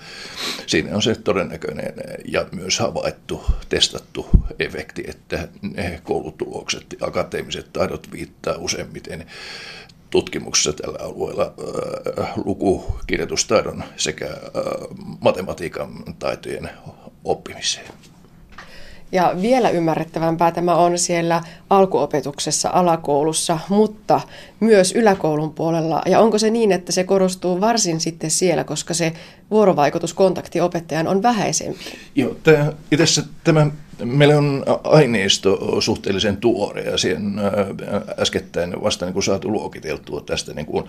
siinä 0.68 0.96
on 0.96 1.02
se 1.02 1.16
todennäköinen 1.16 1.94
ja 2.26 2.46
myös 2.52 2.80
havaittu, 2.80 3.44
testattu 3.70 4.30
efekti, 4.60 5.04
että 5.08 5.48
ne 5.62 6.02
koulutulokset, 6.04 6.86
akateemiset 7.02 7.74
taidot 7.74 8.12
viittaa 8.12 8.56
useimmiten 8.58 9.26
tutkimuksessa 10.10 10.74
tällä 10.74 11.00
alueella 11.02 11.54
äh, 12.20 12.32
lukukirjoitustaidon 12.46 13.84
sekä 13.98 14.26
äh, 14.26 14.40
matematiikan 15.22 16.04
taitojen 16.20 16.70
oppimiseen. 17.24 17.88
Ja 19.12 19.36
vielä 19.42 19.70
ymmärrettävämpää 19.70 20.52
tämä 20.52 20.76
on 20.76 20.98
siellä 21.00 21.42
alkuopetuksessa, 21.70 22.70
alakoulussa, 22.74 23.60
mutta 23.70 24.22
myös 24.60 24.92
yläkoulun 24.92 25.54
puolella. 25.54 26.02
Ja 26.06 26.20
onko 26.20 26.38
se 26.38 26.50
niin, 26.50 26.72
että 26.72 26.92
se 26.92 27.04
korostuu 27.04 27.62
varsin 27.62 28.00
sitten 28.00 28.32
siellä, 28.32 28.64
koska 28.64 28.94
se 28.94 29.14
vuorovaikutuskontakti 29.52 30.62
opettajan 30.62 31.08
on 31.08 31.24
vähäisempi? 31.24 31.80
Joo, 32.16 32.36
tämä, 32.44 32.74
itse 32.92 33.24
tämä, 33.44 33.68
meillä 34.04 34.38
on 34.38 34.64
aineisto 34.84 35.82
suhteellisen 35.82 36.38
tuore 36.38 36.82
ja 36.82 36.98
siihen 36.98 37.34
äskettäin 38.20 38.84
vasta 38.84 39.06
niin 39.06 39.14
kuin 39.14 39.24
saatu 39.24 39.52
luokiteltua 39.52 40.22
tästä 40.22 40.54
niin 40.54 40.66
kuin 40.66 40.86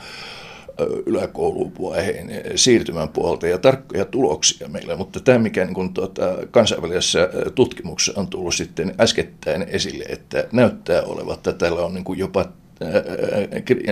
yläkouluvaiheen 1.07 2.31
siirtymän 2.55 3.09
puolta 3.09 3.47
ja 3.47 3.59
tarkkoja 3.59 4.05
tuloksia 4.05 4.68
meillä, 4.68 4.97
mutta 4.97 5.20
tämä 5.20 5.39
mikä 5.39 5.64
niin 5.64 5.74
kuin, 5.74 5.95
tuota, 5.95 6.22
kansainvälisessä 6.51 7.29
tutkimuksessa 7.55 8.20
on 8.20 8.26
tullut 8.26 8.55
sitten 8.55 8.95
äskettäin 9.01 9.62
esille, 9.62 10.05
että 10.09 10.49
näyttää 10.53 11.03
olevan, 11.03 11.35
että 11.35 11.53
tällä 11.53 11.85
on 11.85 11.95
niin 11.95 12.05
kuin 12.05 12.18
jopa 12.18 12.45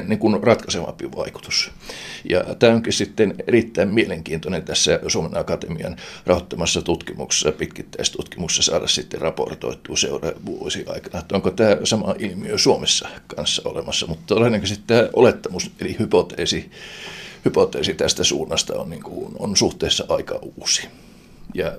niin 0.08 0.18
kuin 0.18 0.42
ratkaisevampi 0.42 1.12
vaikutus. 1.16 1.70
Ja 2.30 2.44
tämä 2.58 2.74
onkin 2.74 2.92
sitten 2.92 3.34
erittäin 3.46 3.94
mielenkiintoinen 3.94 4.62
tässä 4.62 5.00
Suomen 5.08 5.36
Akatemian 5.36 5.96
rahoittamassa 6.26 6.82
tutkimuksessa, 6.82 7.52
pitkittäistutkimuksessa 7.52 8.70
saada 8.72 8.86
sitten 8.86 9.20
raportoitua 9.20 9.96
seuraavan 9.96 10.46
vuosi 10.46 10.84
aikana, 10.86 11.18
että 11.18 11.36
onko 11.36 11.50
tämä 11.50 11.76
sama 11.84 12.14
ilmiö 12.18 12.58
Suomessa 12.58 13.08
kanssa 13.26 13.62
olemassa, 13.64 14.06
mutta 14.06 14.34
todennäköisesti 14.34 14.84
tämä 14.86 15.08
olettamus, 15.12 15.70
eli 15.80 15.96
hypoteesi, 15.98 16.70
hypoteesi 17.44 17.94
tästä 17.94 18.24
suunnasta 18.24 18.74
on, 18.80 18.90
niin 18.90 19.02
kuin, 19.02 19.32
on 19.38 19.56
suhteessa 19.56 20.04
aika 20.08 20.38
uusi. 20.56 20.88
Ja 21.54 21.72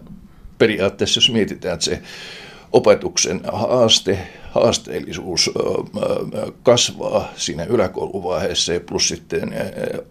periaatteessa, 0.58 1.18
jos 1.18 1.32
mietitään, 1.32 1.74
että 1.74 1.86
se 1.86 2.02
opetuksen 2.72 3.42
haaste, 3.52 4.20
haasteellisuus 4.52 5.52
kasvaa 6.64 7.32
siinä 7.36 7.64
yläkouluvaiheessa 7.64 8.74
ja 8.74 8.80
plus 8.80 9.08
sitten 9.08 9.56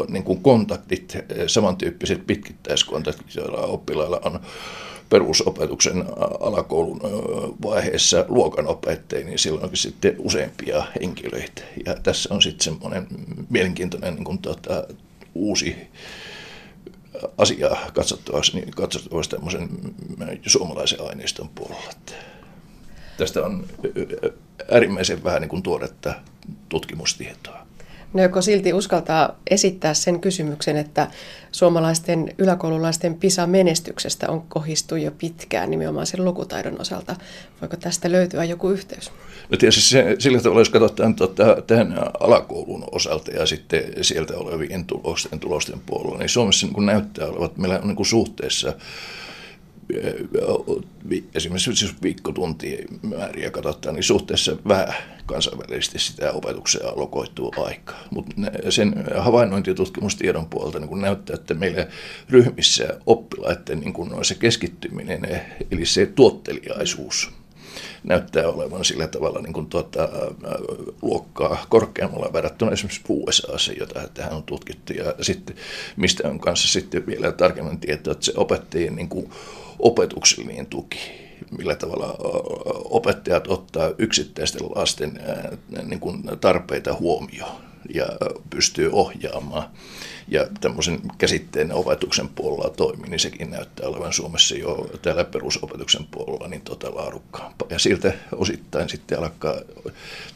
niin 0.09 0.25
kuin 0.25 0.43
kontaktit, 0.43 1.17
samantyyppiset 1.47 2.27
pitkittäiskontaktit, 2.27 3.35
joilla 3.35 3.59
oppilailla 3.59 4.21
on 4.25 4.41
perusopetuksen 5.09 6.05
alakoulun 6.41 7.01
vaiheessa 7.63 8.25
luokanopettajia, 8.29 9.27
niin 9.27 9.39
silloin 9.39 9.65
onkin 9.65 9.79
sitten 9.79 10.15
useampia 10.19 10.87
henkilöitä. 11.01 11.63
Ja 11.87 11.95
tässä 11.95 12.35
on 12.35 12.43
sitten 12.43 12.65
semmoinen 12.65 13.07
mielenkiintoinen 13.51 14.15
niin 14.15 14.25
kuin 14.25 14.39
tuota, 14.39 14.85
uusi 15.35 15.77
asia 17.39 17.77
katsottavaksi, 17.95 18.57
niin 18.57 18.71
katsottavaksi 18.71 19.31
tämmöisen 19.31 19.69
suomalaisen 20.47 21.01
aineiston 21.01 21.49
puolella 21.49 21.91
tästä 23.17 23.43
on 23.43 23.67
äärimmäisen 24.73 25.25
vähän 25.25 25.41
niin 25.41 25.49
kuin 25.49 25.63
tuoretta 25.63 26.15
tutkimustietoa. 26.69 27.67
No 28.13 28.23
joko 28.23 28.43
silti 28.43 28.73
uskaltaa 28.73 29.37
esittää 29.51 29.95
sen 29.95 30.21
kysymyksen, 30.21 30.77
että 30.77 31.11
suomalaisten 31.53 32.35
yläkoululaisten 32.39 33.15
PISA-menestyksestä 33.15 34.31
on 34.31 34.43
kohistu 34.49 34.97
jo 34.97 35.11
pitkään 35.11 35.71
nimenomaan 35.71 36.07
sen 36.07 36.25
lukutaidon 36.25 36.81
osalta. 36.81 37.17
Voiko 37.61 37.77
tästä 37.77 38.13
löytyä 38.13 38.45
joku 38.45 38.71
yhteys? 38.71 39.11
No 39.51 39.57
tietysti 39.57 39.83
se, 39.83 40.17
sillä 40.19 40.41
tavalla, 40.41 40.61
jos 40.61 40.71
katsotaan 40.71 41.15
tuota, 41.15 41.63
tähän 41.67 41.99
alakoulun 42.21 42.85
osalta 42.93 43.31
ja 43.31 43.47
sitten 43.47 43.83
sieltä 44.01 44.37
olevien 44.37 44.85
tulosten, 44.85 45.41
tulosten 45.41 45.81
puolella, 45.87 46.19
niin 46.19 46.29
Suomessa 46.29 46.67
niin 46.67 46.87
näyttää 46.87 47.27
olevan, 47.27 47.47
että 47.47 47.61
meillä 47.61 47.79
on 47.79 47.87
niin 47.87 47.97
kuin 47.97 48.07
suhteessa 48.07 48.73
esimerkiksi 51.35 51.77
siis 51.77 52.03
viikkotuntimääriä 52.03 53.51
katsotaan, 53.51 53.95
niin 53.95 54.03
suhteessa 54.03 54.57
vähän 54.69 54.95
kansainvälisesti 55.27 55.99
sitä 55.99 56.33
opetukseen 56.33 56.89
alokoittuu 56.89 57.55
aikaa. 57.57 58.03
Mutta 58.11 58.35
sen 58.71 59.05
havainnointi- 59.17 59.71
ja 59.71 59.75
tutkimustiedon 59.75 60.47
niin 60.81 61.01
näyttää, 61.01 61.35
että 61.35 61.55
meillä 61.55 61.87
ryhmissä 62.31 63.01
oppilaiden 63.07 63.81
niin 63.81 63.93
kun 63.93 64.25
se 64.25 64.35
keskittyminen, 64.35 65.43
eli 65.71 65.87
se 65.87 66.07
tuotteliaisuus, 66.07 67.31
näyttää 68.05 68.49
olevan 68.49 68.85
sillä 68.85 69.07
tavalla 69.07 69.41
niin 69.41 69.53
kuin 69.53 69.67
tuota, 69.67 70.09
luokkaa 71.03 71.67
korkeammalla 71.69 72.33
verrattuna 72.33 72.73
esimerkiksi 72.73 73.03
USA, 73.09 73.73
jota 73.79 74.09
tähän 74.15 74.33
on 74.33 74.43
tutkittu. 74.43 74.93
Ja 74.93 75.15
sitten, 75.21 75.57
mistä 75.97 76.29
on 76.29 76.39
kanssa 76.39 76.69
sitten 76.69 77.07
vielä 77.07 77.33
tarkemmin 77.33 77.81
tietoa, 77.81 78.13
että 78.13 78.25
se 78.25 78.33
opettajien 78.37 78.97
niin 78.97 79.09
kuin 79.09 79.31
opetuksellinen 79.79 80.67
tuki, 80.67 80.99
millä 81.59 81.77
tavalla 81.77 82.17
opettajat 82.85 83.49
ottaa 83.49 83.91
yksittäisten 83.99 84.63
lasten 84.75 85.21
niin 85.83 86.01
kuin 86.01 86.23
tarpeita 86.41 86.95
huomioon 86.95 87.63
ja 87.95 88.07
pystyy 88.51 88.91
ohjaamaan. 88.93 89.69
Ja 90.29 90.47
tämmöisen 90.61 91.01
käsitteen 91.19 91.73
opetuksen 91.73 92.29
puolella 92.29 92.71
toimii, 92.71 93.11
niin 93.11 93.21
sekin 93.21 93.51
näyttää 93.51 93.89
olevan 93.89 94.13
Suomessa 94.13 94.57
jo 94.57 94.91
täällä 95.03 95.25
perusopetuksen 95.25 96.07
puolella 96.11 96.49
niin 96.49 96.61
tota 96.61 96.95
laadukkaampaa. 96.95 97.69
Ja 97.71 97.79
siltä 97.79 98.13
osittain 98.33 98.89
sitten 98.89 99.19
alkaa 99.19 99.55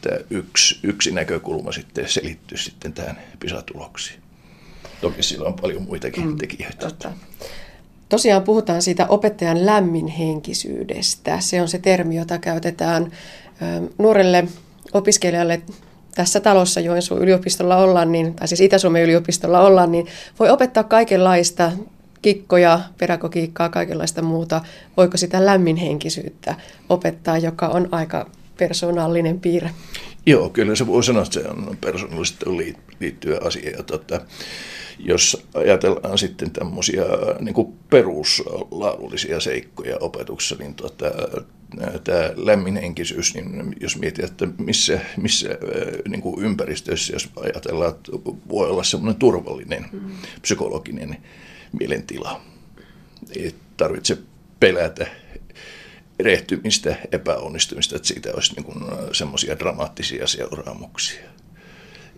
tämä 0.01 0.17
yksi, 0.29 0.79
yksi 0.83 1.11
näkökulma 1.11 1.71
sitten 1.71 2.09
selittyä 2.09 2.57
sitten 2.57 2.93
tähän 2.93 3.21
PISA-tuloksiin. 3.39 4.19
Toki 5.01 5.23
sillä 5.23 5.47
on 5.47 5.53
paljon 5.53 5.81
muitakin 5.81 6.27
mm, 6.27 6.37
tekijöitä. 6.37 6.77
Totta. 6.77 7.11
Tosiaan 8.11 8.43
puhutaan 8.43 8.81
siitä 8.81 9.05
opettajan 9.07 9.65
lämminhenkisyydestä. 9.65 11.39
Se 11.39 11.61
on 11.61 11.67
se 11.67 11.79
termi, 11.79 12.15
jota 12.15 12.37
käytetään 12.37 13.11
nuorelle 13.97 14.47
opiskelijalle 14.93 15.61
tässä 16.15 16.39
talossa 16.39 16.79
Joensuun 16.79 17.21
yliopistolla 17.21 17.77
ollaan, 17.77 18.11
niin, 18.11 18.33
tai 18.33 18.47
siis 18.47 18.61
Itä-Suomen 18.61 19.03
yliopistolla 19.03 19.61
ollaan, 19.61 19.91
niin 19.91 20.07
voi 20.39 20.49
opettaa 20.49 20.83
kaikenlaista 20.83 21.71
kikkoja, 22.21 22.79
pedagogiikkaa, 22.97 23.69
kaikenlaista 23.69 24.21
muuta. 24.21 24.61
Voiko 24.97 25.17
sitä 25.17 25.45
lämminhenkisyyttä 25.45 26.55
opettaa, 26.89 27.37
joka 27.37 27.67
on 27.67 27.87
aika 27.91 28.29
persoonallinen 28.57 29.39
piirre? 29.39 29.69
Joo, 30.25 30.49
kyllä 30.49 30.75
se 30.75 30.87
voi 30.87 31.03
sanoa, 31.03 31.23
että 31.23 31.41
se 31.41 31.47
on 31.47 31.77
persoonallisesti 31.81 32.45
liittyvä 32.99 33.37
asia. 33.43 33.83
Tota, 33.83 34.21
jos 35.05 35.47
ajatellaan 35.53 36.17
sitten 36.17 36.51
tämmöisiä 36.51 37.03
niin 37.39 37.53
kuin 37.55 37.73
peruslaadullisia 37.89 39.39
seikkoja 39.39 39.97
opetuksessa, 39.99 40.55
niin 40.55 40.75
tota, 40.75 41.11
tämä 42.03 42.29
lämminhenkisyys, 42.35 43.33
niin 43.33 43.75
jos 43.79 43.97
mietit, 43.99 44.25
että 44.25 44.47
missä, 44.57 44.99
missä 45.17 45.49
niin 46.07 46.21
kuin 46.21 46.45
ympäristössä, 46.45 47.13
jos 47.13 47.29
ajatellaan, 47.35 47.91
että 47.91 48.11
voi 48.49 48.69
olla 48.69 48.83
semmoinen 48.83 49.19
turvallinen 49.19 49.85
mm. 49.91 50.11
psykologinen 50.41 51.17
mielentila. 51.79 52.41
Ei 53.35 53.55
tarvitse 53.77 54.17
pelätä 54.59 55.07
erehtymistä, 56.19 56.95
epäonnistumista, 57.11 57.95
että 57.95 58.07
siitä 58.07 58.29
olisi 58.33 58.53
niin 58.55 58.83
semmoisia 59.11 59.59
dramaattisia 59.59 60.27
seuraamuksia. 60.27 61.23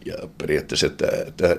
Ja 0.06 0.16
periaatteessa 0.38 0.90
tämä, 0.90 1.12
tämä 1.38 1.56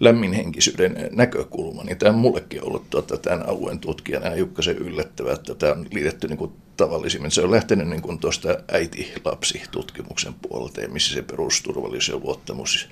lämminhenkisyyden 0.00 1.08
näkökulma, 1.12 1.84
niin 1.84 1.98
tämä 1.98 2.12
on 2.12 2.18
mullekin 2.18 2.64
ollut 2.64 2.90
tuota, 2.90 3.16
tämän 3.16 3.48
alueen 3.48 3.78
tutkijana 3.78 4.26
ja 4.26 4.36
Jukkasen 4.36 4.78
yllättävää, 4.78 5.34
että 5.34 5.54
tämä 5.54 5.72
on 5.72 5.86
liitetty 5.92 6.28
niin 6.28 6.38
kuin 6.38 6.52
tavallisimmin. 6.76 7.30
Se 7.30 7.42
on 7.42 7.50
lähtenyt 7.50 7.88
niin 7.88 8.02
kuin 8.02 8.18
tuosta 8.18 8.48
äiti-lapsi-tutkimuksen 8.72 10.34
puolelta, 10.34 10.80
missä 10.88 11.14
se 11.14 11.22
perusturvallisuus 11.22 12.08
ja 12.08 12.24
luottamus 12.24 12.88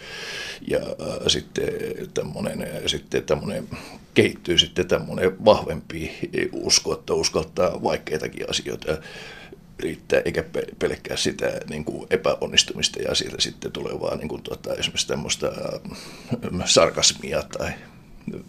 ja 0.69 0.79
äh, 0.79 1.27
sitten 1.27 1.65
tämmöinen, 2.15 2.69
sitten 2.87 3.23
tämmöinen 3.23 3.69
kehittyy 4.15 4.59
sitten 4.59 4.89
tämmöinen 4.89 5.45
vahvempi 5.45 6.13
usko, 6.53 6.93
että 6.93 7.15
uskaltaa 7.15 7.83
vaikeitakin 7.83 8.51
asioita 8.51 8.99
riittää, 9.81 10.23
eikä 10.25 10.45
pelkkää 10.79 11.17
sitä 11.17 11.61
niin 11.69 11.85
kuin 11.85 12.07
epäonnistumista 12.11 13.03
ja 13.03 13.15
siitä 13.15 13.37
sitten 13.39 13.73
tulevaa 13.73 14.17
niin 14.17 14.29
kuin, 14.29 14.43
tuota, 14.43 14.75
esimerkiksi 14.75 15.09
tämmöistä 15.09 15.47
äh, 15.47 16.63
sarkasmia 16.65 17.43
tai 17.43 17.71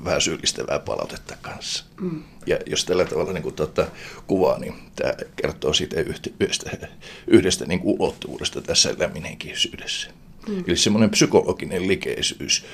vähän 0.03 0.21
syyllistävää 0.21 0.79
palautetta 0.79 1.37
kanssa. 1.41 1.85
Mm. 2.01 2.23
Ja 2.45 2.59
jos 2.65 2.85
tällä 2.85 3.05
tavalla 3.05 3.33
niin 3.33 3.43
kuin, 3.43 3.55
tuota, 3.55 3.87
kuvaa, 4.27 4.59
niin 4.59 4.73
tämä 4.95 5.13
kertoo 5.35 5.73
siitä 5.73 5.95
yhdestä, 6.39 6.77
yhdestä 7.27 7.65
niin 7.65 7.79
kuin 7.79 7.95
ulottuvuudesta 7.99 8.61
tässä 8.61 8.95
lämminhenkisyydessä. 8.97 10.11
Mm. 10.47 10.63
Eli 10.67 10.77
semmoinen 10.77 11.09
psykologinen 11.09 11.87
likeisyys 11.87 12.65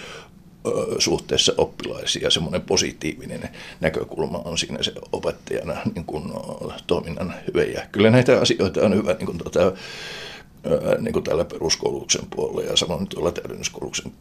suhteessa 0.99 1.53
oppilaisiin 1.57 2.23
ja 2.23 2.29
semmoinen 2.29 2.61
positiivinen 2.61 3.49
näkökulma 3.79 4.37
on 4.37 4.57
siinä 4.57 4.83
se 4.83 4.93
opettajana 5.11 5.77
niin 5.95 6.05
kuin, 6.05 6.23
toiminnan 6.87 7.33
hyvä. 7.47 7.63
Ja 7.63 7.81
kyllä 7.91 8.09
näitä 8.09 8.41
asioita 8.41 8.81
on 8.81 8.95
hyvä 8.95 9.13
niin 9.13 9.25
kuin, 9.25 9.37
tuota, 9.37 9.73
niin 10.99 11.13
kuin 11.13 11.23
täällä 11.23 11.45
peruskoulutuksen 11.45 12.25
puolella 12.35 12.69
ja 12.69 12.77
samoin 12.77 13.07
tuolla 13.07 13.31
täydennyskoulutuksen 13.31 14.11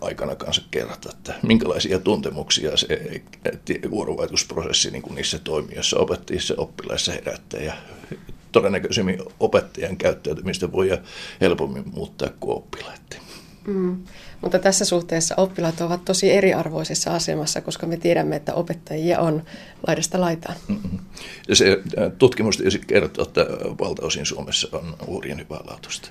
aikana 0.00 0.36
kanssa 0.36 0.62
kerrata, 0.70 1.10
että 1.12 1.34
minkälaisia 1.42 1.98
tuntemuksia 1.98 2.76
se 2.76 2.86
vuorovaikutusprosessi 3.90 4.90
niin 4.90 5.02
kuin 5.02 5.14
niissä 5.14 5.38
toimijoissa 5.38 5.98
opettajissa 5.98 6.54
oppilaissa 6.56 7.12
herättää 7.12 7.60
ja 7.60 7.72
todennäköisemmin 8.52 9.22
opettajan 9.40 9.96
käyttäytymistä 9.96 10.72
voi 10.72 10.98
helpommin 11.40 11.84
muuttaa 11.86 12.28
kuin 12.40 12.56
oppilaiden. 12.56 13.02
Mm. 13.66 14.04
Mutta 14.40 14.58
tässä 14.58 14.84
suhteessa 14.84 15.34
oppilaat 15.36 15.80
ovat 15.80 16.04
tosi 16.04 16.32
eriarvoisessa 16.32 17.14
asemassa, 17.14 17.60
koska 17.60 17.86
me 17.86 17.96
tiedämme, 17.96 18.36
että 18.36 18.54
opettajia 18.54 19.20
on 19.20 19.42
laidasta 19.86 20.20
laitaan. 20.20 20.56
Mm-hmm. 20.68 20.98
Ja 21.48 21.56
se 21.56 21.82
tutkimus 22.18 22.56
tietysti 22.56 22.86
kertoo, 22.86 23.24
että 23.24 23.46
valtaosin 23.80 24.26
Suomessa 24.26 24.68
on 24.72 24.96
uurien 25.06 25.38
hyvälaatuista. 25.38 26.10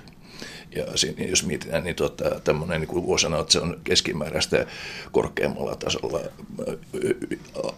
Ja 0.76 0.84
siinä, 0.94 1.24
jos 1.24 1.46
mietitään, 1.46 1.84
niin 1.84 1.96
tuota, 1.96 2.40
tämmöinen, 2.44 2.80
niin 2.80 2.88
kuin 2.88 3.18
sanoa, 3.18 3.40
että 3.40 3.52
se 3.52 3.60
on 3.60 3.80
keskimääräistä 3.84 4.66
korkeammalla 5.12 5.76
tasolla. 5.76 6.20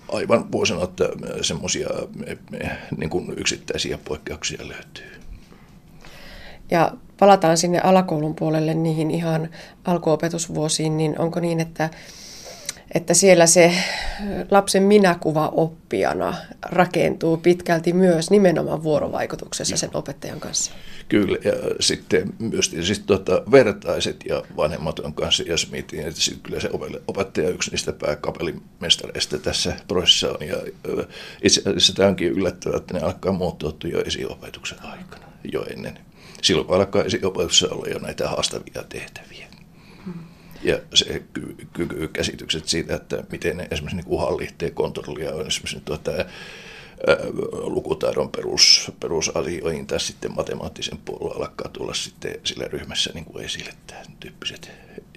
Aivan 0.09 0.53
voi 0.53 0.67
sanoa, 0.67 0.85
että 0.85 1.09
semmoisia 1.43 1.89
niin 2.97 3.35
yksittäisiä 3.37 3.99
poikkeuksia 4.05 4.69
löytyy. 4.69 5.21
Ja 6.71 6.93
palataan 7.25 7.57
sinne 7.57 7.81
alakoulun 7.81 8.35
puolelle 8.35 8.75
niihin 8.75 9.11
ihan 9.11 9.49
alkuopetusvuosiin, 9.85 10.97
niin 10.97 11.19
onko 11.19 11.41
niin, 11.41 11.61
että, 11.61 11.91
että 12.95 13.15
siellä 13.15 13.47
se 13.47 13.75
lapsen 14.51 14.83
minäkuva 14.83 15.49
oppijana 15.49 16.35
rakentuu 16.63 17.37
pitkälti 17.37 17.93
myös 17.93 18.31
nimenomaan 18.31 18.83
vuorovaikutuksessa 18.83 19.77
sen 19.77 19.91
opettajan 19.95 20.41
kanssa? 20.41 20.73
Kyllä, 21.09 21.39
ja 21.45 21.53
sitten 21.81 22.33
myös 22.39 22.69
tietysti 22.69 23.05
tuota, 23.07 23.43
vertaiset 23.51 24.25
ja 24.29 24.43
vanhemmat 24.57 24.99
on 24.99 25.15
kanssa, 25.15 25.43
jos 25.43 25.71
mietin, 25.71 26.01
että 26.01 26.21
kyllä 26.43 26.61
se 26.61 26.71
opettaja 27.09 27.49
yksi 27.49 27.71
niistä 27.71 27.93
pääkapelimestareista 27.93 29.39
tässä 29.39 29.75
prosessissa 29.89 30.29
on. 30.29 30.49
Ja 30.49 30.57
itse 31.43 31.61
asiassa 31.61 31.95
tämä 31.95 32.09
onkin 32.09 32.33
yllättävää, 32.33 32.77
että 32.77 32.95
ne 32.95 33.01
alkaa 33.01 33.33
muuttua 33.33 33.73
jo 33.85 34.03
esiopetuksen 34.03 34.79
aikana, 34.83 35.27
jo 35.53 35.67
ennen 35.71 35.99
silloin 36.45 36.71
alkaa 36.71 37.05
esiopetuksessa 37.05 37.75
olla 37.75 37.89
jo 37.89 37.99
näitä 37.99 38.29
haastavia 38.29 38.85
tehtäviä. 38.89 39.47
Ja 40.63 40.79
se 40.95 41.23
ky- 41.33 41.57
ky- 41.73 42.09
käsitykset 42.13 42.69
siitä, 42.69 42.97
että 42.97 43.25
miten 43.33 43.57
ne 43.57 43.69
esimerkiksi 43.71 44.09
niin 44.09 44.21
hallitsee 44.21 44.71
kontrollia 44.71 45.35
on 45.35 45.47
esimerkiksi 45.47 45.81
tuota, 45.85 46.11
ää, 46.11 46.27
lukutaidon 47.53 48.31
perus, 48.31 48.91
perusasioihin 49.01 49.87
tai 49.87 50.01
sitten 50.01 50.35
matemaattisen 50.35 50.99
puolella 51.05 51.45
alkaa 51.45 51.69
tulla 51.69 51.95
sitten 51.95 52.41
sillä 52.45 52.65
ryhmässä 52.69 53.11
niin 53.15 53.25
kuin 53.25 53.45
esille 53.45 53.75
tämän 53.87 54.07
tyyppiset. 54.21 54.71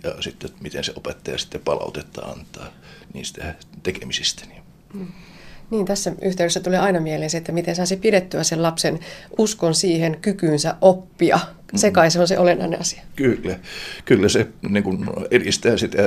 Ja 0.03 0.21
sitten, 0.21 0.49
että 0.49 0.63
miten 0.63 0.83
se 0.83 0.93
opettaja 0.95 1.37
sitten 1.37 1.61
palautetta 1.61 2.21
antaa 2.21 2.67
niistä 3.13 3.55
tekemisistä. 3.83 4.45
Niin. 4.45 4.61
Mm. 4.93 5.07
Niin, 5.71 5.85
tässä 5.85 6.11
yhteydessä 6.21 6.59
tulee 6.59 6.79
aina 6.79 6.99
mieleen 6.99 7.29
se, 7.29 7.37
että 7.37 7.51
miten 7.51 7.75
saisi 7.75 7.97
pidettyä 7.97 8.43
sen 8.43 8.63
lapsen 8.63 8.99
uskon 9.37 9.75
siihen 9.75 10.17
kykyynsä 10.21 10.75
oppia. 10.81 11.39
Se 11.75 11.91
kai 11.91 12.11
se 12.11 12.19
on 12.19 12.27
se 12.27 12.37
olennainen 12.39 12.79
asia. 12.79 13.01
Kyllä, 13.15 13.59
kyllä 14.05 14.29
se 14.29 14.47
niin 14.69 14.83
kuin 14.83 15.05
edistää 15.31 15.77
sitä. 15.77 15.97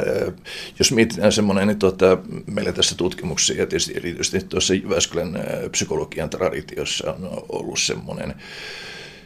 Jos 0.78 0.92
mietitään 0.92 1.32
semmoinen, 1.32 1.68
niin 1.68 1.78
tuota, 1.78 2.18
meillä 2.46 2.72
tässä 2.72 2.94
tutkimuksessa 2.94 3.52
ja 3.52 3.66
tietysti 3.66 3.92
erityisesti 3.96 4.48
tuossa 4.48 4.74
Jyväskylän 4.74 5.44
psykologian 5.70 6.30
traditiossa 6.30 7.12
on 7.12 7.44
ollut 7.48 7.78
semmoinen, 7.78 8.34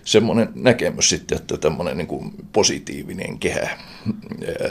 semmoinen 0.05 0.49
näkemys 0.55 1.09
sitten, 1.09 1.39
että 1.39 1.57
tämmöinen 1.57 1.97
niin 1.97 2.07
kuin 2.07 2.33
positiivinen 2.53 3.39
kehä, 3.39 3.79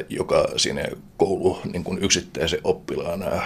joka 0.09 0.47
siinä 0.57 0.86
koulu 1.18 1.59
niin 1.74 1.84
kuin 1.84 2.03
yksittäisen 2.03 2.59
oppilaana 2.64 3.41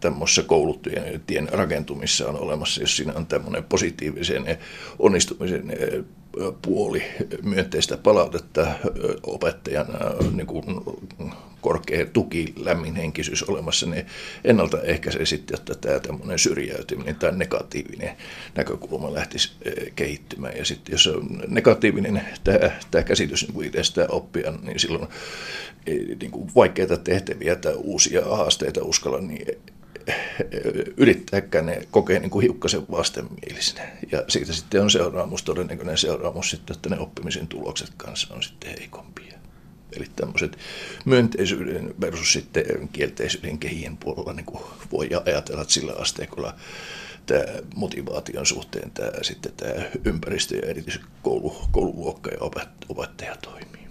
tämmöisessä 0.00 0.42
koulutien 0.42 1.48
rakentumissa 1.52 2.28
on 2.28 2.36
olemassa, 2.40 2.80
jos 2.80 2.96
siinä 2.96 3.12
on 3.16 3.26
tämmöinen 3.26 3.64
positiivisen 3.64 4.58
onnistumisen 4.98 5.70
eh, 5.70 6.04
puoli 6.62 7.02
myönteistä 7.42 7.96
palautetta 7.96 8.60
eh, 8.62 8.74
opettajan 9.22 9.86
eh, 9.90 10.32
niin 10.32 10.46
kuin 10.46 10.64
korkea 11.60 12.06
tuki, 12.06 12.52
lämminhenkisyys 12.56 13.42
olemassa, 13.42 13.86
niin 13.86 14.06
ennaltaehkäisee 14.44 15.26
sitten, 15.26 15.58
että 15.58 15.74
tämä 15.74 16.00
tämmöinen 16.00 16.38
syrjäytyminen 16.38 17.16
tai 17.16 17.36
negatiivinen 17.36 18.16
näkökulma 18.54 19.14
lähtisi 19.14 19.52
kehittymään. 19.96 20.56
Ja 20.56 20.64
sitten 20.64 20.92
jos 20.92 21.06
on 21.06 21.42
negatiivinen 21.48 22.22
tämä, 22.44 22.70
tämä 22.90 23.04
käsitys 23.04 23.42
niin 23.42 23.54
kuin 23.54 23.66
itsestä 23.66 24.06
oppia, 24.10 24.52
niin 24.62 24.80
silloin 24.80 25.08
niin 26.20 26.30
kuin 26.30 26.50
vaikeita 26.54 26.96
tehtäviä 26.96 27.56
tai 27.56 27.74
uusia 27.74 28.24
haasteita 28.24 28.84
uskalla, 28.84 29.18
niin 29.20 29.46
yrittääkään 30.96 31.66
ne 31.66 31.88
kokee 31.90 32.18
niin 32.18 32.30
kuin 32.30 32.42
hiukkasen 32.42 32.82
vastenmielisinä. 32.90 33.82
Ja 34.12 34.24
siitä 34.28 34.52
sitten 34.52 34.82
on 34.82 34.90
seuraamus, 34.90 35.42
todennäköinen 35.42 35.98
seuraamus 35.98 36.50
sitten, 36.50 36.76
että 36.76 36.88
ne 36.88 36.98
oppimisen 36.98 37.48
tulokset 37.48 37.90
kanssa 37.96 38.34
on 38.34 38.42
sitten 38.42 38.74
heikompia. 38.78 39.38
Eli 39.96 40.06
tämmöiset 40.16 40.58
myönteisyyden 41.04 41.94
versus 42.00 42.32
sitten 42.32 42.88
kielteisyyden 42.92 43.58
kehien 43.58 43.96
puolella 43.96 44.32
niin 44.32 44.46
kuin 44.46 44.62
voi 44.92 45.08
ajatella, 45.26 45.62
että 45.62 45.74
sillä 45.74 45.92
asteikolla 45.98 46.54
tämä 47.26 47.44
motivaation 47.74 48.46
suhteen 48.46 48.90
tämä, 48.90 49.10
sitten 49.22 49.52
tämä 49.56 49.72
ympäristö 50.04 50.56
ja 50.56 50.68
erityisesti 50.68 51.06
koulu, 51.22 51.56
koululuokka 51.70 52.30
ja 52.30 52.38
opettaja 52.88 53.36
toimii. 53.36 53.85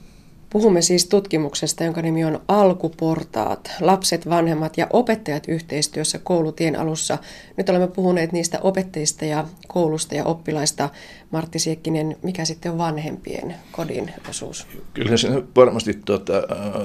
Puhumme 0.49 0.81
siis 0.81 1.05
tutkimuksesta, 1.05 1.83
jonka 1.83 2.01
nimi 2.01 2.25
on 2.25 2.41
Alkuportaat, 2.47 3.71
lapset, 3.79 4.29
vanhemmat 4.29 4.77
ja 4.77 4.87
opettajat 4.93 5.43
yhteistyössä 5.47 6.19
koulutien 6.19 6.79
alussa. 6.79 7.17
Nyt 7.57 7.69
olemme 7.69 7.87
puhuneet 7.87 8.31
niistä 8.31 8.59
opettajista 8.61 9.25
ja 9.25 9.47
koulusta 9.67 10.15
ja 10.15 10.23
oppilaista. 10.25 10.89
Martti 11.31 11.59
Siekkinen, 11.59 12.17
mikä 12.23 12.45
sitten 12.45 12.71
on 12.71 12.77
vanhempien 12.77 13.55
kodin 13.71 14.11
osuus? 14.29 14.67
Kyllä 14.93 15.17
se 15.17 15.29
varmasti 15.55 15.93
tuota, 16.05 16.33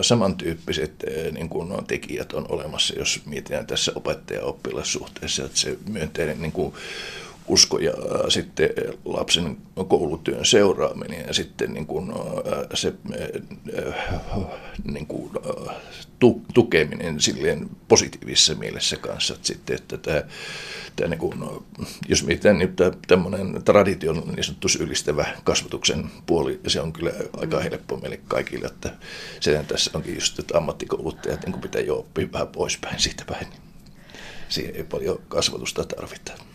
samantyyppiset 0.03 1.05
niin 1.33 1.49
kuin 1.49 1.87
tekijät 1.87 2.33
on 2.33 2.47
olemassa, 2.49 2.95
jos 2.99 3.21
mietitään 3.27 3.67
tässä 3.67 3.93
opettaja-oppilassuhteessa, 3.95 5.45
että 5.45 5.59
se 5.59 5.79
myönteinen 5.89 6.43
niin 6.43 6.53
kuin, 6.53 6.73
usko 7.51 7.79
ja 7.79 7.93
sitten 8.29 8.71
lapsen 9.05 9.57
koulutyön 9.89 10.45
seuraaminen 10.45 11.25
ja 11.27 11.35
sitten 11.35 11.73
niin 11.73 11.87
kuin 11.87 12.13
se 12.75 12.93
niin 14.93 15.07
kuin 15.07 15.31
tukeminen 16.55 17.21
silleen 17.21 17.71
positiivisessa 17.89 18.55
mielessä 18.55 18.97
kanssa. 18.97 19.35
Että 19.35 19.47
sitten, 19.47 19.77
että 19.77 19.99
tämä, 19.99 20.23
tämä 20.97 21.09
niin 21.09 21.19
kuin, 21.19 21.35
jos 22.09 22.25
mietitään, 22.25 22.59
niin 22.59 22.75
tämmöinen 23.09 23.63
tradition 23.65 24.23
niin 24.27 24.45
sanottu 24.45 24.69
syyllistävä 24.69 25.27
kasvatuksen 25.45 26.11
puoli, 26.27 26.61
se 26.67 26.81
on 26.81 26.93
kyllä 26.93 27.13
aika 27.37 27.61
helppo 27.61 27.97
meille 27.97 28.21
kaikille, 28.29 28.67
että 28.67 28.93
sen 29.41 29.67
tässä 29.67 29.91
onkin 29.95 30.15
just, 30.15 30.39
että 30.39 30.59
ammattikouluttajat 30.59 31.47
niin 31.47 31.61
pitää 31.61 31.83
jo 31.83 31.99
oppia 31.99 32.33
vähän 32.33 32.49
poispäin 32.49 33.01
siitä 33.01 33.25
päin. 33.27 33.47
Siihen 34.49 34.77
ei 34.77 34.85
paljon 34.85 35.21
kasvatusta 35.29 35.85
tarvita. 35.85 36.50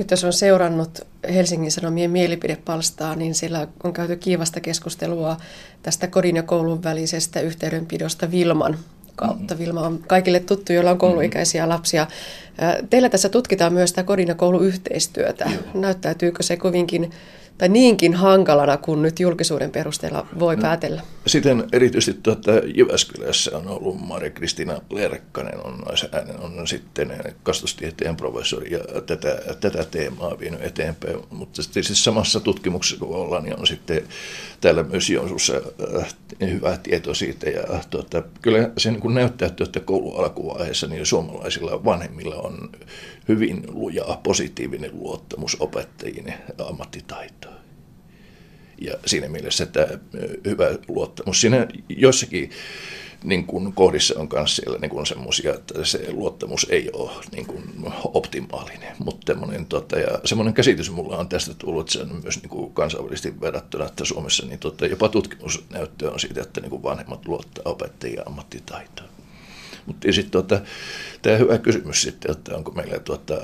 Nyt 0.00 0.10
jos 0.10 0.24
on 0.24 0.32
seurannut 0.32 1.00
Helsingin 1.34 1.70
Sanomien 1.70 2.10
mielipidepalstaa, 2.10 3.16
niin 3.16 3.34
siellä 3.34 3.68
on 3.84 3.92
käyty 3.92 4.16
kiivasta 4.16 4.60
keskustelua 4.60 5.36
tästä 5.82 6.06
kodin 6.06 6.36
ja 6.36 6.42
koulun 6.42 6.84
välisestä 6.84 7.40
yhteydenpidosta 7.40 8.30
Vilman 8.30 8.78
kautta. 9.16 9.58
Vilma 9.58 9.80
on 9.80 10.04
kaikille 10.06 10.40
tuttu, 10.40 10.72
joilla 10.72 10.90
on 10.90 10.98
kouluikäisiä 10.98 11.68
lapsia. 11.68 12.06
Teillä 12.90 13.08
tässä 13.08 13.28
tutkitaan 13.28 13.72
myös 13.72 13.90
sitä 13.90 14.02
kodin 14.02 14.28
ja 14.28 14.34
koulun 14.34 14.66
yhteistyötä. 14.66 15.50
Näyttäytyykö 15.74 16.42
se 16.42 16.56
kovinkin 16.56 17.10
tai 17.60 17.68
niinkin 17.68 18.14
hankalana 18.14 18.76
kuin 18.76 19.02
nyt 19.02 19.20
julkisuuden 19.20 19.70
perusteella 19.70 20.26
voi 20.38 20.56
no, 20.56 20.62
päätellä? 20.62 21.02
Sitten 21.26 21.64
erityisesti 21.72 22.20
tuota, 22.22 22.50
Jyväskylässä 22.74 23.56
on 23.56 23.68
ollut 23.68 24.00
Mari-Kristina 24.00 24.80
Lerkkanen, 24.90 25.66
on, 25.66 25.82
hän 26.12 26.40
on 26.40 26.68
sitten 26.68 27.12
kastustieteen 27.42 28.16
professori 28.16 28.72
ja 28.72 28.78
tätä, 29.06 29.38
tätä 29.60 29.84
teemaa 29.90 30.38
vienyt 30.38 30.62
eteenpäin. 30.62 31.16
Mutta 31.30 31.62
sitten 31.62 31.84
siis 31.84 32.04
samassa 32.04 32.40
tutkimuksessa 32.40 33.04
kun 33.04 33.16
ollaan, 33.16 33.42
niin 33.42 33.58
on 33.58 33.66
sitten 33.66 34.02
täällä 34.60 34.82
myös 34.82 35.10
Joensuussa 35.10 35.54
äh, 36.00 36.14
hyvää 36.40 36.78
tieto 36.82 37.14
siitä. 37.14 37.50
Ja, 37.50 37.62
tuota, 37.90 38.22
kyllä 38.42 38.70
se 38.78 38.90
niin 38.90 39.14
näyttää, 39.14 39.50
että 39.60 39.80
koulun 39.80 40.20
alkuvaiheessa 40.20 40.86
niin 40.86 41.06
suomalaisilla 41.06 41.84
vanhemmilla 41.84 42.34
on 42.34 42.70
hyvin 43.30 43.62
luja 43.68 44.18
positiivinen 44.22 44.90
luottamus 44.92 45.56
opettajiin 45.60 46.26
ja 46.26 46.66
ammattitaitoon. 46.66 47.54
Ja 48.80 48.94
siinä 49.06 49.28
mielessä 49.28 49.66
tämä 49.66 49.86
hyvä 50.44 50.66
luottamus. 50.88 51.40
Siinä 51.40 51.66
joissakin 51.88 52.50
niin 53.24 53.46
kuin 53.46 53.72
kohdissa 53.72 54.20
on 54.20 54.28
myös 54.32 54.56
siellä 54.56 54.78
niin 54.78 54.90
kuin 54.90 55.06
semmoisia, 55.06 55.54
että 55.54 55.84
se 55.84 56.12
luottamus 56.12 56.66
ei 56.70 56.90
ole 56.92 57.10
niin 57.32 57.46
kuin 57.46 57.64
optimaalinen. 58.04 58.96
Mutta 58.98 59.32
tota, 59.68 59.98
ja 59.98 60.20
semmoinen 60.24 60.54
käsitys 60.54 60.90
mulla 60.90 61.16
on 61.16 61.28
tästä 61.28 61.54
tullut, 61.54 61.80
että 61.80 61.92
se 61.92 62.00
on 62.00 62.20
myös 62.22 62.42
niin 62.42 62.50
kuin 62.50 62.72
kansainvälisesti 62.72 63.40
verrattuna, 63.40 63.86
että 63.86 64.04
Suomessa 64.04 64.46
niin 64.46 64.58
tota, 64.58 64.86
jopa 64.86 65.08
tutkimusnäyttö 65.08 66.10
on 66.10 66.20
siitä, 66.20 66.42
että 66.42 66.60
niin 66.60 66.70
kuin 66.70 66.82
vanhemmat 66.82 67.28
luottaa 67.28 67.72
opettajia 67.72 68.22
ammattitaitoon. 68.26 69.19
Mutta 69.86 70.12
sitten 70.12 70.30
tuota, 70.30 70.60
tämä 71.22 71.36
hyvä 71.36 71.58
kysymys 71.58 72.02
sitten, 72.02 72.30
että 72.30 72.56
onko 72.56 72.70
meillä 72.70 72.98
tuota, 72.98 73.34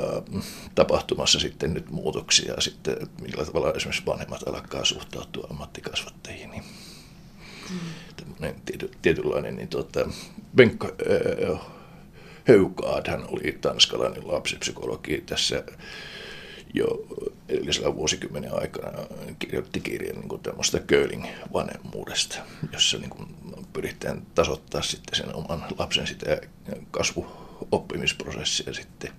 tapahtumassa 0.75 1.41
sitten 1.41 1.75
nyt 1.75 1.91
muutoksia 1.91 2.55
sitten, 2.59 2.97
millä 3.21 3.45
tavalla 3.45 3.73
esimerkiksi 3.73 4.07
vanhemmat 4.07 4.49
alkaa 4.49 4.85
suhtautua 4.85 5.47
ammattikasvattajiin. 5.51 6.51
Niin 6.51 6.63
mm. 7.71 8.55
Tiety, 8.65 8.91
tietynlainen, 9.03 9.57
niin 9.57 9.69
tuota, 9.69 10.09
Benko 10.57 10.87
äh, 10.87 11.61
Heukaad, 12.49 13.11
hän 13.11 13.25
oli 13.29 13.59
tanskalainen 13.61 14.29
lapsipsykologi 14.29 15.23
tässä 15.27 15.65
jo 16.75 17.07
edellisellä 17.49 17.95
vuosikymmenen 17.95 18.61
aikana 18.63 18.91
kirjoitti 19.39 19.81
kirjan 19.81 20.21
niin 20.21 20.41
tämmöistä 20.41 20.81
Köling 20.81 21.27
vanhemmuudesta, 21.53 22.39
jossa 22.73 22.99
niin 22.99 23.11
kuin 23.11 23.29
pyritään 23.77 24.23
tasoittaa 24.35 24.83
sitten 24.83 25.17
sen 25.17 25.35
oman 25.35 25.65
lapsen 25.79 26.07
sitä 26.07 26.41
kasvuoppimisprosessia 26.91 28.75
sitten 28.75 29.11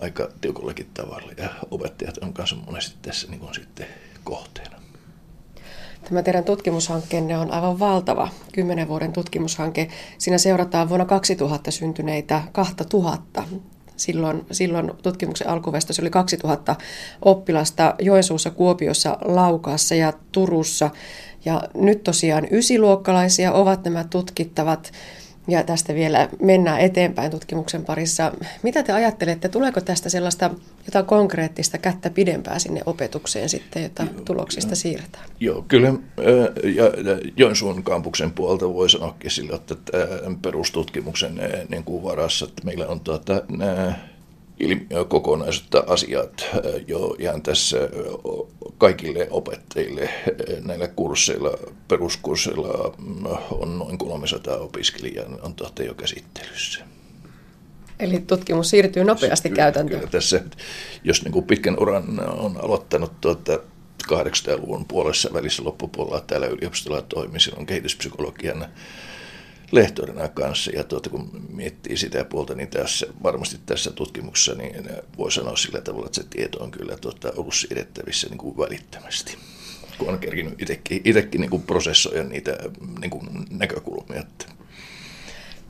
aika 0.00 0.28
tiukallakin 0.40 0.90
tavalla. 0.94 1.32
Ja 1.36 1.48
opettajat 1.70 2.18
on 2.18 2.32
kanssa 2.32 2.56
monesti 2.56 2.96
tässä 3.02 3.28
niin 3.28 3.40
kuin 3.40 3.54
sitten 3.54 3.86
kohteena. 4.24 4.76
Tämä 6.04 6.22
teidän 6.22 6.44
tutkimushankkeenne 6.44 7.38
on 7.38 7.50
aivan 7.50 7.78
valtava, 7.78 8.28
kymmenen 8.52 8.88
vuoden 8.88 9.12
tutkimushanke. 9.12 9.88
Siinä 10.18 10.38
seurataan 10.38 10.88
vuonna 10.88 11.06
2000 11.06 11.70
syntyneitä 11.70 12.42
2000 12.52 13.44
Silloin, 13.96 14.46
silloin 14.50 14.92
tutkimuksen 15.02 15.48
alkuvestossa 15.48 16.02
oli 16.02 16.10
2000 16.10 16.76
oppilasta 17.22 17.94
Joensuussa, 17.98 18.50
Kuopiossa, 18.50 19.18
Laukaassa 19.24 19.94
ja 19.94 20.12
Turussa. 20.32 20.90
Ja 21.46 21.62
nyt 21.74 22.04
tosiaan 22.04 22.46
ysiluokkalaisia 22.50 23.52
ovat 23.52 23.84
nämä 23.84 24.04
tutkittavat. 24.04 24.92
Ja 25.48 25.62
tästä 25.62 25.94
vielä 25.94 26.28
mennään 26.42 26.80
eteenpäin 26.80 27.30
tutkimuksen 27.30 27.84
parissa. 27.84 28.32
Mitä 28.62 28.82
te 28.82 28.92
ajattelette, 28.92 29.48
tuleeko 29.48 29.80
tästä 29.80 30.08
sellaista 30.08 30.50
jotain 30.86 31.04
konkreettista 31.06 31.78
kättä 31.78 32.10
pidempää 32.10 32.58
sinne 32.58 32.80
opetukseen 32.86 33.48
sitten, 33.48 33.82
jota 33.82 34.06
tuloksista 34.24 34.74
siirretään? 34.76 35.24
Joo, 35.40 35.64
kyllä 35.68 35.88
ja 36.74 36.84
Joensuun 37.36 37.82
kampuksen 37.82 38.30
puolelta 38.30 38.74
voi 38.74 38.90
sanoakin 38.90 39.30
sillä, 39.30 39.56
että 39.56 39.74
perustutkimuksen 40.42 41.40
niin 41.68 41.84
kuin 41.84 42.02
varassa, 42.02 42.46
että 42.46 42.64
meillä 42.64 42.86
on 42.86 43.00
tuota, 43.00 43.42
nämä 43.48 43.94
ilmiökokonaisuutta 44.60 45.84
asiat 45.86 46.46
jo 46.86 47.16
ihan 47.18 47.42
tässä 47.42 47.78
kaikille 48.78 49.28
opettajille 49.30 50.10
näillä 50.64 50.88
kursseilla, 50.88 51.50
peruskursseilla 51.88 52.94
on 53.50 53.78
noin 53.78 53.98
300 53.98 54.56
opiskelijaa, 54.56 55.26
on 55.42 55.54
tuota 55.54 55.82
jo 55.82 55.94
käsittelyssä. 55.94 56.84
Eli 58.00 58.20
tutkimus 58.20 58.70
siirtyy 58.70 59.04
nopeasti 59.04 59.48
kyllä, 59.48 59.62
käytäntöön. 59.62 60.00
Kyllä 60.00 60.10
tässä, 60.10 60.42
jos 61.04 61.22
niin 61.22 61.32
kuin 61.32 61.44
pitkän 61.44 61.76
uran 61.80 62.20
on 62.38 62.56
aloittanut 62.64 63.20
tuota 63.20 63.58
80-luvun 64.12 64.84
puolessa 64.84 65.30
välissä 65.32 65.64
loppupuolella 65.64 66.20
täällä 66.20 66.46
yliopistolla 66.46 67.02
toimi 67.02 67.40
silloin 67.40 67.66
kehityspsykologian 67.66 68.66
lehtorina 69.72 70.28
kanssa. 70.28 70.70
Ja 70.70 70.84
tuota, 70.84 71.10
kun 71.10 71.46
miettii 71.48 71.96
sitä 71.96 72.24
puolta, 72.24 72.54
niin 72.54 72.68
tässä, 72.68 73.06
varmasti 73.22 73.58
tässä 73.66 73.90
tutkimuksessa 73.90 74.54
niin 74.54 74.88
voi 75.18 75.32
sanoa 75.32 75.56
sillä 75.56 75.80
tavalla, 75.80 76.06
että 76.06 76.22
se 76.22 76.28
tieto 76.30 76.62
on 76.62 76.70
kyllä 76.70 76.96
tuota, 76.96 77.32
ollut 77.36 77.54
siirrettävissä 77.54 78.28
niin 78.28 78.38
kuin 78.38 78.56
välittömästi 78.56 79.36
kun 79.98 80.08
on 80.08 80.18
kerkinyt 80.18 80.62
itsekin, 80.62 81.00
itsekin 81.04 81.40
niin 81.40 81.50
kuin 81.50 81.64
niitä 82.28 82.58
niin 83.00 83.10
kuin 83.10 83.28
näkökulmia. 83.50 84.22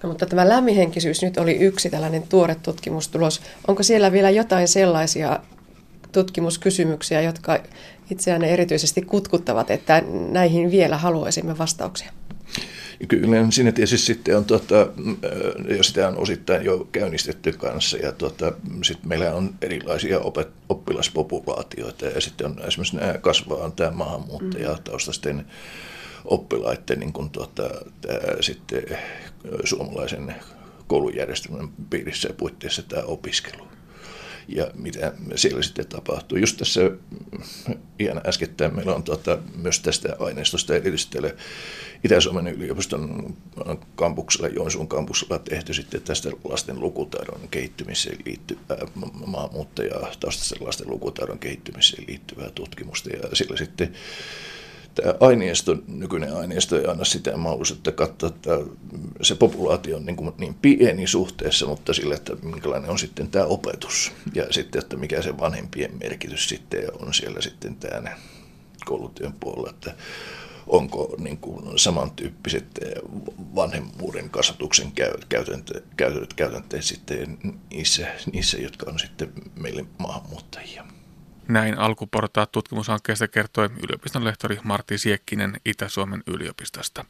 No, 0.02 0.08
mutta 0.08 0.26
tämä 0.26 0.48
lämmihenkisyys 0.48 1.22
nyt 1.22 1.38
oli 1.38 1.52
yksi 1.52 1.90
tällainen 1.90 2.22
tuore 2.22 2.54
tutkimustulos. 2.54 3.40
Onko 3.68 3.82
siellä 3.82 4.12
vielä 4.12 4.30
jotain 4.30 4.68
sellaisia 4.68 5.40
tutkimuskysymyksiä, 6.12 7.20
jotka 7.20 7.58
itseään 8.10 8.44
erityisesti 8.44 9.02
kutkuttavat, 9.02 9.70
että 9.70 10.02
näihin 10.30 10.70
vielä 10.70 10.96
haluaisimme 10.96 11.58
vastauksia? 11.58 12.12
Kyllä 13.08 13.50
siinä 13.50 13.72
tietysti 13.72 13.98
sitten 13.98 14.36
on, 14.36 14.44
tuota, 14.44 14.74
ja 15.76 15.82
sitä 15.82 16.08
on 16.08 16.18
osittain 16.18 16.64
jo 16.64 16.88
käynnistetty 16.92 17.52
kanssa, 17.52 17.96
ja 17.96 18.12
tuota, 18.12 18.52
sitten 18.84 19.08
meillä 19.08 19.34
on 19.34 19.54
erilaisia 19.62 20.20
opet, 20.20 20.48
oppilaspopulaatioita, 20.68 22.06
ja 22.06 22.20
sitten 22.20 22.46
on 22.46 22.56
esimerkiksi 22.66 22.96
nämä 22.96 23.18
kasvaa 23.18 23.64
on 23.64 23.72
tämä 23.72 23.90
maahanmuuttajataustaisten 23.90 25.46
oppilaiden 26.24 27.00
niin 27.00 27.12
kuin 27.12 27.30
tuota, 27.30 27.62
tämä, 28.00 28.18
sitten 28.40 28.82
suomalaisen 29.64 30.34
koulujärjestelmän 30.86 31.68
piirissä 31.90 32.28
ja 32.28 32.34
puitteissa 32.34 32.82
tämä 32.82 33.02
opiskelu 33.02 33.75
ja 34.48 34.70
mitä 34.74 35.12
siellä 35.34 35.62
sitten 35.62 35.86
tapahtuu. 35.86 36.38
Just 36.38 36.56
tässä 36.56 36.80
ihan 37.98 38.20
äskettäin 38.26 38.76
meillä 38.76 38.94
on 38.94 39.02
tuota, 39.02 39.38
myös 39.56 39.80
tästä 39.80 40.16
aineistosta 40.18 40.74
erityisesti 40.74 41.18
Itä-Suomen 42.04 42.48
yliopiston 42.48 43.36
kampuksella, 43.96 44.48
Joensuun 44.48 44.88
kampuksella 44.88 45.38
tehty 45.38 45.74
sitten 45.74 46.02
tästä 46.02 46.30
lasten 46.44 46.80
lukutaidon 46.80 47.48
kehittymiseen 47.48 48.18
liittyvää 48.26 48.86
maahanmuuttajaa 49.26 50.12
taustaisten 50.20 50.66
lasten 50.66 50.90
lukutaidon 50.90 51.38
kehittymiseen 51.38 52.04
liittyvää 52.08 52.50
tutkimusta 52.50 53.10
ja 53.10 53.36
sillä 53.36 53.56
sitten 53.56 53.92
tämä 54.96 55.14
aineisto, 55.20 55.76
nykyinen 55.88 56.36
aineisto 56.36 56.78
ei 56.78 56.86
anna 56.86 57.04
sitä 57.04 57.36
mahdollisuutta 57.36 57.92
katsoa, 57.92 58.28
että 58.28 58.50
se 59.22 59.34
populaatio 59.34 59.96
on 59.96 60.06
niin, 60.06 60.16
kuin 60.16 60.32
niin 60.38 60.54
pieni 60.54 61.06
suhteessa, 61.06 61.66
mutta 61.66 61.94
sille, 61.94 62.14
että 62.14 62.36
minkälainen 62.42 62.90
on 62.90 62.98
sitten 62.98 63.30
tämä 63.30 63.44
opetus 63.44 64.12
ja 64.34 64.46
sitten, 64.50 64.78
että 64.82 64.96
mikä 64.96 65.22
se 65.22 65.38
vanhempien 65.38 65.98
merkitys 66.00 66.48
sitten 66.48 66.84
on 67.00 67.14
siellä 67.14 67.40
sitten 67.40 67.76
tämä 67.76 68.16
koulutyön 68.84 69.32
puolella, 69.40 69.70
että 69.70 69.94
onko 70.66 71.14
niin 71.18 71.38
kuin 71.38 71.78
samantyyppiset 71.78 72.80
vanhemmuuden 73.54 74.30
kasvatuksen 74.30 74.92
käytänteet, 75.28 75.84
käytänteet 76.36 76.84
sitten 76.84 77.38
niissä, 77.70 78.06
niissä, 78.32 78.58
jotka 78.58 78.90
on 78.90 78.98
sitten 78.98 79.32
meille 79.56 79.84
maahanmuuttajia. 79.98 80.95
Näin 81.48 81.78
alkuportaat 81.78 82.52
tutkimushankkeesta 82.52 83.28
kertoi 83.28 83.70
yliopiston 83.82 84.24
lehtori 84.24 84.58
Martti 84.64 84.98
Siekkinen 84.98 85.60
Itä-Suomen 85.64 86.22
yliopistosta. 86.26 87.04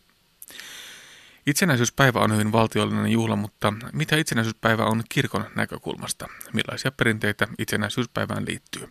Itsenäisyyspäivä 1.47 2.21
on 2.21 2.33
hyvin 2.33 2.53
valtiollinen 2.53 3.09
juhla, 3.09 3.37
mutta 3.37 3.73
mitä 3.93 4.17
itsenäisyyspäivä 4.17 4.85
on 4.85 5.03
kirkon 5.09 5.45
näkökulmasta? 5.55 6.27
Millaisia 6.53 6.93
perinteitä 6.93 7.49
itsenäisyyspäivään 7.59 8.47
liittyy? 8.47 8.89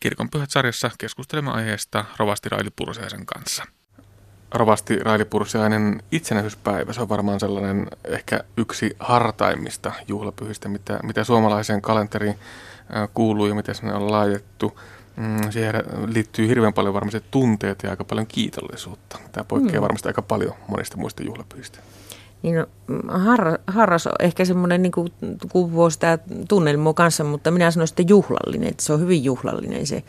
Kirkon 0.00 0.30
pyhät 0.30 0.50
sarjassa 0.50 0.90
keskustelemme 0.98 1.50
aiheesta 1.50 2.04
rovasti 2.16 2.48
Raili 2.48 2.70
Pursiaisen 2.76 3.26
kanssa. 3.26 3.64
Rovasti 4.50 4.98
Raili 4.98 5.24
Pursiainen 5.24 6.02
itsenäisyyspäivä, 6.12 6.92
se 6.92 7.00
on 7.00 7.08
varmaan 7.08 7.40
sellainen 7.40 7.86
ehkä 8.04 8.40
yksi 8.56 8.96
hartaimmista 9.00 9.92
juhlapyhistä, 10.08 10.68
mitä, 10.68 11.00
mitä 11.02 11.24
suomalaiseen 11.24 11.82
kalenteriin 11.82 12.38
kuuluu 13.14 13.46
ja 13.46 13.54
miten 13.54 13.74
se 13.74 13.86
on 13.86 14.12
laitettu. 14.12 14.80
Mm, 15.16 15.50
siihen 15.50 15.74
liittyy 16.06 16.48
hirveän 16.48 16.72
paljon 16.72 16.94
varmasti 16.94 17.22
tunteet 17.30 17.82
ja 17.82 17.90
aika 17.90 18.04
paljon 18.04 18.26
kiitollisuutta. 18.26 19.18
Tämä 19.32 19.44
poikkeaa 19.44 19.80
mm. 19.80 19.82
varmasti 19.82 20.08
aika 20.08 20.22
paljon 20.22 20.54
monista 20.68 20.96
muista 20.96 21.22
juhlapyhistä. 21.22 21.78
Niin 22.42 22.56
no, 22.56 22.66
har, 23.08 23.58
harras 23.66 24.06
on 24.06 24.12
ehkä 24.20 24.44
semmoinen, 24.44 24.82
niin 24.82 24.92
kuin 24.92 25.12
kuvuu 25.52 25.90
sitä 25.90 26.18
tunnelmua 26.48 26.94
kanssa, 26.94 27.24
mutta 27.24 27.50
minä 27.50 27.70
sanoisin, 27.70 27.92
että 27.92 28.12
juhlallinen, 28.12 28.68
että 28.68 28.84
se 28.84 28.92
on 28.92 29.00
hyvin 29.00 29.24
juhlallinen 29.24 29.86
se 29.86 30.04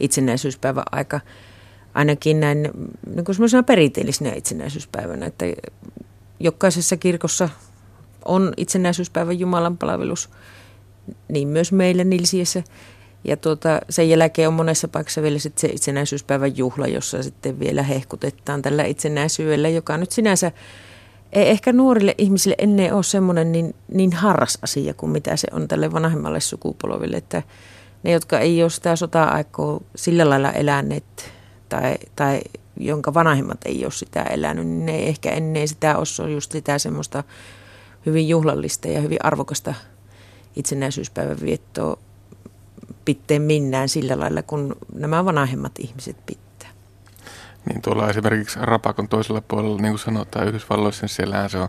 itsenäisyyspäivä 0.00 0.82
aika. 0.92 1.20
Ainakin 1.94 2.40
näin 2.40 2.70
niin 3.14 3.24
kuin 3.24 3.34
semmoisena 3.34 3.62
perinteellisenä 3.62 4.32
itsenäisyyspäivänä, 4.34 5.26
että 5.26 5.44
jokaisessa 6.40 6.96
kirkossa 6.96 7.48
on 8.24 8.52
itsenäisyyspäivän 8.56 9.38
Jumalan 9.38 9.78
palvelus– 9.78 10.30
niin 11.28 11.48
myös 11.48 11.72
meillä 11.72 12.04
Nilsiessä. 12.04 12.62
Ja 13.24 13.36
tuota, 13.36 13.80
sen 13.90 14.08
jälkeen 14.08 14.48
on 14.48 14.54
monessa 14.54 14.88
paikassa 14.88 15.22
vielä 15.22 15.38
sit 15.38 15.58
se 15.58 15.68
itsenäisyyspäivän 15.68 16.56
juhla, 16.56 16.86
jossa 16.86 17.22
sitten 17.22 17.60
vielä 17.60 17.82
hehkutetaan 17.82 18.62
tällä 18.62 18.84
itsenäisyydellä, 18.84 19.68
joka 19.68 19.96
nyt 19.96 20.12
sinänsä 20.12 20.52
ei 21.32 21.50
ehkä 21.50 21.72
nuorille 21.72 22.14
ihmisille 22.18 22.54
ennen 22.58 22.94
ole 22.94 23.02
semmoinen 23.02 23.52
niin, 23.52 23.74
niin 23.92 24.12
harras 24.12 24.58
asia 24.62 24.94
kuin 24.94 25.12
mitä 25.12 25.36
se 25.36 25.48
on 25.52 25.68
tälle 25.68 25.92
vanhemmalle 25.92 26.40
sukupolville. 26.40 27.16
Että 27.16 27.42
ne, 28.02 28.10
jotka 28.10 28.38
ei 28.38 28.62
ole 28.62 28.70
sitä 28.70 28.96
sota-aikaa 28.96 29.80
sillä 29.96 30.30
lailla 30.30 30.52
eläneet 30.52 31.32
tai, 31.68 31.94
tai 32.16 32.40
jonka 32.76 33.14
vanhemmat 33.14 33.58
ei 33.64 33.84
ole 33.84 33.92
sitä 33.92 34.22
elänyt, 34.22 34.66
niin 34.66 34.86
ne 34.86 34.96
ei 34.96 35.08
ehkä 35.08 35.30
ennen 35.30 35.68
sitä 35.68 35.96
ole 35.96 36.30
just 36.30 36.52
sitä 36.52 36.78
semmoista 36.78 37.24
hyvin 38.06 38.28
juhlallista 38.28 38.88
ja 38.88 39.00
hyvin 39.00 39.18
arvokasta 39.22 39.74
itsenäisyyspäivän 40.60 41.40
viettoa 41.40 41.96
pitteen 43.04 43.42
minnään 43.42 43.88
sillä 43.88 44.20
lailla, 44.20 44.42
kun 44.42 44.76
nämä 44.94 45.24
vanhemmat 45.24 45.72
ihmiset 45.78 46.16
pitää. 46.26 46.50
Niin 47.68 47.82
tuolla 47.82 48.10
esimerkiksi 48.10 48.58
Rapakon 48.62 49.08
toisella 49.08 49.40
puolella, 49.40 49.80
niin 49.80 49.92
kuin 49.92 49.98
sanotaan 49.98 50.48
Yhdysvalloissa, 50.48 51.02
niin 51.02 51.08
siellähän 51.08 51.50
se 51.50 51.58
on 51.58 51.68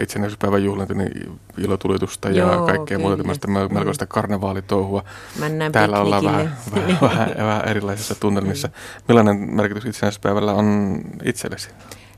itsenäisyyspäivän 0.00 0.64
juhlinta, 0.64 0.94
niin 0.94 1.40
ilotulitusta 1.58 2.28
ja 2.30 2.36
Joo, 2.36 2.66
kaikkea 2.66 2.98
muuta 2.98 3.16
tämmöistä 3.16 3.48
melkoista 3.48 4.04
mm. 4.04 4.08
karnevaalitouhua. 4.08 5.04
Mennään 5.40 5.72
Täällä 5.72 6.00
ollaan 6.00 6.24
vähän, 6.24 6.56
vähän, 6.74 6.98
vähän, 7.00 7.34
vähän 7.36 7.68
erilaisissa 7.68 8.14
tunnelmissa. 8.14 8.68
Millainen 9.08 9.36
merkitys 9.36 9.84
itsenäisyyspäivällä 9.84 10.52
on 10.52 10.98
itsellesi? 11.24 11.70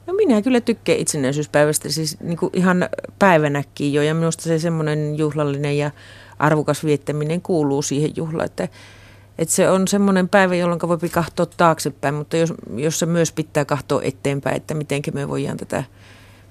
No 0.09 0.15
minä 0.15 0.43
kyllä 0.43 0.61
tykkään 0.61 0.99
itsenäisyyspäivästä 0.99 1.89
siis 1.89 2.21
niin 2.21 2.39
kuin 2.39 2.51
ihan 2.55 2.89
päivänäkin 3.19 3.93
jo 3.93 4.03
ja 4.03 4.15
minusta 4.15 4.43
se 4.43 4.59
semmoinen 4.59 5.19
juhlallinen 5.19 5.79
ja 5.79 5.91
arvokas 6.39 6.85
viettäminen 6.85 7.43
kuuluu 7.43 7.83
siihen 7.83 8.11
juhlaan, 8.17 8.47
että, 8.47 8.69
että 9.39 9.55
se 9.55 9.71
on 9.71 9.89
semmoinen 9.89 10.29
päivä, 10.29 10.55
jolloin 10.55 10.81
voi 10.89 11.09
katsoa 11.11 11.47
taaksepäin, 11.47 12.15
mutta 12.15 12.37
jos, 12.37 12.53
jos 12.77 12.99
se 12.99 13.07
myös 13.07 13.33
pitää 13.33 13.65
katsoa 13.65 14.03
eteenpäin, 14.03 14.57
että 14.57 14.75
miten 14.75 15.03
me 15.13 15.29
voidaan 15.29 15.57
tätä 15.57 15.85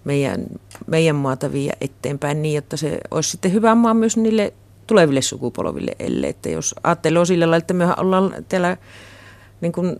meidän, 0.03 0.45
meidän 0.87 1.15
maata 1.15 1.51
viedä 1.51 1.77
eteenpäin 1.81 2.41
niin, 2.41 2.57
että 2.57 2.77
se 2.77 2.99
olisi 3.11 3.29
sitten 3.29 3.53
hyvä 3.53 3.75
maa 3.75 3.93
myös 3.93 4.17
niille 4.17 4.53
tuleville 4.87 5.21
sukupolville, 5.21 5.91
ellei, 5.99 6.29
että 6.29 6.49
jos 6.49 6.75
ajattelee 6.83 7.25
sillä 7.25 7.43
lailla, 7.43 7.57
että 7.57 7.73
me 7.73 7.87
ollaan 7.97 8.33
täällä 8.49 8.77
niin 9.61 9.71
kuin 9.71 9.99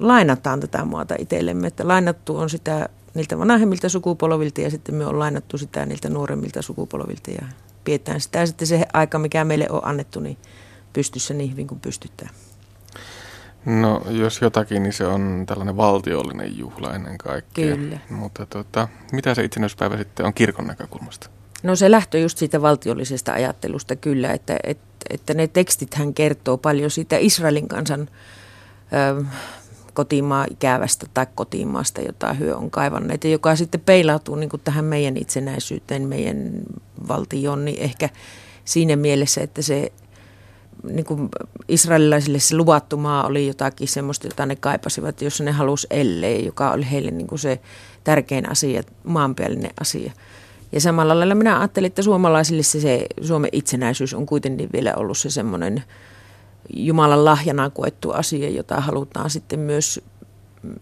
lainataan 0.00 0.60
tätä 0.60 0.84
maata 0.84 1.14
itsellemme, 1.18 1.66
että 1.66 1.88
lainattu 1.88 2.36
on 2.36 2.50
sitä 2.50 2.88
niiltä 3.14 3.38
vanhemmilta 3.38 3.88
sukupolvilta 3.88 4.60
ja 4.60 4.70
sitten 4.70 4.94
me 4.94 5.06
on 5.06 5.18
lainattu 5.18 5.58
sitä 5.58 5.86
niiltä 5.86 6.08
nuoremmilta 6.08 6.62
sukupolvilta 6.62 7.30
ja 7.30 7.46
pidetään 7.84 8.20
sitä 8.20 8.46
sitten 8.46 8.68
se 8.68 8.86
aika, 8.92 9.18
mikä 9.18 9.44
meille 9.44 9.66
on 9.70 9.86
annettu, 9.86 10.20
niin 10.20 10.36
pystyssä 10.92 11.34
niin 11.34 11.50
hyvin 11.50 11.66
kuin 11.66 11.80
pystytään. 11.80 12.30
No 13.66 14.02
jos 14.10 14.40
jotakin, 14.40 14.82
niin 14.82 14.92
se 14.92 15.06
on 15.06 15.44
tällainen 15.46 15.76
valtiollinen 15.76 16.58
juhla 16.58 16.94
ennen 16.94 17.18
kaikkea. 17.18 17.76
Kyllä. 17.76 17.98
Mutta 18.10 18.46
tota, 18.46 18.88
mitä 19.12 19.34
se 19.34 19.44
itsenäisyyspäivä 19.44 19.96
sitten 19.96 20.26
on 20.26 20.34
kirkon 20.34 20.66
näkökulmasta? 20.66 21.30
No 21.62 21.76
se 21.76 21.90
lähtö 21.90 22.18
just 22.18 22.38
siitä 22.38 22.62
valtiollisesta 22.62 23.32
ajattelusta 23.32 23.96
kyllä, 23.96 24.32
että, 24.32 24.56
että, 24.64 24.84
että 25.10 25.34
ne 25.34 25.46
tekstit 25.46 25.94
hän 25.94 26.14
kertoo 26.14 26.56
paljon 26.56 26.90
siitä 26.90 27.16
Israelin 27.18 27.68
kansan 27.68 28.08
ö, 29.18 29.24
kotimaa 29.98 30.46
ikävästä 30.50 31.06
tai 31.14 31.26
kotimaasta, 31.34 32.00
jota 32.00 32.32
hyö 32.32 32.56
on 32.56 32.70
kaivanneet, 32.70 33.24
ja 33.24 33.30
joka 33.30 33.56
sitten 33.56 33.80
peilautuu 33.80 34.34
niin 34.34 34.48
kuin 34.48 34.62
tähän 34.64 34.84
meidän 34.84 35.16
itsenäisyyteen, 35.16 36.08
meidän 36.08 36.52
valtioon, 37.08 37.64
niin 37.64 37.80
ehkä 37.80 38.08
siinä 38.64 38.96
mielessä, 38.96 39.40
että 39.40 39.62
se 39.62 39.92
niin 40.82 41.04
kuin 41.04 41.28
israelilaisille 41.68 42.38
se 42.38 42.56
luvattu 42.56 42.96
maa 42.96 43.26
oli 43.26 43.46
jotakin 43.46 43.88
semmoista, 43.88 44.26
jota 44.26 44.46
ne 44.46 44.56
kaipasivat, 44.56 45.22
jos 45.22 45.40
ne 45.40 45.50
halusi 45.50 45.86
ellei, 45.90 46.44
joka 46.46 46.70
oli 46.70 46.90
heille 46.90 47.10
niin 47.10 47.26
kuin 47.26 47.38
se 47.38 47.60
tärkein 48.04 48.50
asia, 48.50 48.82
maanpäällinen 49.04 49.70
asia. 49.80 50.12
Ja 50.72 50.80
samalla 50.80 51.18
lailla 51.18 51.34
minä 51.34 51.58
ajattelin, 51.58 51.86
että 51.86 52.02
suomalaisille 52.02 52.62
se, 52.62 52.80
se 52.80 53.06
Suomen 53.22 53.50
itsenäisyys 53.52 54.14
on 54.14 54.26
kuitenkin 54.26 54.68
vielä 54.72 54.94
ollut 54.96 55.18
se 55.18 55.30
semmoinen 55.30 55.82
Jumalan 56.74 57.24
lahjana 57.24 57.70
koettu 57.70 58.10
asia, 58.10 58.50
jota 58.50 58.80
halutaan 58.80 59.30
sitten 59.30 59.60
myös, 59.60 60.00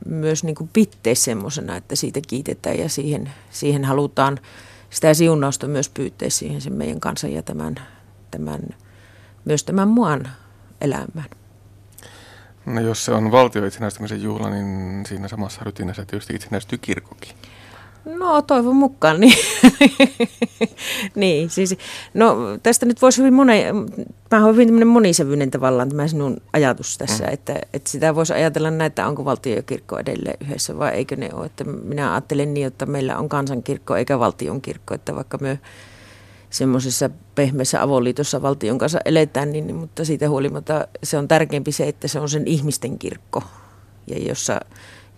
myös 0.06 0.44
niin 0.44 0.54
kuin 0.54 0.70
pitää 0.72 1.14
semmoisena, 1.14 1.76
että 1.76 1.96
siitä 1.96 2.20
kiitetään 2.28 2.78
ja 2.78 2.88
siihen, 2.88 3.32
siihen 3.50 3.84
halutaan 3.84 4.38
sitä 4.90 5.14
siunausta 5.14 5.68
myös 5.68 5.88
pyytää 5.88 6.30
siihen 6.30 6.60
sen 6.60 6.72
meidän 6.72 7.00
kanssa 7.00 7.28
ja 7.28 7.42
tämän, 7.42 7.74
tämän, 8.30 8.60
myös 9.44 9.64
tämän 9.64 9.88
muan 9.88 10.28
elämään. 10.80 11.30
No 12.66 12.80
jos 12.80 13.04
se 13.04 13.12
on 13.12 13.32
valtio 13.32 13.66
itsenäistymisen 13.66 14.22
juhla, 14.22 14.50
niin 14.50 15.02
siinä 15.06 15.28
samassa 15.28 15.64
rytinässä 15.64 16.04
tietysti 16.04 16.34
itsenäistyy 16.34 16.78
kirkokin. 16.78 17.34
No 18.06 18.42
toivon 18.42 18.76
mukaan, 18.76 19.20
niin. 19.20 19.38
niin 21.14 21.50
siis, 21.50 21.76
no 22.14 22.36
tästä 22.62 22.86
nyt 22.86 23.02
voisi 23.02 23.18
hyvin 23.18 23.34
monen, 23.34 23.74
mä 24.30 24.44
olen 24.44 24.56
hyvin 24.56 24.86
monisävyinen 24.86 25.50
tavallaan 25.50 25.88
tämä 25.88 26.08
sinun 26.08 26.36
ajatus 26.52 26.98
tässä, 26.98 27.24
mm. 27.24 27.32
että, 27.32 27.54
että 27.72 27.90
sitä 27.90 28.14
voisi 28.14 28.32
ajatella 28.32 28.70
näin, 28.70 28.86
että 28.86 29.06
onko 29.06 29.24
valtio 29.24 29.56
ja 29.56 29.62
kirkko 29.62 29.98
edelleen 29.98 30.36
yhdessä 30.40 30.78
vai 30.78 30.92
eikö 30.92 31.16
ne 31.16 31.30
ole. 31.32 31.46
Että 31.46 31.64
minä 31.64 32.12
ajattelen 32.12 32.54
niin, 32.54 32.66
että 32.66 32.86
meillä 32.86 33.18
on 33.18 33.28
kansankirkko 33.28 33.96
eikä 33.96 34.18
valtion 34.18 34.60
kirkko, 34.60 34.94
että 34.94 35.14
vaikka 35.14 35.38
me 35.38 35.58
semmoisessa 36.50 37.10
pehmeässä 37.34 37.82
avoliitossa 37.82 38.42
valtion 38.42 38.78
kanssa 38.78 38.98
eletään, 39.04 39.52
niin, 39.52 39.66
niin, 39.66 39.76
mutta 39.76 40.04
siitä 40.04 40.28
huolimatta 40.28 40.88
se 41.02 41.18
on 41.18 41.28
tärkeämpi 41.28 41.72
se, 41.72 41.88
että 41.88 42.08
se 42.08 42.20
on 42.20 42.28
sen 42.28 42.46
ihmisten 42.46 42.98
kirkko, 42.98 43.42
ja 44.06 44.18
jossa, 44.18 44.60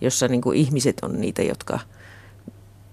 jossa 0.01 0.29
niin 0.29 0.41
kuin 0.41 0.59
ihmiset 0.59 0.97
on 1.03 1.21
niitä, 1.21 1.43
jotka– 1.43 1.79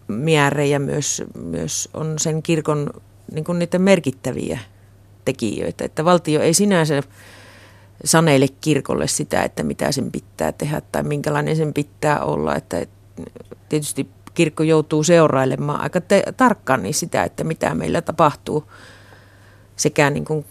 määrejä 0.07 0.79
myös, 0.79 1.23
myös 1.35 1.89
on 1.93 2.19
sen 2.19 2.43
kirkon 2.43 2.89
niin 3.31 3.45
kuin 3.45 3.59
niitä 3.59 3.79
merkittäviä 3.79 4.59
tekijöitä. 5.25 5.85
Että 5.85 6.05
valtio 6.05 6.41
ei 6.41 6.53
sinänsä 6.53 7.03
saneille 8.05 8.47
kirkolle 8.61 9.07
sitä, 9.07 9.43
että 9.43 9.63
mitä 9.63 9.91
sen 9.91 10.11
pitää 10.11 10.51
tehdä 10.51 10.81
tai 10.91 11.03
minkälainen 11.03 11.55
sen 11.55 11.73
pitää 11.73 12.19
olla. 12.19 12.55
Että 12.55 12.85
tietysti 13.69 14.09
kirkko 14.33 14.63
joutuu 14.63 15.03
seurailemaan 15.03 15.81
aika 15.81 16.01
te- 16.01 16.23
tarkkaan 16.37 16.83
niin 16.83 16.93
sitä, 16.93 17.23
että 17.23 17.43
mitä 17.43 17.75
meillä 17.75 18.01
tapahtuu 18.01 18.71
sekä 19.75 20.09
niin 20.09 20.25
kuin 20.25 20.45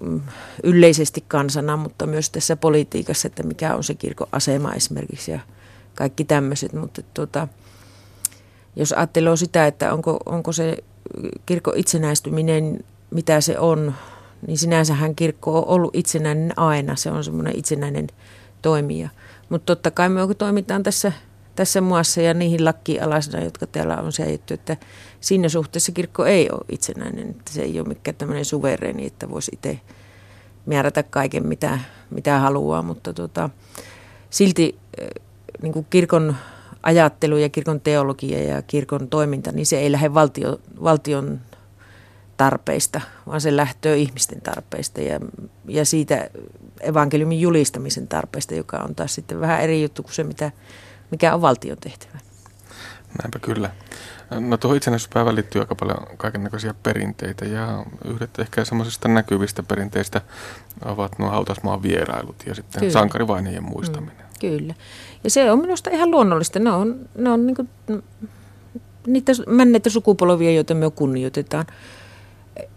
mm, 0.00 0.20
yleisesti 0.62 1.24
kansana, 1.28 1.76
mutta 1.76 2.06
myös 2.06 2.30
tässä 2.30 2.56
politiikassa, 2.56 3.26
että 3.26 3.42
mikä 3.42 3.74
on 3.74 3.84
se 3.84 3.94
kirkon 3.94 4.28
asema 4.32 4.72
esimerkiksi 4.72 5.30
ja 5.30 5.40
kaikki 5.94 6.24
tämmöiset. 6.24 6.72
Mutta 6.72 7.02
tuota, 7.14 7.48
jos 8.76 8.92
ajattelee 8.92 9.36
sitä, 9.36 9.66
että 9.66 9.92
onko, 9.92 10.18
onko 10.26 10.52
se 10.52 10.76
kirkon 11.46 11.76
itsenäistyminen, 11.76 12.84
mitä 13.10 13.40
se 13.40 13.58
on, 13.58 13.94
niin 14.46 14.58
sinänsähän 14.58 15.14
kirkko 15.14 15.58
on 15.58 15.68
ollut 15.68 15.96
itsenäinen 15.96 16.58
aina. 16.58 16.96
Se 16.96 17.10
on 17.10 17.24
semmoinen 17.24 17.58
itsenäinen 17.58 18.06
toimija. 18.62 19.08
Mutta 19.48 19.66
totta 19.66 19.90
kai 19.90 20.08
me 20.08 20.34
toimitaan 20.38 20.82
tässä, 20.82 21.12
tässä 21.56 21.80
muassa 21.80 22.20
ja 22.20 22.34
niihin 22.34 22.64
lakkialaisena, 22.64 23.44
jotka 23.44 23.66
täällä 23.66 23.96
on 23.96 24.12
säädetty, 24.12 24.54
että 24.54 24.76
siinä 25.20 25.48
suhteessa 25.48 25.92
kirkko 25.92 26.26
ei 26.26 26.50
ole 26.50 26.64
itsenäinen. 26.68 27.30
Että 27.30 27.52
se 27.52 27.62
ei 27.62 27.80
ole 27.80 27.88
mikään 27.88 28.14
tämmöinen 28.14 28.44
suvereeni, 28.44 29.06
että 29.06 29.30
voisi 29.30 29.50
itse 29.54 29.80
määrätä 30.66 31.02
kaiken, 31.02 31.46
mitä, 31.46 31.78
mitä 32.10 32.38
haluaa, 32.38 32.82
mutta 32.82 33.12
tota, 33.12 33.50
silti 34.30 34.78
niin 35.62 35.72
kuin 35.72 35.86
kirkon 35.90 36.36
ajattelu 36.82 37.36
ja 37.36 37.48
kirkon 37.48 37.80
teologia 37.80 38.42
ja 38.42 38.62
kirkon 38.62 39.08
toiminta, 39.08 39.52
niin 39.52 39.66
se 39.66 39.78
ei 39.78 39.92
lähde 39.92 40.14
valtio, 40.14 40.60
valtion 40.82 41.40
tarpeista, 42.36 43.00
vaan 43.26 43.40
se 43.40 43.56
lähtöö 43.56 43.96
ihmisten 43.96 44.40
tarpeista 44.40 45.00
ja, 45.00 45.20
ja 45.68 45.84
siitä 45.84 46.30
evankeliumin 46.80 47.40
julistamisen 47.40 48.08
tarpeista, 48.08 48.54
joka 48.54 48.76
on 48.76 48.94
taas 48.94 49.14
sitten 49.14 49.40
vähän 49.40 49.60
eri 49.60 49.82
juttu 49.82 50.02
kuin 50.02 50.14
se, 50.14 50.24
mitä, 50.24 50.50
mikä 51.10 51.34
on 51.34 51.42
valtion 51.42 51.78
tehtävä. 51.80 52.18
Näinpä 53.22 53.38
kyllä. 53.38 53.70
No 54.30 54.56
tuohon 54.56 54.76
itsenäisyyspäivään 54.76 55.34
liittyy 55.34 55.60
aika 55.60 55.74
paljon 55.74 56.06
kaikenlaisia 56.16 56.74
perinteitä 56.82 57.44
ja 57.44 57.84
yhdet 58.04 58.38
ehkä 58.38 58.64
semmoisista 58.64 59.08
näkyvistä 59.08 59.62
perinteistä 59.62 60.20
ovat 60.84 61.18
nuo 61.18 61.30
hautasmaan 61.30 61.82
vierailut 61.82 62.36
ja 62.46 62.54
sitten 62.54 62.80
kyllä. 62.80 62.92
sankarivainien 62.92 63.64
muistaminen. 63.64 64.16
Mm, 64.16 64.40
kyllä. 64.40 64.74
Ja 65.24 65.30
se 65.30 65.50
on 65.50 65.60
minusta 65.60 65.90
ihan 65.90 66.10
luonnollista. 66.10 66.58
Ne 66.58 66.70
on, 66.70 67.08
ne 67.18 67.30
on 67.30 67.46
niin 67.46 67.68
niitä 69.06 69.32
menneitä 69.46 69.90
sukupolvia, 69.90 70.52
joita 70.52 70.74
me 70.74 70.90
kunnioitetaan. 70.90 71.66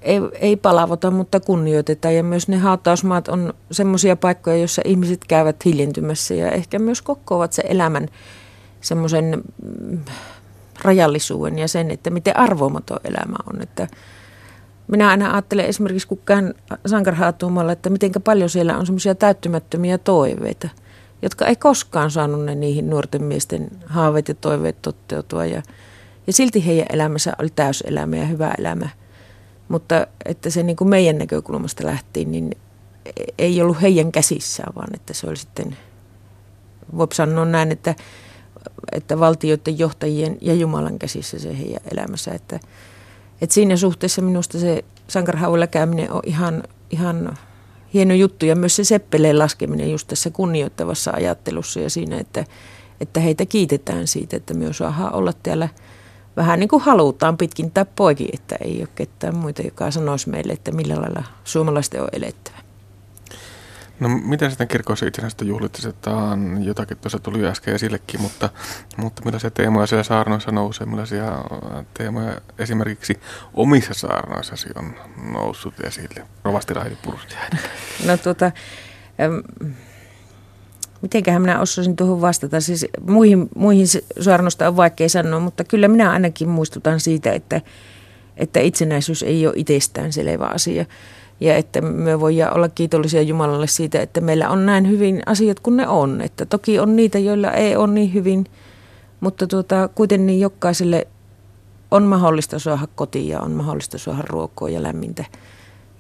Ei, 0.02 0.20
ei 0.34 0.56
palavota, 0.56 1.12
mutta 1.12 1.40
kunnioitetaan. 1.40 2.16
Ja 2.16 2.24
myös 2.24 2.48
ne 2.48 2.58
hautausmaat 2.58 3.28
on 3.28 3.54
semmoisia 3.72 4.16
paikkoja, 4.16 4.58
joissa 4.58 4.82
ihmiset 4.86 5.26
käyvät 5.28 5.66
hiljentymässä 5.66 6.34
ja 6.34 6.52
ehkä 6.52 6.80
myös 6.80 7.02
kokoavat 7.02 7.54
se 7.54 7.64
elämän 7.66 8.08
semmoisen 8.82 9.44
mm, 9.64 10.00
rajallisuuden 10.82 11.60
ja 11.60 11.68
sen, 11.68 11.92
että 11.92 12.10
miten 12.10 12.38
arvomaton 12.38 13.00
elämä 13.04 13.36
on. 13.54 13.62
Että 13.62 13.88
minä 14.88 15.10
aina 15.10 15.32
ajattelen 15.32 15.66
esimerkiksi, 15.66 16.08
kun 16.08 16.20
sankarhaatuumalla, 16.86 17.72
että 17.72 17.90
miten 17.90 18.12
paljon 18.24 18.50
siellä 18.50 18.78
on 18.78 18.86
semmoisia 18.86 19.16
täyttymättömiä 19.16 19.98
toiveita, 19.98 20.70
jotka 21.24 21.46
ei 21.46 21.56
koskaan 21.56 22.12
saanut 22.12 22.46
ne 22.46 22.56
niihin 22.56 22.90
nuorten 22.90 23.24
miesten 23.24 23.68
haaveet 23.86 24.28
ja 24.28 24.34
toiveet 24.34 24.82
toteutua. 24.82 25.46
Ja, 25.46 25.64
ja 26.28 26.34
silti 26.34 26.66
heidän 26.66 26.86
elämänsä 26.94 27.34
oli 27.40 27.50
täyselämä 27.56 28.16
ja 28.16 28.26
hyvä 28.26 28.54
elämä. 28.58 28.90
Mutta 29.68 30.08
että 30.26 30.50
se 30.50 30.64
niin 30.64 30.76
kuin 30.76 30.90
meidän 30.90 31.18
näkökulmasta 31.18 31.86
lähtiin, 31.86 32.32
niin 32.32 32.52
ei 33.38 33.62
ollut 33.62 33.82
heidän 33.82 34.12
käsissään, 34.12 34.76
vaan 34.76 34.96
että 34.96 35.14
se 35.14 35.28
oli 35.28 35.38
sitten, 35.38 35.78
voi 36.98 37.08
sanoa 37.14 37.46
näin, 37.46 37.72
että 37.72 37.96
että 38.92 39.20
valtioiden 39.20 39.80
johtajien 39.80 40.38
ja 40.42 40.54
Jumalan 40.54 41.00
käsissä 41.00 41.40
se 41.40 41.58
heidän 41.58 41.82
elämässä. 41.92 42.32
Että, 42.32 42.60
että 43.42 43.54
siinä 43.54 43.78
suhteessa 43.78 44.22
minusta 44.22 44.60
se 44.60 44.86
sankarhauilla 45.08 45.68
käyminen 45.68 46.12
on 46.12 46.22
ihan, 46.26 46.64
ihan 46.90 47.38
hieno 47.94 48.14
juttu 48.14 48.46
ja 48.46 48.56
myös 48.56 48.76
se 48.76 48.84
seppeleen 48.84 49.40
laskeminen 49.40 49.92
just 49.92 50.08
tässä 50.08 50.30
kunnioittavassa 50.30 51.12
ajattelussa 51.12 51.80
ja 51.80 51.90
siinä, 51.90 52.18
että, 52.18 52.46
että 53.02 53.20
heitä 53.20 53.46
kiitetään 53.46 54.08
siitä, 54.08 54.38
että 54.38 54.54
myös 54.54 54.78
saadaan 54.78 55.14
olla 55.14 55.34
täällä 55.44 55.70
vähän 56.36 56.60
niin 56.60 56.70
kuin 56.70 56.82
halutaan 56.82 57.38
pitkintä 57.38 57.86
poikin, 57.86 58.30
että 58.34 58.56
ei 58.62 58.80
ole 58.80 58.90
ketään 58.96 59.36
muita, 59.36 59.62
joka 59.62 59.92
sanoisi 59.92 60.30
meille, 60.30 60.54
että 60.54 60.72
millä 60.72 60.96
lailla 60.96 61.24
suomalaisten 61.44 62.02
on 62.02 62.10
elettävä. 62.14 62.63
No 64.00 64.10
miten 64.10 64.52
sitten 64.52 64.68
kirkossa 64.68 65.06
itsenäistä 65.06 65.46
juhlitetaan? 65.46 66.64
Jotakin 66.64 66.98
tuossa 66.98 67.20
tuli 67.20 67.46
äsken 67.46 67.76
esillekin, 67.76 68.22
mutta, 68.22 68.50
mutta 68.98 69.22
millaisia 69.26 69.52
teemoja 69.52 69.88
siellä 69.88 70.04
saarnoissa 70.04 70.52
nousee? 70.52 70.88
Millaisia 70.88 71.44
teemoja 71.94 72.42
esimerkiksi 72.60 73.20
omissa 73.54 73.94
saarnoissasi 73.94 74.70
on 74.76 74.96
noussut 75.32 75.74
esille? 75.84 76.26
Rovasti 76.44 76.74
Raidi 76.74 76.96
No 78.06 78.18
tuota, 78.18 78.52
ähm, 79.22 79.70
mitenköhän 81.02 81.42
minä 81.42 81.60
osaisin 81.60 81.96
tuohon 81.96 82.22
vastata? 82.22 82.62
Siis 82.62 82.86
muihin, 83.08 83.50
muihin 83.56 83.88
saarnosta 84.20 84.68
on 84.68 84.78
vaikea 84.78 85.10
sanoa, 85.10 85.40
mutta 85.40 85.64
kyllä 85.64 85.88
minä 85.88 86.12
ainakin 86.12 86.50
muistutan 86.50 87.00
siitä, 87.00 87.32
että, 87.32 87.62
että 88.38 88.60
itsenäisyys 88.60 89.24
ei 89.24 89.48
ole 89.48 89.54
itsestään 89.58 90.14
selvä 90.14 90.46
asia 90.46 90.86
ja 91.44 91.56
että 91.56 91.82
me 91.82 92.20
voidaan 92.20 92.56
olla 92.56 92.70
kiitollisia 92.70 93.22
Jumalalle 93.22 93.68
siitä, 93.68 94.02
että 94.02 94.22
meillä 94.22 94.50
on 94.50 94.66
näin 94.66 94.90
hyvin 94.90 95.22
asiat 95.26 95.60
kuin 95.60 95.78
ne 95.78 95.88
on. 95.88 96.22
Että 96.22 96.46
toki 96.46 96.80
on 96.80 96.96
niitä, 96.96 97.20
joilla 97.20 97.52
ei 97.52 97.76
ole 97.76 97.94
niin 97.94 98.14
hyvin, 98.14 98.46
mutta 99.20 99.48
tuota, 99.48 99.90
kuitenkin 99.96 100.40
jokaiselle 100.40 101.08
on 101.92 102.04
mahdollista 102.04 102.60
saada 102.60 102.88
kotiin 102.96 103.28
ja 103.28 103.40
on 103.40 103.52
mahdollista 103.52 103.98
saada 103.98 104.24
ruokoa 104.30 104.70
ja 104.70 104.84
lämmintä. 104.84 105.26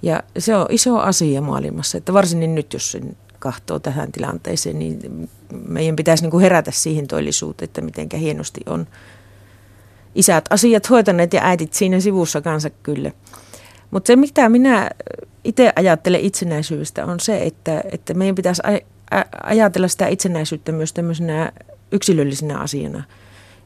Ja 0.02 0.24
se 0.38 0.56
on 0.56 0.66
iso 0.70 0.98
asia 0.98 1.41
maailmassa, 1.41 1.98
että 1.98 2.14
varsinkin 2.14 2.56
nyt, 2.56 2.74
jos 2.74 2.91
sen 2.91 3.18
kahtoo 3.39 3.80
tähän 3.80 4.12
tilanteeseen, 4.12 4.80
niin 4.80 5.30
meidän 5.68 5.96
pitäisi 5.96 6.24
niin 6.24 6.32
kuin 6.32 6.41
herätä 6.41 6.72
siihen 6.72 7.08
todellisuuteen, 7.08 7.66
että 7.70 7.82
miten 7.82 8.10
hienosti 8.20 8.62
on 8.66 8.88
isät 10.16 10.46
asiat 10.50 10.89
hoitaneet 10.89 11.34
ja 11.34 11.41
äitit 11.44 11.74
siinä 11.74 12.00
sivussa 12.00 12.41
kanssa 12.41 12.70
kyllä. 12.70 13.12
Mutta 13.91 14.08
se, 14.08 14.16
mitä 14.16 14.50
minä 14.50 14.89
itse 15.44 15.74
ajattelen 15.76 16.22
itsenäisyydestä, 16.22 17.06
on 17.06 17.20
se, 17.20 17.44
että, 17.44 17.84
että 17.91 18.14
meidän 18.14 18.36
pitäisi 18.36 18.62
ajatella 19.44 19.88
sitä 19.88 20.08
itsenäisyyttä 20.08 20.72
myös 20.72 20.94
tämmöisenä 20.94 21.52
yksilöllisenä 21.91 22.60
asiana. 22.60 23.04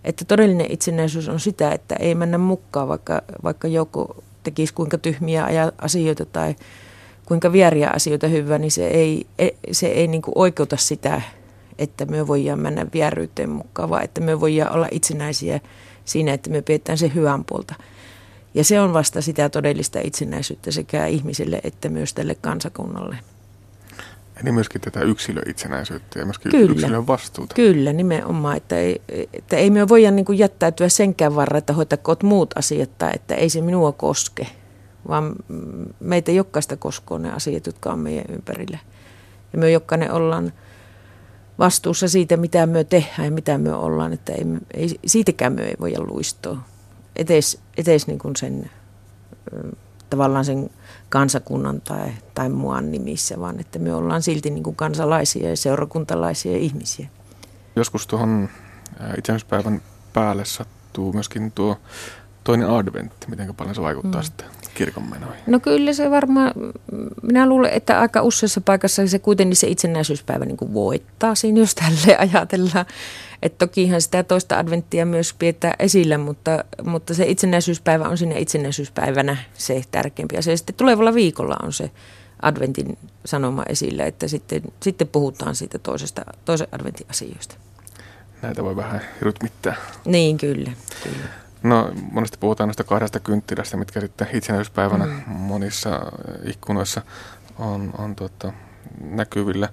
Että 0.03 0.25
todellinen 0.25 0.71
itsenäisyys 0.71 1.29
on 1.29 1.39
sitä, 1.39 1.71
että 1.71 1.95
ei 1.95 2.15
mennä 2.15 2.37
mukaan, 2.37 2.87
vaikka, 2.87 3.21
vaikka 3.43 3.67
joku 3.67 4.23
tekisi 4.43 4.73
kuinka 4.73 4.97
tyhmiä 4.97 5.47
asioita 5.77 6.25
tai 6.25 6.55
kuinka 7.25 7.51
vieriä 7.51 7.89
asioita 7.89 8.27
hyvää, 8.27 8.57
niin 8.57 8.71
se 8.71 8.87
ei, 8.87 9.27
e, 9.39 9.49
se 9.71 9.87
ei 9.87 10.07
niin 10.07 10.21
oikeuta 10.35 10.77
sitä, 10.77 11.21
että 11.79 12.05
me 12.05 12.27
voidaan 12.27 12.59
mennä 12.59 12.85
vieryyteen 12.93 13.49
mukaan, 13.49 13.89
vaan 13.89 14.03
että 14.03 14.21
me 14.21 14.39
voidaan 14.39 14.75
olla 14.75 14.87
itsenäisiä 14.91 15.59
siinä, 16.05 16.33
että 16.33 16.49
me 16.49 16.61
pidetään 16.61 16.97
se 16.97 17.11
hyvän 17.15 17.45
puolta. 17.45 17.75
Ja 18.57 18.63
se 18.63 18.81
on 18.81 18.93
vasta 18.93 19.21
sitä 19.21 19.49
todellista 19.49 19.99
itsenäisyyttä 20.03 20.71
sekä 20.71 21.05
ihmisille 21.05 21.61
että 21.63 21.89
myös 21.89 22.13
tälle 22.13 22.35
kansakunnalle. 22.35 23.17
Eli 24.41 24.51
myöskin 24.51 24.81
tätä 24.81 25.01
yksilöitsenäisyyttä 25.01 26.19
ja 26.19 26.25
myöskin 26.25 26.51
Kyllä. 26.51 26.71
yksilön 26.71 27.07
vastuuta. 27.07 27.55
Kyllä, 27.55 27.93
nimenomaan. 27.93 28.57
Että 28.57 28.77
ei, 28.77 29.01
että 29.33 29.57
ei 29.57 29.69
me 29.69 29.87
voida 29.87 30.11
niin 30.11 30.25
kuin 30.25 30.37
jättäytyä 30.37 30.89
senkään 30.89 31.35
varra, 31.35 31.57
että 31.57 31.73
hoitakoot 31.73 32.23
muut 32.23 32.57
asiat 32.57 32.97
tai 32.97 33.11
että 33.15 33.35
ei 33.35 33.49
se 33.49 33.61
minua 33.61 33.91
koske, 33.91 34.47
vaan 35.07 35.35
meitä 35.99 36.31
jokaista 36.31 36.77
koskoo 36.77 37.17
ne 37.17 37.31
asiat, 37.31 37.65
jotka 37.65 37.91
on 37.91 37.99
meidän 37.99 38.25
ympärillä. 38.29 38.79
Ja 39.53 39.59
me 39.59 39.71
jokainen 39.71 40.11
ollaan 40.11 40.53
vastuussa 41.59 42.07
siitä, 42.07 42.37
mitä 42.37 42.65
me 42.65 42.83
tehdään 42.83 43.25
ja 43.25 43.31
mitä 43.31 43.57
me 43.57 43.73
ollaan, 43.73 44.13
että 44.13 44.33
ei, 44.33 44.45
ei, 44.73 44.99
siitäkään 45.05 45.53
me 45.53 45.61
ei 45.61 45.75
voida 45.79 46.03
luistua 46.03 46.57
etes, 47.17 47.61
etes 47.77 48.07
niin 48.07 48.19
kuin 48.19 48.35
sen 48.35 48.69
tavallaan 50.09 50.45
sen 50.45 50.69
kansakunnan 51.09 51.81
tai, 51.81 52.11
tai 52.33 52.49
muan 52.49 52.91
nimissä, 52.91 53.39
vaan 53.39 53.59
että 53.59 53.79
me 53.79 53.93
ollaan 53.93 54.21
silti 54.21 54.49
niin 54.49 54.63
kuin 54.63 54.75
kansalaisia 54.75 55.49
ja 55.49 55.57
seurakuntalaisia 55.57 56.57
ihmisiä. 56.57 57.09
Joskus 57.75 58.07
tuohon 58.07 58.49
itsenäispäivän 59.17 59.81
päälle 60.13 60.45
sattuu 60.45 61.13
myöskin 61.13 61.51
tuo 61.51 61.77
toinen 62.47 62.69
adventti. 62.69 63.27
Miten 63.29 63.55
paljon 63.55 63.75
se 63.75 63.81
vaikuttaa 63.81 64.21
mm. 64.21 64.25
sitten 64.25 64.47
kirkon 64.73 65.09
menoihin? 65.09 65.43
No 65.47 65.59
kyllä 65.59 65.93
se 65.93 66.11
varmaan, 66.11 66.51
minä 67.21 67.49
luulen, 67.49 67.73
että 67.73 67.99
aika 67.99 68.21
useassa 68.21 68.61
paikassa 68.61 69.07
se 69.07 69.19
kuitenkin 69.19 69.55
se 69.55 69.67
itsenäisyyspäivä 69.67 70.45
niin 70.45 70.57
kuin 70.57 70.73
voittaa 70.73 71.35
siinä, 71.35 71.59
jos 71.59 71.75
tälle 71.75 72.17
ajatellaan. 72.33 72.85
Että 73.41 73.65
tokihan 73.65 74.01
sitä 74.01 74.23
toista 74.23 74.59
adventtia 74.59 75.05
myös 75.05 75.33
pidetään 75.33 75.73
esillä, 75.79 76.17
mutta, 76.17 76.63
mutta 76.83 77.13
se 77.13 77.25
itsenäisyyspäivä 77.25 78.09
on 78.09 78.17
sinne 78.17 78.39
itsenäisyyspäivänä 78.39 79.37
se 79.53 79.81
tärkeämpi. 79.91 80.35
Ja 80.35 80.41
se 80.41 80.57
sitten 80.57 80.75
tulevalla 80.75 81.13
viikolla 81.13 81.57
on 81.63 81.73
se 81.73 81.91
adventin 82.41 82.97
sanoma 83.25 83.63
esillä, 83.69 84.05
että 84.05 84.27
sitten, 84.27 84.61
sitten 84.83 85.07
puhutaan 85.07 85.55
siitä 85.55 85.79
toisesta, 85.79 86.21
toisen 86.45 86.67
adventin 86.71 87.07
asioista. 87.09 87.55
Näitä 88.41 88.63
voi 88.63 88.75
vähän 88.75 89.01
rytmittää. 89.21 89.75
Niin, 90.05 90.37
kyllä. 90.37 90.71
kyllä. 91.03 91.46
No 91.67 91.91
monesti 92.11 92.37
puhutaan 92.39 92.67
noista 92.67 92.83
kahdesta 92.83 93.19
kynttilästä, 93.19 93.77
mitkä 93.77 94.01
sitten 94.01 94.27
itsenäisyyspäivänä 94.33 95.05
mm. 95.05 95.13
monissa 95.27 96.11
ikkunoissa 96.43 97.01
on, 97.59 97.93
on 97.97 98.15
tuota, 98.15 98.53
näkyvillä. 99.01 99.69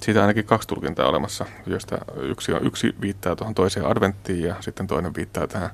Siitä 0.00 0.20
ainakin 0.20 0.44
kaksi 0.44 0.68
tulkintaa 0.68 1.08
olemassa, 1.08 1.46
joista 1.66 1.98
yksi, 2.16 2.52
on, 2.52 2.66
yksi 2.66 2.94
viittaa 3.00 3.36
tuohon 3.36 3.54
toiseen 3.54 3.86
adventtiin 3.86 4.42
ja 4.42 4.54
sitten 4.60 4.86
toinen 4.86 5.14
viittaa 5.14 5.46
tähän, 5.46 5.70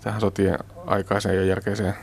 tähän 0.00 0.20
sotien 0.20 0.58
aikaiseen 0.86 1.36
ja 1.36 1.44
jälkeiseen 1.44 1.94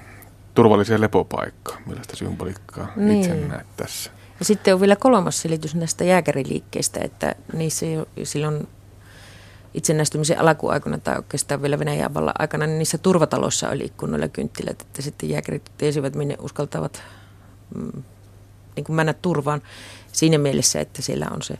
turvalliseen 0.53 1.01
lepopaikkaan. 1.01 1.81
Millaista 1.85 2.15
symboliikkaa 2.15 2.91
niin. 2.95 3.19
itse 3.19 3.35
näet 3.35 3.67
tässä? 3.77 4.11
Ja 4.39 4.45
sitten 4.45 4.73
on 4.73 4.81
vielä 4.81 4.95
kolmas 4.95 5.41
selitys 5.41 5.75
näistä 5.75 6.03
jääkäriliikkeistä, 6.03 6.99
että 7.03 7.35
niissä 7.53 7.85
silloin 8.23 8.67
itsenäistymisen 9.73 10.39
alkuaikana 10.39 10.97
tai 10.97 11.15
oikeastaan 11.15 11.61
vielä 11.61 11.79
Venäjän 11.79 12.13
vallan 12.13 12.33
aikana, 12.39 12.67
niin 12.67 12.77
niissä 12.77 12.97
turvataloissa 12.97 13.69
oli 13.69 13.85
ikkunoilla 13.85 14.27
kynttilät, 14.27 14.81
että 14.81 15.01
sitten 15.01 15.29
jääkärit 15.29 15.71
tiesivät, 15.77 16.15
minne 16.15 16.35
uskaltavat 16.39 17.03
mm, 17.75 18.03
niin 18.75 18.83
kuin 18.83 18.95
mennä 18.95 19.13
turvaan 19.13 19.61
siinä 20.11 20.37
mielessä, 20.37 20.79
että 20.79 21.01
siellä 21.01 21.27
on 21.31 21.41
se, 21.41 21.57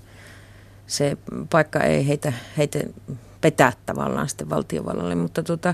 se 0.87 1.17
paikka 1.49 1.79
ei 1.79 2.07
heitä, 2.07 2.33
heitä 2.57 2.79
petää 3.41 3.73
tavallaan 3.85 4.29
sitten 4.29 4.49
valtiovallalle. 4.49 5.15
Mutta 5.15 5.43
tota, 5.43 5.73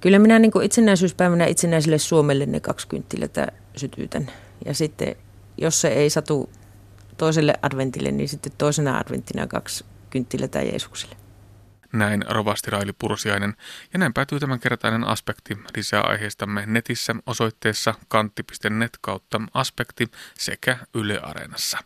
kyllä 0.00 0.18
minä 0.18 0.38
niin 0.38 0.50
kuin 0.50 0.66
itsenäisyyspäivänä 0.66 1.46
itsenäiselle 1.46 1.98
Suomelle 1.98 2.46
ne 2.46 2.60
kaksi 2.60 2.88
kynttilötä 2.88 3.46
sytytän. 3.76 4.30
Ja 4.64 4.74
sitten 4.74 5.16
jos 5.58 5.80
se 5.80 5.88
ei 5.88 6.10
satu 6.10 6.50
toiselle 7.16 7.54
adventille, 7.62 8.10
niin 8.10 8.28
sitten 8.28 8.52
toisena 8.58 8.98
adventtina 8.98 9.46
kaksi 9.46 9.84
kynttilötä 10.10 10.62
Jeesukselle. 10.62 11.16
Näin 11.92 12.24
rovasti 12.28 12.70
Raili 12.70 12.92
Pursiainen. 12.92 13.56
Ja 13.92 13.98
näin 13.98 14.14
päätyy 14.14 14.40
tämän 14.40 14.60
kertainen 14.60 15.04
aspekti. 15.04 15.58
Lisää 15.76 16.02
aiheistamme 16.02 16.64
netissä 16.66 17.14
osoitteessa 17.26 17.94
kantti.net 18.08 18.98
kautta 19.00 19.40
aspekti 19.54 20.10
sekä 20.34 20.78
Yle 20.94 21.20
Areenassa. 21.20 21.78